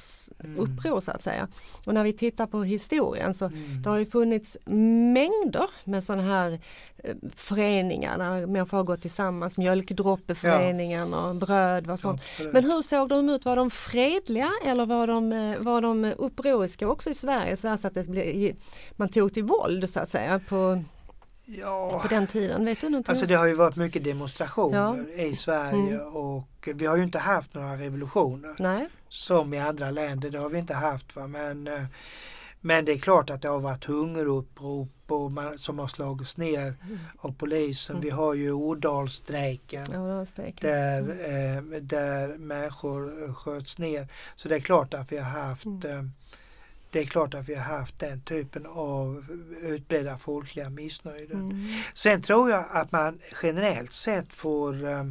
Mm. 0.44 0.60
uppror 0.60 1.02
så 1.02 1.12
att 1.12 1.22
säga. 1.22 1.48
Och 1.86 1.94
när 1.94 2.04
vi 2.04 2.14
tittar 2.14 2.48
på 2.48 2.64
historien 2.64 3.34
så 3.34 3.46
Mm. 3.46 3.82
det 3.82 3.90
har 3.90 3.98
ju 3.98 4.06
funnits 4.06 4.58
mängder 5.14 5.70
med 5.84 6.04
sådana 6.04 6.24
här 6.24 6.60
föreningar 7.36 8.18
där 8.18 8.46
människor 8.48 8.78
har 8.78 8.84
gått 8.84 9.02
tillsammans, 9.02 9.58
mjölkdroppeföreningen 9.58 11.14
och 11.14 11.36
bröd 11.36 11.90
och 11.92 12.00
sånt. 12.00 12.22
Absolut. 12.22 12.54
Men 12.54 12.64
hur 12.64 12.82
såg 12.82 13.10
de 13.10 13.30
ut? 13.30 13.46
Var 13.46 13.56
de 13.56 13.70
fredliga 13.70 14.52
eller 14.66 14.86
var 14.86 15.08
de, 15.08 15.56
var 15.60 15.82
de 15.82 16.14
upproriska 16.18 16.88
också 16.88 17.10
i 17.10 17.14
Sverige 17.14 17.56
så, 17.58 17.68
att 17.68 17.94
det 17.94 18.54
man 18.96 19.10
tog 19.10 19.34
till 19.34 19.44
våld 19.44 19.69
så 19.88 20.00
att 20.00 20.10
säga 20.10 20.40
på, 20.40 20.84
ja. 21.46 22.00
på 22.02 22.08
den 22.08 22.28
tiden? 22.28 22.66
Vet 22.66 22.82
du 22.82 22.90
någonting? 22.90 23.12
Alltså 23.12 23.26
det 23.26 23.36
har 23.36 23.46
ju 23.46 23.54
varit 23.54 23.76
mycket 23.76 24.04
demonstrationer 24.04 25.06
Ja. 25.18 25.24
i 25.24 25.36
Sverige 25.36 25.94
Mm. 26.02 26.08
och 26.16 26.70
vi 26.76 26.86
har 26.86 26.98
ju 26.98 27.04
inte 27.04 27.20
haft 27.20 27.54
några 27.54 27.78
revolutioner 27.78 28.56
Nej. 28.60 28.88
som 29.10 29.54
i 29.54 29.60
andra 29.60 29.92
länder. 29.92 30.30
Det 30.30 30.38
har 30.40 30.50
vi 30.50 30.60
inte 30.60 30.74
haft. 30.74 31.16
Va? 31.16 31.28
Men, 31.28 31.68
eh, 31.68 31.84
Men 32.62 32.86
det 32.86 32.92
är 32.92 32.98
klart 32.98 33.30
att 33.30 33.42
det 33.42 33.48
har 33.48 33.60
varit 33.60 33.86
hungerupprop 33.86 34.90
och 35.08 35.32
man, 35.32 35.58
som 35.60 35.80
har 35.80 35.88
slagits 35.88 36.38
ner 36.38 36.62
Mm. 36.84 37.00
av 37.18 37.34
polisen. 37.38 38.02
Vi 38.02 38.10
har 38.10 38.34
ju 38.34 38.52
Ådalsstrejken 38.52 39.86
där, 40.62 41.00
Mm. 41.00 41.74
eh, 41.74 41.82
där 41.82 42.38
människor 42.38 43.34
sköts 43.34 43.78
ner. 43.78 44.08
Så 44.36 44.48
det 44.50 44.56
är 44.56 44.60
klart 44.60 44.94
att 44.94 45.12
vi 45.12 45.18
har 45.18 45.30
haft 45.42 45.66
Mm. 45.66 45.82
eh, 46.00 46.04
det 46.92 47.00
är 47.00 47.04
klart 47.06 47.34
att 47.34 47.50
vi 47.50 47.56
har 47.56 47.64
haft 47.78 48.00
den 48.00 48.22
typen 48.22 48.66
av 48.66 49.26
utbredda 49.62 50.18
folkliga 50.18 50.70
missnöjen. 50.70 51.32
Mm. 51.32 51.68
Sen 51.94 52.22
tror 52.22 52.50
jag 52.50 52.66
att 52.72 52.92
man 52.92 53.20
generellt 53.44 53.94
sett 53.94 54.34
får 54.34 54.88
eh, 54.88 55.04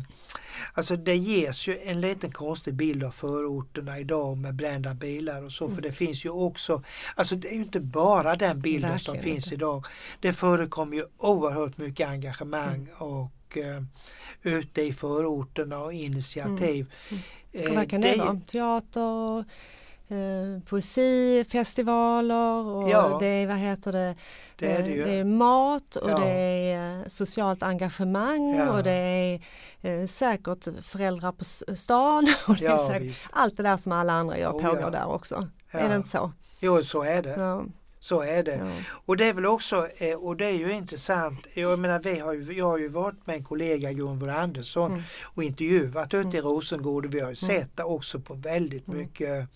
Alltså 0.73 0.97
det 0.97 1.17
ges 1.17 1.67
ju 1.69 1.79
en 1.79 2.01
liten 2.01 2.33
konstig 2.33 2.75
bild 2.75 3.05
av 3.05 3.11
förorterna 3.11 3.99
idag 3.99 4.39
med 4.39 4.55
brända 4.55 4.95
bilar 4.95 5.43
och 5.43 5.53
så 5.53 5.65
Mm. 5.65 5.75
för 5.75 5.83
det 5.83 5.93
finns 5.93 6.25
ju 6.25 6.31
också 6.31 6.83
Alltså 7.15 7.37
det 7.37 7.49
är 7.49 7.53
ju 7.55 7.59
inte 7.61 7.81
bara 7.81 8.37
den 8.37 8.61
bilden 8.61 8.91
Verkligen 8.91 9.15
som 9.23 9.23
finns 9.33 9.53
idag. 9.53 9.87
Det 10.21 10.33
förekommer 10.33 10.97
ju 10.97 11.05
oerhört 11.19 11.77
mycket 11.79 12.09
engagemang 12.09 12.75
Mm. 12.75 12.89
och 12.99 13.59
eh, 13.59 13.83
ute 14.43 14.83
i 14.83 14.93
förorterna 14.93 15.79
och 15.81 15.93
initiativ. 15.93 16.93
Eh, 17.53 17.69
Och 17.71 17.75
vad 17.77 17.91
kan 17.91 18.01
det 18.01 18.11
det 18.13 18.19
vara? 18.19 18.41
Teater, 18.47 19.45
eh, 20.09 20.63
poesi, 20.69 21.45
festivaler 21.51 22.65
och 22.67 22.89
Ja. 22.89 23.17
det 23.21 23.27
är, 23.27 23.47
vad 23.47 23.57
heter 23.57 23.93
det, 23.93 24.15
Det 24.57 24.73
är 24.73 24.83
det 24.83 24.99
Eh, 24.99 25.05
det 25.07 25.13
är 25.13 25.25
mat 25.25 25.97
och 25.97 26.11
Ja. 26.11 26.19
det 26.19 26.29
är 26.31 26.99
eh, 27.01 27.05
socialt 27.07 27.63
engagemang 27.63 28.55
Ja. 28.57 28.73
och 28.77 28.83
det 28.83 28.91
är 28.93 29.41
eh, 29.83 30.07
säkert 30.07 30.69
föräldrar 30.83 31.33
på 31.33 31.45
stan 31.77 32.27
och 32.49 32.57
det 32.57 32.67
är 32.67 32.79
säkert, 32.79 33.25
allt 33.31 33.57
det 33.57 33.63
där 33.63 33.77
som 33.77 33.93
alla 33.93 34.13
andra 34.13 34.39
gör 34.39 34.51
Oh, 34.53 34.63
pågår 34.63 34.91
där 34.91 35.07
också. 35.07 35.49
Är 35.71 35.89
det 35.89 35.97
inte 35.97 36.09
så? 36.09 36.33
Jo, 36.61 36.85
så 36.85 37.03
är 37.03 37.23
det. 37.23 37.65
Så 38.09 38.21
är 38.21 38.43
det. 38.43 38.57
ja. 38.57 38.73
Och 39.07 39.17
det 39.17 39.25
är 39.25 39.33
väl 39.33 39.47
också, 39.47 39.89
eh, 39.97 40.15
och 40.17 40.37
det 40.37 40.45
är 40.47 40.51
ju 40.59 40.73
intressant, 40.73 41.47
jag 41.55 41.79
menar 41.79 41.99
vi 41.99 42.19
har 42.19 42.33
ju, 42.33 42.53
jag 42.53 42.67
har 42.67 42.79
ju 42.79 42.89
varit 42.89 43.27
med 43.27 43.37
en 43.37 43.45
kollega 43.45 43.93
Gunvor 43.93 44.29
Andersson 44.31 44.91
Mm. 44.93 45.03
och 45.23 45.45
intervjuat 45.45 46.15
ute 46.15 46.37
i 46.37 46.41
Rosengård 46.41 47.07
och 47.07 47.15
vi 47.15 47.21
har 47.21 47.31
ju 47.31 47.37
Mm. 47.49 47.61
sett 47.63 47.77
det 47.77 47.83
också 47.85 48.21
på 48.21 48.35
väldigt 48.35 48.89
Mm. 48.89 48.99
mycket 49.01 49.49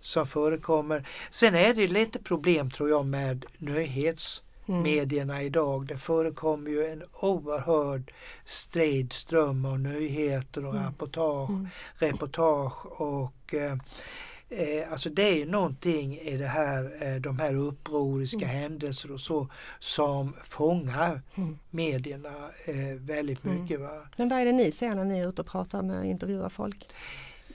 som 0.00 0.26
förekommer. 0.26 1.08
Sen 1.30 1.54
är 1.54 1.74
det 1.74 1.86
lite 1.88 2.18
problem 2.18 2.70
tror 2.70 2.88
jag 2.88 3.06
med 3.06 3.44
nyhetsmedierna 3.58 5.34
Mm. 5.34 5.46
idag. 5.46 5.86
Det 5.86 5.96
förekommer 5.98 6.70
ju 6.70 6.86
en 6.86 7.02
oerhörd 7.20 8.12
strid 8.44 9.12
ström 9.12 9.64
av 9.64 9.78
nyheter 9.80 10.66
och 10.66 10.74
Mm. 10.74 10.86
reportage, 10.86 11.50
Mm. 11.50 11.68
reportage 11.94 13.00
och 13.00 13.54
eh, 13.54 13.76
Eh, 14.52 14.92
alltså 14.92 15.10
det 15.10 15.42
är 15.42 15.46
någonting 15.46 16.18
i 16.18 16.36
det 16.36 16.46
här, 16.46 16.92
eh, 17.02 17.20
de 17.20 17.38
här 17.38 17.54
upproriska 17.54 18.46
händelser 18.46 19.12
och 19.12 19.20
så 19.20 19.48
som 19.78 20.34
fångar 20.44 21.22
Mm. 21.34 21.58
medierna 21.70 22.28
eh, 22.66 22.94
väldigt 22.98 23.44
Mm. 23.44 23.62
mycket. 23.62 23.80
Va? 23.80 24.06
Men 24.16 24.28
vad 24.28 24.38
är 24.40 24.44
det 24.44 24.52
ni 24.52 24.72
ser 24.72 24.94
när 24.94 25.04
ni 25.04 25.18
är 25.18 25.28
ute 25.28 25.40
och 25.42 25.46
pratar 25.48 25.82
med 25.82 25.98
och 25.98 26.04
intervjuar 26.04 26.48
folk? 26.48 26.88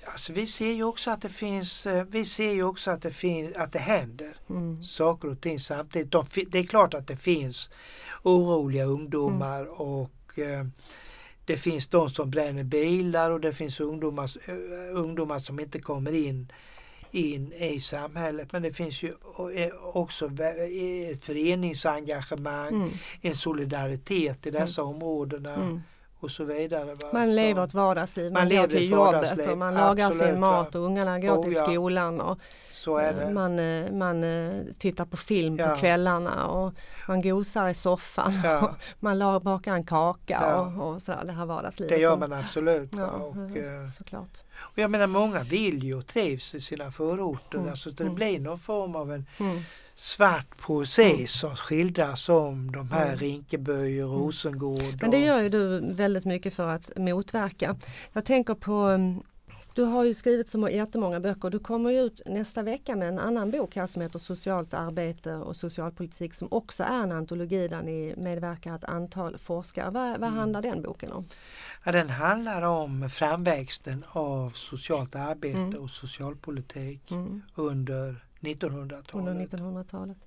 Alltså 0.06 0.34
vi 0.34 0.48
ser 0.48 0.72
ju 0.72 0.84
också 0.84 1.12
att 1.12 1.22
det 1.22 1.30
finns, 1.30 1.86
eh, 1.88 2.04
vi 2.04 2.26
ser 2.26 2.52
ju 2.52 2.64
också 2.64 2.92
att 2.92 3.02
det, 3.02 3.12
finns, 3.12 3.56
att 3.56 3.72
det 3.72 3.80
händer 3.80 4.34
Mm. 4.50 4.84
saker 4.84 5.28
och 5.32 5.42
ting 5.42 5.60
samtidigt. 5.60 6.12
De, 6.12 6.26
det 6.48 6.60
är 6.60 6.64
klart 6.64 6.94
att 6.94 7.08
det 7.08 7.16
finns 7.18 7.70
oroliga 8.24 8.84
ungdomar 8.86 9.62
Mm. 9.62 9.74
och 9.74 10.40
eh, 10.40 10.66
det 11.46 11.58
finns 11.58 11.88
de 11.88 12.10
som 12.10 12.32
bränner 12.32 12.64
bilar 12.64 13.32
och 13.32 13.42
det 13.42 13.54
finns 13.54 13.80
ungdomar, 13.80 14.32
eh, 14.50 14.98
ungdomar 14.98 15.40
som 15.40 15.60
inte 15.60 15.80
kommer 15.80 16.12
in 16.14 16.52
in 17.16 17.54
i 17.54 17.80
samhället. 17.80 18.52
Men 18.54 18.62
det 18.62 18.74
finns 18.74 19.04
ju 19.04 19.08
eh, 19.56 19.70
också 19.94 20.28
vä- 20.28 21.12
ett 21.12 21.24
föreningsengagemang, 21.24 22.68
Mm. 22.76 22.90
en 23.22 23.36
solidaritet 23.36 24.48
i 24.48 24.52
dessa 24.52 24.84
områdena 24.84 25.54
Mm. 25.56 25.82
Och 26.26 26.32
så 26.32 26.44
vidare. 26.44 26.86
Va? 26.86 27.08
Man 27.14 27.36
lever 27.36 27.64
ett 27.64 27.74
vardagsliv, 27.74 28.32
man, 28.32 28.34
Man 28.34 28.50
går 28.50 28.56
lever 28.56 28.68
till 28.68 28.92
jobbet 28.92 29.48
och 29.48 29.58
man 29.58 29.74
lagar 29.74 30.08
absolut, 30.08 30.32
sin 30.32 30.40
mat 30.40 30.76
och 30.76 30.82
ungarna 30.82 31.20
går 31.20 31.38
Oh, 31.38 31.44
till 31.44 31.54
ja. 31.54 31.64
skolan 31.64 32.22
och 32.22 32.40
man, 33.34 33.60
eh, 33.60 33.92
man 33.92 34.24
eh, 34.24 34.64
tittar 34.78 35.06
på 35.06 35.18
film 35.18 35.56
Ja. 35.56 35.68
på 35.68 35.76
kvällarna 35.76 36.48
och 36.48 36.74
man 37.08 37.22
gosar 37.22 37.70
i 37.70 37.74
soffan 37.74 38.34
Ja. 38.44 38.60
och 38.68 38.76
man 39.00 39.42
bakar 39.44 39.74
en 39.74 39.86
kaka 39.86 40.40
Ja. 40.42 40.74
och, 40.80 40.94
och 40.94 41.02
sådär, 41.02 41.24
det 41.26 41.32
här 41.32 41.46
vardagslivet. 41.46 41.96
Det 41.96 42.02
gör 42.02 42.18
man 42.18 42.34
absolut. 42.34 42.90
Ja, 42.98 43.08
Och, 43.08 43.58
eh, 43.58 43.88
såklart. 43.98 44.44
och 44.58 44.80
jag 44.80 44.92
menar 44.92 45.08
många 45.08 45.40
vill 45.40 45.84
ju 45.84 45.98
och 45.98 46.08
trivs 46.08 46.56
i 46.56 46.60
sina 46.62 46.92
förorter. 46.92 47.58
Mm, 47.58 47.70
Alltså 47.70 47.90
det 47.92 48.04
mm. 48.04 48.16
blir 48.16 48.40
någon 48.40 48.60
form 48.60 48.96
av 48.96 49.12
en 49.14 49.26
Mm. 49.40 49.62
Svart 49.96 50.58
poesi 50.58 51.28
som 51.28 51.56
skildras 51.56 52.30
om 52.30 52.72
de 52.72 52.92
här 52.92 53.06
Mm. 53.08 53.18
Rinkeby 53.20 54.02
och 54.02 54.10
Rosengård. 54.12 54.98
Men 55.02 55.12
det 55.12 55.18
och- 55.18 55.24
gör 55.28 55.42
ju 55.42 55.50
du 55.50 55.94
väldigt 55.94 56.26
mycket 56.26 56.54
för 56.54 56.68
att 56.68 56.92
motverka. 56.98 57.76
Jag 58.14 58.26
tänker 58.26 58.54
på 58.54 58.74
mm, 58.74 59.22
du 59.74 59.84
har 59.84 60.04
ju 60.04 60.14
skrivit 60.14 60.50
så 60.50 60.58
må- 60.58 60.70
jättemånga 60.70 61.20
böcker. 61.20 61.50
Du 61.50 61.60
kommer 61.60 61.92
ut 61.92 62.22
nästa 62.26 62.64
vecka 62.64 62.96
med 62.96 63.08
en 63.08 63.20
annan 63.20 63.52
bok 63.52 63.76
här 63.76 63.86
som 63.88 64.02
heter 64.02 64.20
Socialt 64.20 64.74
arbete 64.74 65.34
och 65.34 65.56
socialpolitik 65.56 66.34
som 66.34 66.48
också 66.52 66.84
är 66.84 67.04
en 67.04 67.12
antologi 67.12 67.68
där 67.68 67.82
ni 67.82 68.14
medverkar 68.18 68.76
ett 68.76 68.84
antal 68.84 69.38
forskare. 69.38 69.90
Vad, 69.90 70.10
vad 70.20 70.28
Mm. 70.30 70.34
handlar 70.40 70.62
den 70.62 70.82
boken 70.82 71.12
om? 71.12 71.26
Ja, 71.84 71.92
den 71.92 72.10
handlar 72.10 72.62
om 72.62 73.10
framväxten 73.10 74.04
av 74.12 74.50
socialt 74.50 75.16
arbete 75.16 75.58
Mm. 75.58 75.80
och 75.84 75.90
socialpolitik 75.90 77.12
Mm. 77.12 77.42
under 77.56 78.16
1900-talet. 78.46 79.14
Under 79.14 79.34
1900-talet. 79.58 80.18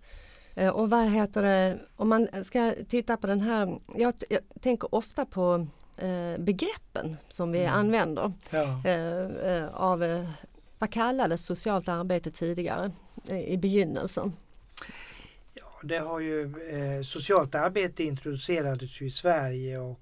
Eh, 0.54 0.68
Och 0.68 0.90
vad 0.90 1.08
heter 1.10 1.42
det, 1.42 1.78
om 1.96 2.08
man 2.08 2.28
ska 2.44 2.74
titta 2.88 3.16
på 3.16 3.26
den 3.26 3.40
här, 3.40 3.78
jag, 3.94 4.14
jag 4.28 4.40
tänker 4.60 4.94
ofta 4.94 5.24
på 5.24 5.66
eh, 5.96 6.38
begreppen 6.38 7.16
som 7.28 7.52
vi 7.52 7.60
Mm. 7.60 7.72
använder. 7.74 8.32
Ja. 8.50 8.80
eh, 8.84 9.52
eh, 9.52 9.68
av 9.74 10.02
eh, 10.04 10.30
vad 10.78 10.92
kallades 10.92 11.44
socialt 11.44 11.88
arbete 11.88 12.30
tidigare 12.30 12.90
eh, 13.28 13.40
i 13.48 13.58
begynnelsen? 13.58 14.32
Ja, 15.54 15.64
det 15.82 15.98
har 15.98 16.20
ju, 16.20 16.54
socialt 17.04 17.54
arbete 17.54 18.04
introducerades 18.04 19.00
ju 19.00 19.06
i 19.06 19.10
Sverige 19.10 19.78
och 19.78 20.00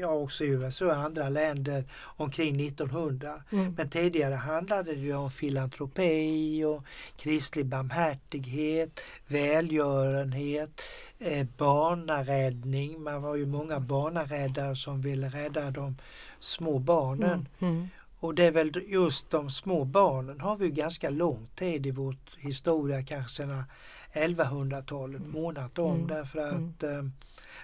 ja, 0.00 0.08
också 0.08 0.44
i 0.44 0.48
USA 0.48 0.86
och 0.86 0.92
andra 0.96 1.28
länder 1.28 1.84
omkring 2.16 2.66
1900. 2.66 3.42
Mm. 3.52 3.74
Men 3.76 3.90
tidigare 3.90 4.34
handlade 4.34 4.94
det 4.94 5.00
ju 5.00 5.14
om 5.14 5.30
filantropi 5.30 6.64
och 6.64 6.84
kristlig 7.16 7.66
barmhärtighet, 7.66 9.00
välgörenhet, 9.26 10.80
eh, 11.18 11.46
barnaräddning. 11.58 13.02
Man 13.02 13.22
var 13.22 13.36
ju 13.36 13.46
många 13.46 13.80
barnaräddare 13.80 14.76
som 14.76 15.00
ville 15.00 15.28
rädda 15.28 15.70
de 15.70 15.96
små 16.40 16.78
barnen. 16.78 17.48
Mm. 17.58 17.74
Mm. 17.74 17.88
Och 18.20 18.34
det 18.34 18.44
är 18.46 18.50
väl 18.50 18.72
just 18.86 19.30
de 19.30 19.50
små 19.50 19.84
barnen 19.84 20.40
har 20.40 20.56
vi 20.56 20.70
ganska 20.70 21.10
lång 21.10 21.46
tid 21.54 21.86
i 21.86 21.90
vår 21.90 22.16
historia, 22.38 23.02
kanske 23.02 23.32
sedan 23.42 23.64
1100-talet, 24.12 25.22
månat 25.26 25.78
om 25.78 25.94
Mm. 25.94 26.06
därför 26.06 26.38
att 26.38 26.82
Mm. 26.82 26.98
eh, 27.06 27.12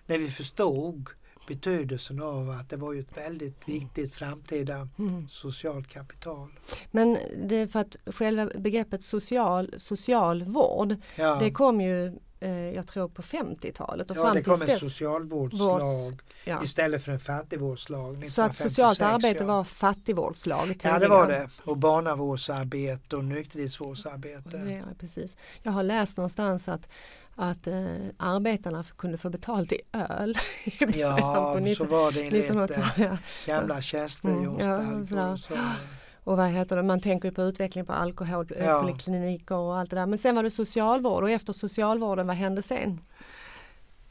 när 0.07 0.19
vi 0.19 0.29
förstod 0.29 1.09
betydelsen 1.49 2.23
av 2.23 2.51
att 2.51 2.71
det 2.71 2.77
var 2.77 2.93
ju 2.93 3.01
ett 3.01 3.17
väldigt 3.17 3.69
viktigt 3.69 4.15
framtida 4.15 4.89
Mm. 4.99 5.29
socialt 5.29 5.89
kapital. 5.89 6.49
Men 6.91 7.19
det 7.49 7.57
är 7.57 7.67
för 7.67 7.81
att 7.81 7.97
själva 8.07 8.47
begreppet 8.59 9.03
social, 9.03 9.75
socialvård 9.77 10.97
Ja, 11.17 11.37
det 11.41 11.51
kom 11.51 11.81
ju 11.81 12.13
jag 12.47 12.87
tror 12.87 13.09
på 13.09 13.23
50-talet 13.23 14.11
och 14.11 14.17
ja 14.17 14.23
fram 14.23 14.35
det 14.35 14.43
kom 14.43 14.63
en 14.63 14.79
socialvårdslag 14.79 15.81
Vårds- 15.81 16.19
ja. 16.45 16.63
istället 16.65 17.05
för 17.05 17.13
en 17.13 17.19
fattigvårdslag. 17.21 18.27
Så 18.27 18.43
att 18.43 18.51
1956, 18.51 18.75
socialt 18.75 19.01
arbete 19.03 19.45
ja. 19.45 19.47
var 19.47 19.65
fattigvårdslag 19.65 20.67
tidigare. 20.69 20.95
Ja 20.95 20.99
det 20.99 21.09
var 21.09 21.29
det. 21.29 21.49
Och 21.65 21.77
barnavårdsarbete 21.79 23.17
och 23.17 23.25
nykterhetsvårdsarbete. 23.25 24.57
Ja, 24.57 24.95
precis. 25.01 25.37
Jag 25.63 25.73
har 25.73 25.83
läst 25.83 26.17
någonstans 26.17 26.69
att, 26.69 26.89
att 27.35 27.67
eh, 27.67 27.87
arbetarna 28.17 28.85
kunde 28.97 29.19
få 29.19 29.31
betalt 29.31 29.73
i 29.73 29.81
öl. 29.93 30.35
Ja, 30.95 31.53
så 31.77 31.85
19- 31.85 31.87
var 31.87 32.13
det 32.13 32.23
enligt 32.23 32.51
eh, 32.51 32.55
1900-talet. 32.55 32.93
Ja. 32.97 33.17
gamla 33.47 33.75
Mm, 33.75 33.83
tjänstehjonsstadgor. 33.83 35.39
ja, 35.49 35.75
Och 36.29 36.37
vad 36.37 36.49
heter 36.49 36.77
det, 36.77 36.83
man 36.83 37.01
tänker 37.01 37.29
ju 37.29 37.35
på 37.35 37.43
utveckling 37.43 37.85
på 37.87 37.93
Ja. 37.93 37.97
alkoholkliniker 37.97 39.55
och 39.55 39.77
allt 39.79 39.91
det 39.91 39.97
där. 39.97 40.07
Men 40.07 40.19
sen 40.19 40.35
var 40.37 40.43
det 40.43 40.51
socialvård 40.51 41.23
och 41.23 41.31
efter 41.31 41.53
socialvården, 41.53 42.27
vad 42.27 42.37
hände 42.37 42.63
sen? 42.63 43.01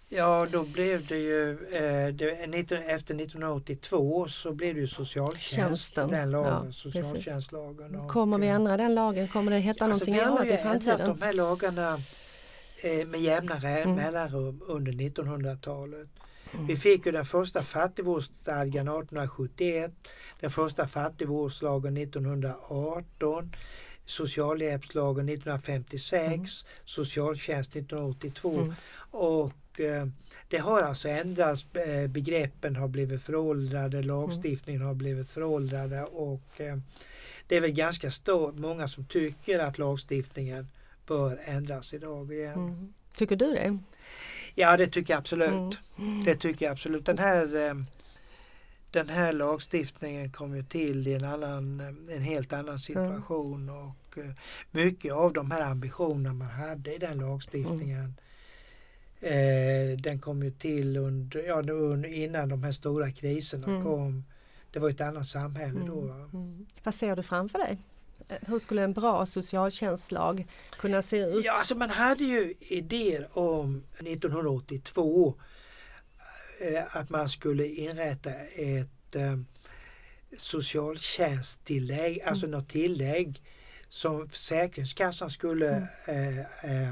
Ja, 0.09 0.47
då 0.51 0.63
blev 0.63 1.05
det 1.07 1.17
ju 1.17 1.51
eh, 1.51 2.13
det, 2.13 2.47
19, 2.47 2.77
efter 2.77 3.15
1982 3.15 4.27
så 4.27 4.51
blev 4.51 4.75
det 4.75 4.81
ju 4.81 4.87
socialtjänst, 4.87 5.55
Tjänsten, 5.55 6.09
den 6.11 6.31
lagen, 6.31 6.63
ja, 6.65 6.71
socialtjänstlagen. 6.71 7.95
och, 7.95 8.11
Kommer 8.11 8.37
vi 8.37 8.47
eh, 8.47 8.53
ändra 8.55 8.77
den 8.77 8.95
lagen? 8.95 9.27
Kommer 9.27 9.51
det 9.51 9.57
heta 9.59 9.85
alltså, 9.85 10.05
någonting 10.11 10.13
vi 10.13 10.19
har 10.19 10.31
annat 10.37 10.47
ju 10.47 10.53
i 10.53 10.57
framtiden? 10.57 10.99
ändrat 11.01 11.19
de 11.19 11.25
här 11.25 11.33
lagarna 11.33 11.97
eh, 12.83 13.07
med 13.07 13.21
jämna 13.21 13.55
Mm. 13.55 13.95
mellanrum 13.95 14.61
under 14.67 14.91
1900-talet. 14.91 16.07
Mm. 16.53 16.67
Vi 16.67 16.75
fick 16.75 17.05
ju 17.05 17.11
den 17.11 17.25
första 17.25 17.63
fattigvårdsstadgan 17.63 18.87
1871, 18.87 19.91
den 20.39 20.51
första 20.51 20.87
fattigvårdslagen 20.87 21.97
1918. 21.97 23.51
socialhjälpslagen 24.05 25.29
1956, 25.29 26.33
Mm. 26.33 26.45
socialtjänst 26.85 27.71
1982 27.75 28.53
Mm. 28.53 28.73
och 29.11 29.79
eh, 29.79 30.05
det 30.49 30.57
har 30.57 30.81
alltså 30.81 31.09
ändrats, 31.09 31.65
eh, 31.75 32.07
begreppen 32.07 32.75
har 32.75 32.87
blivit 32.87 33.21
föråldrade, 33.23 34.03
lagstiftningen 34.03 34.81
har 34.81 34.93
blivit 34.93 35.29
föråldrade 35.29 36.03
och 36.03 36.61
eh, 36.61 36.77
det 37.47 37.57
är 37.57 37.61
väl 37.61 37.71
ganska 37.71 38.11
stor, 38.11 38.51
många 38.51 38.87
som 38.87 39.05
tycker 39.05 39.59
att 39.59 39.77
lagstiftningen 39.77 40.67
bör 41.07 41.39
ändras 41.45 41.93
idag 41.93 42.33
igen. 42.33 42.53
Mm. 42.53 42.93
Tycker 43.15 43.35
du 43.35 43.53
det? 43.53 43.77
Ja 44.59 44.77
det 44.77 44.87
tycker 44.87 45.13
jag 45.13 45.19
absolut. 45.19 45.79
Mm. 45.97 46.23
Det 46.23 46.35
tycker 46.35 46.65
jag 46.65 46.71
absolut. 46.71 47.05
Den 47.05 47.17
här, 47.17 47.55
eh, 47.67 47.73
den 48.91 49.09
här 49.09 49.33
lagstiftningen 49.33 50.31
kom 50.31 50.55
ju 50.55 50.63
till 50.63 51.07
i 51.07 51.13
en, 51.13 51.25
annan, 51.25 51.79
eh, 51.79 52.15
en 52.15 52.21
helt 52.21 52.53
annan 52.53 52.79
situation 52.79 53.69
och 53.69 54.17
eh, 54.17 54.31
mycket 54.71 55.13
av 55.13 55.33
de 55.33 55.51
här 55.51 55.61
ambitionerna 55.61 56.33
man 56.33 56.47
hade 56.47 56.95
i 56.95 56.97
den 56.97 57.17
lagstiftningen 57.17 58.13
eh, 59.21 59.97
den 59.99 60.19
kom 60.19 60.43
ju 60.43 60.51
till 60.51 60.97
under, 60.97 61.43
ja, 61.43 61.61
under, 61.61 62.09
innan 62.09 62.49
de 62.49 62.63
här 62.63 62.71
stora 62.71 63.11
kriserna 63.11 63.67
Mm. 63.67 63.83
kom. 63.83 64.23
Det 64.71 64.79
var 64.79 64.89
ett 64.89 65.01
annat 65.01 65.27
samhälle 65.27 65.79
då. 65.87 66.01
Mm. 66.33 66.65
Vad 66.83 66.95
ser 66.95 67.15
du 67.15 67.23
framför 67.23 67.59
dig? 67.59 67.77
Eh, 68.29 68.37
Hur 68.41 68.59
skulle 68.59 68.83
en 68.83 68.93
bra 68.93 69.25
socialtjänstlag 69.25 70.47
kunna 70.79 71.01
se 71.01 71.17
ut? 71.17 71.45
Ja, 71.45 71.57
alltså 71.57 71.75
man 71.75 71.89
hade 71.89 72.23
ju 72.23 72.53
idéer 72.59 73.37
om 73.37 73.83
1982 73.99 75.35
eh, 76.61 76.97
att 76.97 77.09
man 77.09 77.29
skulle 77.29 77.67
inrätta 77.67 78.29
ett 78.55 79.15
eh, 79.15 79.37
socialtjänsttillägg, 80.37 82.21
alltså 82.21 82.47
något 82.47 82.69
tillägg 82.69 83.41
som 83.89 84.29
Försäkringskassan 84.29 85.29
skulle 85.29 85.87
eh, 86.07 86.39
eh, 86.39 86.89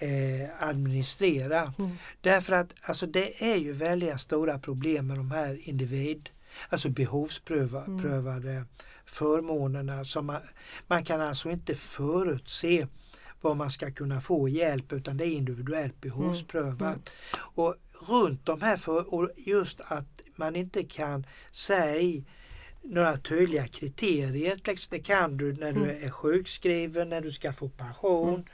eh, 0.00 0.48
administrera. 0.58 1.74
Mm. 1.78 1.96
Därför 2.20 2.52
att 2.52 2.74
alltså, 2.82 3.06
det 3.06 3.52
är 3.52 3.56
ju 3.56 3.72
väldigt 3.72 4.20
stora 4.20 4.58
problem 4.58 5.06
med 5.06 5.16
de 5.16 5.30
här 5.30 5.68
individ, 5.68 6.30
alltså 6.68 6.88
behovsprövade 6.88 8.64
förmånerna. 9.04 10.04
Som 10.04 10.26
man, 10.26 10.40
man 10.86 11.04
kan 11.04 11.20
alltså 11.20 11.50
inte 11.50 11.74
förutse 11.74 12.86
vad 13.40 13.56
man 13.56 13.70
ska 13.70 13.90
kunna 13.90 14.20
få 14.20 14.48
hjälp 14.48 14.92
utan 14.92 15.16
det 15.16 15.26
är 15.26 15.30
individuellt 15.30 16.00
behovsprövat. 16.00 17.10
Och 17.36 17.74
runt 18.08 18.46
de 18.46 18.62
här, 18.62 18.76
för, 18.76 19.14
och 19.14 19.30
just 19.36 19.80
att 19.80 20.20
man 20.36 20.56
inte 20.56 20.84
kan 20.84 21.26
säga 21.50 22.22
några 22.82 23.16
tydliga 23.16 23.66
kriterier. 23.66 24.52
Exempel, 24.52 24.98
Det 24.98 25.04
kan 25.04 25.36
du 25.36 25.52
när 25.52 25.72
du 25.72 25.90
är 25.90 26.10
sjukskriven, 26.10 27.08
när 27.08 27.20
du 27.20 27.32
ska 27.32 27.52
få 27.52 27.68
pension, 27.68 28.44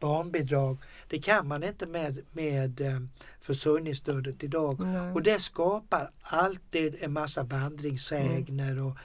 barnbidrag. 0.00 0.78
Det 1.08 1.18
kan 1.18 1.48
man 1.48 1.62
inte 1.62 1.86
med, 1.86 2.18
med 2.32 2.80
eh, 2.80 3.00
försörjningsstödet 3.40 4.44
idag. 4.44 4.80
Nej. 4.80 5.12
Och 5.12 5.22
det 5.22 5.40
skapar 5.40 6.10
alltid 6.22 6.96
en 7.00 7.12
massa 7.12 7.42
vandringssägner 7.42 8.86
och 8.86 8.96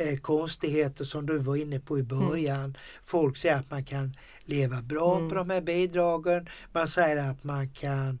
eh, 0.00 0.18
konstigheter 0.18 1.04
som 1.04 1.26
du 1.26 1.38
var 1.38 1.56
inne 1.56 1.80
på 1.80 1.98
i 1.98 2.02
början. 2.02 2.76
Folk 3.02 3.36
säger 3.36 3.56
att 3.56 3.70
man 3.70 3.84
kan 3.84 4.16
leva 4.44 4.82
bra 4.82 5.16
Mm. 5.16 5.28
på 5.28 5.34
de 5.34 5.50
här 5.50 5.60
bidragen. 5.60 6.48
Man 6.72 6.88
säger 6.88 7.30
att 7.30 7.44
man 7.44 7.68
kan 7.70 8.18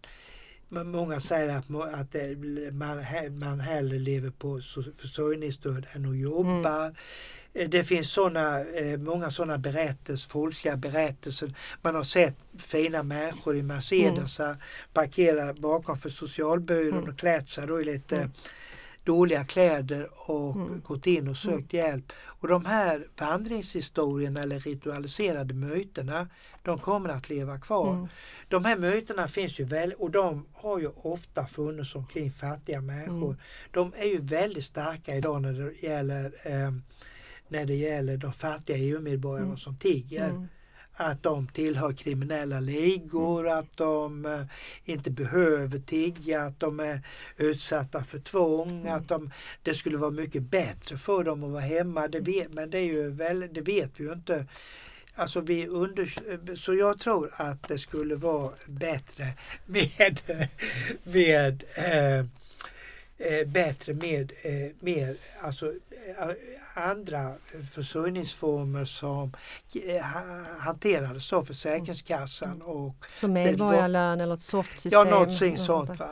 Många 0.70 1.20
säger 1.20 1.48
att, 1.48 1.64
att 1.94 2.14
man, 2.72 3.04
man 3.38 3.60
hellre 3.60 3.98
lever 3.98 4.30
på 4.30 4.60
försörjningsstöd 4.96 5.86
än 5.92 6.10
att 6.10 6.18
jobba. 6.18 6.92
Eh, 7.58 7.68
Det 7.68 7.84
finns 7.84 8.12
såna, 8.12 8.60
eh, 8.60 8.98
många 8.98 9.30
sådana 9.30 9.58
berättelser, 9.58 10.30
folkliga 10.30 10.76
berättelser. 10.76 11.54
Man 11.82 11.94
har 11.94 12.04
sett 12.04 12.36
fina 12.58 13.02
människor 13.02 13.56
i 13.56 13.62
Mercedesar 13.62 14.56
parkera 14.92 15.52
bakom 15.54 15.96
för 15.98 16.10
socialbyrån 16.10 17.08
och 17.08 17.18
klätt 17.18 17.48
sig 17.48 17.66
då 17.66 17.80
i 17.80 17.84
lite 17.84 18.30
dåliga 19.04 19.44
kläder 19.44 20.08
och 20.30 20.56
gått 20.84 21.06
in 21.06 21.28
och 21.28 21.36
sökt 21.36 21.72
hjälp. 21.72 22.12
Och 22.40 22.48
de 22.48 22.64
här 22.66 23.06
vandringshistorierna 23.20 24.42
eller 24.42 24.60
ritualiserade 24.60 25.54
myterna, 25.54 26.28
de 26.62 26.78
kommer 26.78 27.08
att 27.08 27.28
leva 27.30 27.58
kvar. 27.60 28.08
De 28.48 28.64
här 28.64 28.76
myterna 28.78 29.28
finns 29.28 29.60
ju 29.60 29.64
väl 29.64 29.92
och 29.98 30.10
de 30.10 30.46
har 30.52 30.78
ju 30.78 30.88
ofta 31.02 31.46
funnits 31.46 31.94
omkring 31.94 32.30
fattiga 32.30 32.80
människor. 32.80 33.36
De 33.70 33.92
är 33.96 34.04
ju 34.06 34.20
väldigt 34.20 34.64
starka 34.64 35.14
idag 35.16 35.42
när 35.42 35.52
det 35.52 35.86
gäller, 35.88 36.24
eh, 36.42 36.70
när 37.48 37.66
det 37.66 37.74
gäller 37.74 38.16
de 38.16 38.32
fattiga 38.32 38.76
EU-medborgarna 38.76 39.56
som 39.56 39.76
tigger. 39.76 40.48
Att 41.00 41.22
de 41.22 41.48
tillhör 41.48 41.92
kriminella 41.92 42.60
ligor, 42.60 43.48
att 43.48 43.76
de 43.76 44.26
eh, 44.26 44.42
inte 44.84 45.10
behöver 45.10 45.78
tigga, 45.78 46.42
att 46.42 46.60
de 46.60 46.80
är 46.80 47.00
utsatta 47.36 48.04
för 48.04 48.18
tvång, 48.18 48.86
att 48.86 49.08
de, 49.08 49.30
det 49.62 49.74
skulle 49.74 49.96
vara 49.96 50.10
mycket 50.10 50.42
bättre 50.42 50.96
för 50.96 51.24
dem 51.24 51.44
att 51.44 51.50
vara 51.50 51.60
hemma. 51.60 52.08
Det 52.08 52.20
vet, 52.20 52.52
men 52.52 52.70
det, 52.70 52.78
är 52.78 52.82
ju 52.82 53.10
väl, 53.10 53.48
det 53.52 53.60
vet 53.60 54.00
vi 54.00 54.04
ju 54.04 54.12
inte. 54.12 54.46
Alltså 55.14 55.40
vi 55.40 55.66
under, 55.66 56.56
så 56.56 56.74
jag 56.74 57.00
tror 57.00 57.30
att 57.32 57.68
det 57.68 57.78
skulle 57.78 58.14
vara 58.14 58.52
bättre 58.66 59.26
med, 59.66 60.20
med 61.02 61.64
eh, 61.76 62.26
eh, 63.18 63.48
bättre 63.48 63.94
med 63.94 64.32
eh, 64.42 64.70
mer, 64.80 65.16
alltså, 65.42 65.66
eh, 65.66 66.28
andra 66.74 67.34
försörjningsformer 67.72 68.84
som 68.84 69.32
eh, 69.74 70.02
ha- 70.04 70.44
hanterades 70.58 71.32
av 71.32 71.42
Försäkringskassan 71.44 72.62
och 72.62 72.94
Som 73.12 73.32
medborgarlön 73.32 74.20
eller 74.20 74.34
ett 74.34 74.42
softsystem? 74.42 74.90
Ja, 74.92 75.04
någonting 75.10 75.50
något 75.50 75.60
sånt. 75.60 75.98
Va? 75.98 76.08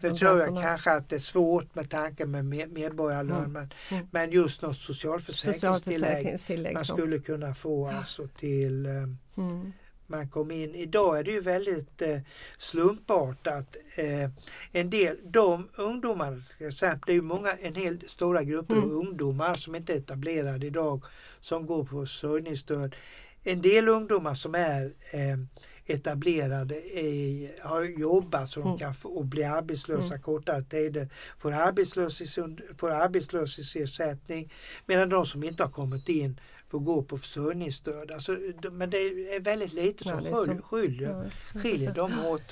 Det 0.00 0.14
tror 0.14 0.30
jag 0.38 0.48
som 0.48 0.62
kanske 0.62 0.90
att 0.92 1.08
det 1.08 1.16
är 1.16 1.20
svårt 1.20 1.74
med 1.74 1.90
tanke 1.90 2.26
med 2.26 2.44
med- 2.44 2.72
medborgarlön 2.72 3.52
men, 3.52 3.70
Mm. 3.90 4.06
men 4.10 4.30
just 4.30 4.62
något 4.62 4.76
socialförsäkringstillägg 4.76 5.80
Socialförsäkringstillägg. 5.80 6.74
man 6.74 6.84
skulle 6.84 7.18
kunna 7.18 7.54
få 7.54 7.88
alltså 7.88 8.28
till 8.28 8.86
eh, 8.86 8.92
Mm. 9.38 9.72
Man 10.06 10.28
kom 10.28 10.50
in. 10.50 10.74
Idag 10.74 11.18
är 11.18 11.24
det 11.24 11.30
ju 11.30 11.40
väldigt 11.40 12.02
eh, 12.02 12.18
slumpartat. 12.58 13.76
Eh, 13.96 14.30
en 14.72 14.90
del, 14.90 15.16
de 15.24 15.68
ungdomar, 15.76 16.42
till 16.58 16.66
exempel, 16.66 17.00
det 17.06 17.12
är 17.12 17.14
ju 17.14 17.22
många, 17.22 17.52
en 17.52 17.74
hel 17.74 18.08
stora 18.08 18.42
grupper 18.42 18.76
av 18.76 18.92
ungdomar 18.92 19.54
som 19.54 19.74
inte 19.74 19.92
är 19.92 19.96
etablerade 19.96 20.66
idag 20.66 21.04
som 21.40 21.66
går 21.66 21.84
på 21.84 22.06
försörjningsstöd. 22.06 22.96
En 23.42 23.62
del 23.62 23.88
ungdomar 23.88 24.34
som 24.34 24.54
är 24.54 24.84
eh, 25.12 25.38
etablerade 25.86 26.74
i, 26.76 27.50
har 27.62 27.82
jobbat 27.82 28.48
så 28.48 28.60
de 28.60 28.78
kan 28.78 28.94
få, 28.94 29.08
och 29.08 29.24
bli 29.24 29.44
arbetslösa 29.44 30.18
kortare 30.18 30.62
tider 30.62 31.08
får, 31.38 31.52
arbetslöshets, 31.52 32.38
får 32.78 32.90
arbetslöshetsersättning 32.90 34.52
medan 34.86 35.08
de 35.08 35.26
som 35.26 35.42
inte 35.42 35.62
har 35.62 35.70
kommit 35.70 36.08
in 36.08 36.40
får 36.68 36.78
gå 36.78 37.02
på 37.02 37.18
försörjningsstöd. 37.18 38.10
Alltså, 38.10 38.38
men 38.72 38.90
det 38.90 38.98
är 38.98 39.40
väldigt 39.40 39.72
lite 39.72 40.04
som 40.04 40.62
skiljer, 40.62 41.32
skiljer, 41.54 41.94
dem 41.94 42.26
åt. 42.26 42.42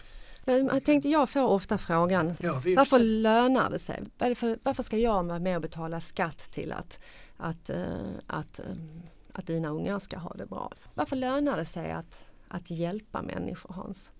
Jag 0.44 0.84
tänkte, 0.84 1.08
jag 1.08 1.30
får 1.30 1.48
ofta 1.48 1.78
frågan, 1.78 2.34
Ja, 2.40 2.62
varför 2.76 2.98
lönar 2.98 3.70
det 3.70 3.78
sig? 3.78 4.02
Varför, 4.18 4.58
varför 4.62 4.82
ska 4.82 4.96
jag 4.96 5.24
vara 5.24 5.38
med 5.38 5.56
och 5.56 5.62
betala 5.62 6.00
skatt 6.00 6.38
till 6.38 6.72
att, 6.72 7.00
att, 7.36 7.70
eh, 7.70 7.86
att, 8.26 8.58
eh, 8.58 8.66
att 9.32 9.46
dina 9.46 9.68
ungar 9.68 9.98
ska 9.98 10.18
ha 10.18 10.34
det 10.34 10.46
bra? 10.46 10.72
Varför 10.94 11.16
lönar 11.16 11.56
det 11.56 11.64
sig 11.64 11.92
att, 11.92 12.30
att 12.48 12.70
hjälpa 12.70 13.22
människor 13.22 13.74
Hans? 13.74 14.12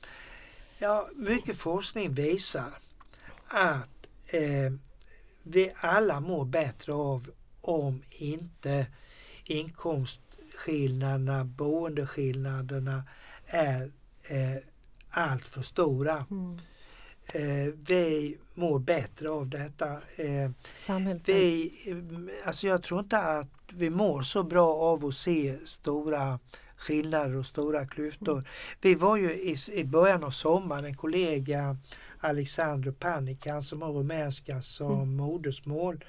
Ja, 0.78 1.09
mycket 1.16 1.57
forskning 1.57 2.12
visar 2.12 2.78
att 3.47 4.07
eh, 4.26 4.72
vi 5.42 5.72
alla 5.80 6.20
mår 6.20 6.45
bättre 6.45 6.92
av 6.92 7.30
om 7.61 8.03
inte 8.11 8.86
inkomstskillnaderna, 9.45 11.45
boendeskillnaderna 11.45 13.05
är 13.47 13.92
eh, 14.28 14.57
allt 15.11 15.45
för 15.45 15.62
stora. 15.62 16.26
Eh, 17.26 17.72
vi 17.88 18.38
mår 18.55 18.78
bättre 18.78 19.30
av 19.30 19.49
detta. 19.49 19.92
Eh, 20.16 20.51
vi, 21.24 21.72
eh, 21.86 21.97
alltså 22.47 22.66
jag 22.66 22.82
tror 22.82 23.01
inte 23.01 23.18
att 23.18 23.49
vi 23.72 23.90
mår 23.90 24.22
så 24.22 24.42
bra 24.42 24.74
av 24.74 25.05
att 25.05 25.14
se 25.14 25.57
stora 25.66 26.38
skillnader 26.76 27.36
och 27.36 27.47
stora 27.47 27.86
klyftor. 27.86 28.45
Vi 28.80 28.95
var 28.95 29.16
ju 29.16 29.32
i, 29.32 29.57
i 29.72 29.84
början 29.84 30.24
av 30.24 30.30
sommaren 30.30 30.84
en 30.84 30.97
kollega 30.97 31.76
Alexandru 32.20 32.92
Panikan 32.92 33.62
som 33.62 33.82
har 33.82 33.92
rumänska 33.92 34.62
som 34.62 35.16
modersmål 35.16 36.05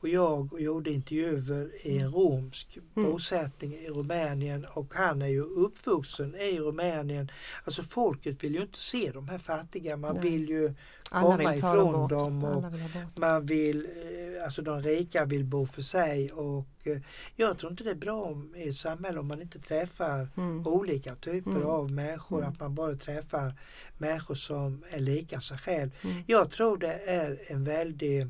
och 0.00 0.08
jag 0.08 0.60
gjorde 0.60 0.90
intervjuer 0.90 1.70
i 1.86 1.98
en 1.98 2.12
romsk 2.12 2.78
bosättning 2.94 3.72
i 3.74 3.88
Rumänien 3.88 4.66
och 4.74 4.94
han 4.94 5.22
är 5.22 5.26
ju 5.26 5.40
uppvuxen 5.40 6.34
i 6.34 6.58
Rumänien. 6.58 7.30
Alltså 7.64 7.82
folket 7.82 8.44
vill 8.44 8.54
ju 8.54 8.60
inte 8.62 8.78
se 8.78 9.10
de 9.14 9.28
här 9.28 9.38
fattiga, 9.38 9.96
man 9.96 10.14
Nej. 10.16 10.30
vill 10.30 10.48
ju 10.48 10.74
komma 11.10 11.36
vill 11.36 11.46
dem 11.46 11.54
ifrån 11.56 11.92
bort. 11.92 12.10
dem 12.10 12.44
och 12.44 12.74
vill 12.74 13.06
man 13.16 13.46
vill, 13.46 13.86
eh, 13.86 14.44
alltså 14.44 14.62
de 14.62 14.82
rika 14.82 15.24
vill 15.24 15.44
bo 15.44 15.66
för 15.66 15.82
sig 15.82 16.32
och 16.32 16.66
eh, 16.84 16.98
jag 17.36 17.58
tror 17.58 17.70
inte 17.72 17.84
det 17.84 17.90
är 17.90 17.94
bra 17.94 18.22
om, 18.22 18.54
i 18.56 18.68
ett 18.68 18.76
samhälle 18.76 19.18
om 19.20 19.26
man 19.28 19.42
inte 19.42 19.58
träffar 19.58 20.28
Mm. 20.36 20.66
olika 20.66 21.14
typer 21.14 21.50
Mm. 21.50 21.66
av 21.66 21.90
människor, 21.90 22.38
Mm. 22.38 22.50
att 22.50 22.60
man 22.60 22.74
bara 22.74 22.94
träffar 22.96 23.54
människor 23.98 24.34
som 24.34 24.84
är 24.90 25.00
lika 25.00 25.40
sig 25.40 25.58
själv. 25.58 25.90
Mm. 26.04 26.22
Jag 26.26 26.50
tror 26.50 26.76
det 26.78 26.94
är 26.94 27.38
en 27.46 27.64
väldig 27.64 28.26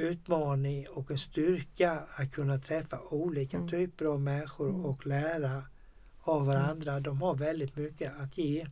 utmaning 0.00 0.86
och 0.88 1.10
en 1.10 1.18
styrka 1.18 1.98
att 2.16 2.32
kunna 2.32 2.58
träffa 2.58 2.98
olika 3.10 3.56
Mm. 3.56 3.68
typer 3.68 4.04
av 4.04 4.20
människor 4.20 4.68
Mm. 4.68 4.84
och 4.84 5.06
lära 5.06 5.62
av 6.20 6.46
varandra. 6.46 7.00
De 7.00 7.22
har 7.22 7.34
väldigt 7.34 7.76
mycket 7.76 8.12
att 8.20 8.38
ge. 8.38 8.66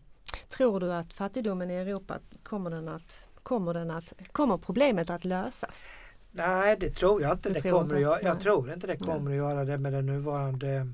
Tror 0.48 0.80
du 0.80 0.92
att 0.92 1.12
fattigdomen 1.12 1.70
i 1.70 1.74
Europa, 1.74 2.18
kommer, 2.42 2.70
den 2.70 2.88
att, 2.88 3.26
kommer, 3.42 3.74
den 3.74 3.90
att, 3.90 4.12
kommer 4.32 4.58
problemet 4.58 5.10
att 5.10 5.24
lösas? 5.24 5.90
Nej, 6.32 6.76
det 6.80 6.90
tror 6.90 7.22
jag 7.22 7.32
inte 7.32 7.48
Du 7.48 7.52
det 7.54 7.70
kommer 7.70 7.82
inte? 7.84 7.96
Jag 7.98 8.18
Nej. 8.34 8.42
tror 8.42 8.72
inte 8.72 8.86
det 8.86 8.96
kommer 8.96 9.30
att 9.30 9.36
göra 9.36 9.64
det 9.64 9.78
med 9.78 9.92
den 9.92 10.06
nuvarande 10.06 10.92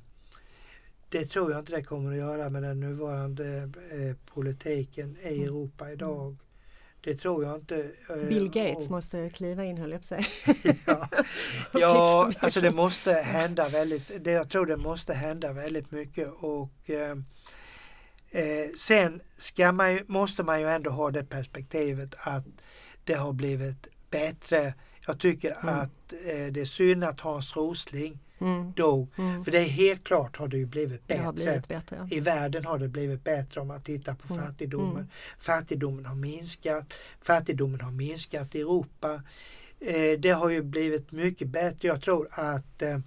det 1.09 1.27
tror 1.27 1.51
jag 1.51 1.61
inte 1.61 1.73
det 1.73 1.83
kommer 1.85 2.13
att 2.13 2.19
göra 2.19 2.51
med 2.51 2.63
den 2.63 2.81
nuvarande 2.81 3.57
eh, 3.91 4.17
politiken 4.35 5.17
i 5.23 5.29
Mm. 5.35 5.43
Europa 5.49 5.91
idag. 5.93 6.37
Det 7.05 7.15
tror 7.15 7.45
jag 7.45 7.55
inte. 7.57 7.91
eh, 8.11 8.17
Bill 8.29 8.47
Gates 8.51 8.85
och- 8.85 8.91
måste 8.91 9.31
kliva 9.31 9.65
in 9.65 9.79
höll 9.79 9.91
jag 9.93 10.01
på 10.01 10.05
säga. 10.07 10.25
Ja, 10.87 11.09
ja 11.73 12.31
alltså 12.39 12.61
det 12.61 12.71
måste 12.71 13.13
hända 13.13 13.69
väldigt, 13.69 14.25
det, 14.25 14.31
jag 14.31 14.49
tror 14.51 14.67
det 14.67 14.77
måste 14.77 15.15
hända 15.15 15.53
väldigt 15.53 15.91
mycket 15.91 16.29
och 16.33 16.91
eh, 16.91 17.17
eh, 18.31 18.71
sen 18.79 19.21
man 19.73 20.01
måste 20.07 20.43
man 20.43 20.61
ju 20.61 20.69
ändå 20.69 20.91
ha 20.91 21.11
det 21.11 21.25
perspektivet 21.25 22.15
att 22.19 22.45
det 23.05 23.15
har 23.15 23.33
blivit 23.33 23.89
bättre. 24.11 24.75
Jag 25.07 25.19
tycker 25.21 25.57
Mm. 25.63 25.75
att 25.75 26.13
eh, 26.13 26.53
det 26.53 26.61
är 26.61 26.65
synd 26.65 27.05
att 27.05 27.21
Hans 27.21 27.57
Rosling 27.57 28.19
Mm. 28.43 28.73
dog. 28.73 29.09
Mm. 29.19 29.45
För 29.45 29.51
det 29.53 29.59
är 29.59 29.65
helt 29.65 30.05
klart 30.05 30.37
har 30.37 30.49
det 30.49 30.57
ju 30.57 30.67
blivit 30.67 31.07
bättre. 31.07 31.33
blivit 31.33 31.69
bättre. 31.69 31.97
Ja. 32.11 32.17
I 32.17 32.21
världen 32.21 32.65
har 32.65 32.79
det 32.79 32.89
blivit 32.89 33.25
bättre 33.25 33.61
om 33.61 33.69
man 33.69 33.83
tittar 33.83 34.15
på 34.15 34.35
Mm. 34.35 34.47
fattigdomen. 34.47 34.97
Mm. 34.97 35.09
Fattigdomen 35.39 36.07
har 36.07 36.15
minskat. 36.15 36.93
Fattigdomen 37.21 37.81
har 37.81 37.91
minskat 37.93 38.55
i 38.55 38.61
Europa. 38.61 39.23
Eh, 39.81 40.19
det 40.19 40.31
har 40.31 40.51
ju 40.51 40.63
blivit 40.63 41.13
mycket 41.13 41.49
bättre. 41.49 41.89
Jag 41.89 42.03
tror 42.03 42.29
att 42.31 42.83
eh, 42.83 42.99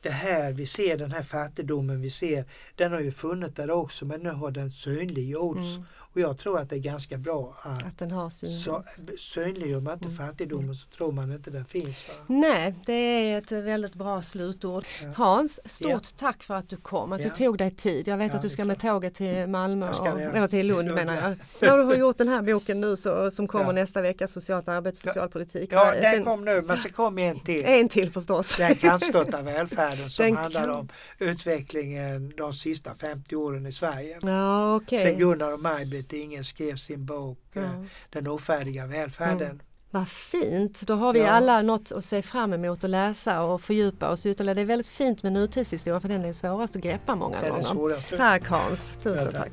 det 0.00 0.10
här 0.10 0.52
vi 0.52 0.66
ser, 0.66 0.96
den 0.98 1.12
här 1.12 1.22
fattigdomen 1.22 2.00
vi 2.00 2.10
ser, 2.10 2.44
den 2.74 2.92
har 2.92 3.00
ju 3.00 3.12
funnits 3.12 3.54
där 3.54 3.70
också 3.70 4.04
men 4.06 4.20
nu 4.20 4.30
har 4.30 4.50
den 4.50 4.70
synliggjorts. 4.70 5.74
Mm. 5.76 5.86
Och 6.14 6.20
jag 6.20 6.38
tror 6.38 6.58
att 6.58 6.70
det 6.70 6.76
är 6.76 6.80
ganska 6.80 7.16
bra 7.18 7.54
att 7.62 7.86
Att 7.86 7.98
den 7.98 8.10
har 8.10 8.30
sin... 8.30 8.50
så, 8.58 8.82
synliggör 9.18 9.80
man 9.80 9.92
inte 9.94 10.04
Mm. 10.04 10.16
fattigdomen 10.16 10.74
så 10.74 10.88
tror 10.88 11.12
man 11.12 11.32
inte 11.32 11.50
den 11.50 11.64
finns. 11.64 12.08
Va? 12.08 12.14
Nej, 12.26 12.74
det 12.86 12.92
är 12.92 13.38
ett 13.38 13.52
väldigt 13.52 13.94
bra 13.94 14.22
slutord. 14.22 14.84
Ja. 15.02 15.08
Hans, 15.16 15.60
stort 15.68 15.90
Ja. 15.90 16.00
tack 16.18 16.42
för 16.42 16.54
att 16.54 16.68
du 16.68 16.76
kom, 16.76 17.12
att 17.12 17.20
Ja. 17.20 17.28
du 17.28 17.34
tog 17.44 17.58
dig 17.58 17.70
tid. 17.70 18.08
Jag 18.08 18.16
vet 18.18 18.34
att 18.34 18.42
du 18.42 18.50
ska 18.50 18.64
med 18.64 18.80
tåget 18.80 19.14
till 19.14 19.46
Malmö, 19.46 19.86
Jag 19.86 19.96
ska 19.96 20.12
och, 20.12 20.20
eller 20.20 20.46
till 20.46 20.66
Lund 20.66 20.88
Lund, 20.88 20.94
menar 20.94 21.14
ja. 21.14 21.20
jag. 21.60 21.68
När 21.70 21.78
du 21.78 21.84
har 21.84 21.94
gjort 21.94 22.18
den 22.18 22.28
här 22.28 22.42
boken 22.42 22.80
nu 22.80 22.96
så, 22.96 23.30
som 23.30 23.48
kommer 23.48 23.72
nästa 23.72 24.02
vecka, 24.02 24.28
Socialt 24.28 24.68
arbete, 24.68 24.98
Ja. 25.04 25.08
socialpolitik. 25.10 25.72
Ja, 25.72 25.92
Sen- 25.92 26.02
den 26.02 26.24
kom 26.24 26.44
nu 26.44 26.62
men 26.62 26.76
så 26.76 26.88
kom 26.88 27.18
en 27.18 27.40
till. 27.40 27.64
En 27.66 27.88
till 27.88 28.10
förstås. 28.12 28.56
Den 28.56 28.74
kantstötta 28.74 29.42
välfärden 29.42 30.10
som 30.10 30.24
Den 30.26 30.36
handlar 30.36 30.60
kan- 30.60 30.70
om 30.70 30.88
utvecklingen 31.18 32.32
de 32.36 32.52
sista 32.52 32.94
50 32.94 33.36
åren 33.36 33.66
i 33.66 33.72
Sverige. 33.72 34.18
Ja, 34.22 34.74
okej. 34.76 35.02
Sen 35.02 35.18
Gunnar 35.18 35.52
och 35.52 35.60
Maj-Britt 35.60 36.03
Ingen 36.12 36.44
skrev 36.44 36.76
sin 36.76 37.04
bok 37.06 37.38
eh, 37.56 37.62
Ja. 37.62 37.68
Den 38.10 38.26
ofärdiga 38.28 38.86
välfärden. 38.86 39.42
Mm. 39.50 39.60
Vad 39.90 40.08
fint, 40.08 40.80
då 40.80 40.94
har 40.94 41.12
vi 41.12 41.18
Ja. 41.20 41.28
alla 41.30 41.62
något 41.62 41.92
att 41.92 42.04
se 42.04 42.22
fram 42.22 42.52
emot 42.52 42.84
och 42.84 42.90
läsa 42.90 43.42
och 43.42 43.60
fördjupa 43.60 44.10
oss 44.10 44.26
ytterligare. 44.26 44.54
Det 44.54 44.60
är 44.60 44.64
väldigt 44.66 44.86
fint 44.86 45.22
med 45.22 45.32
nutidshistoria 45.32 46.00
för 46.00 46.08
den 46.08 46.24
är 46.24 46.32
svårast 46.32 46.76
att 46.76 46.82
greppa 46.82 47.14
många 47.14 47.40
Den 47.40 47.50
gånger. 47.50 48.16
Tack 48.16 48.46
Hans, 48.48 48.96
tusen 48.96 49.24
Ja, 49.32 49.38
tack. 49.38 49.40
tack. 49.40 49.52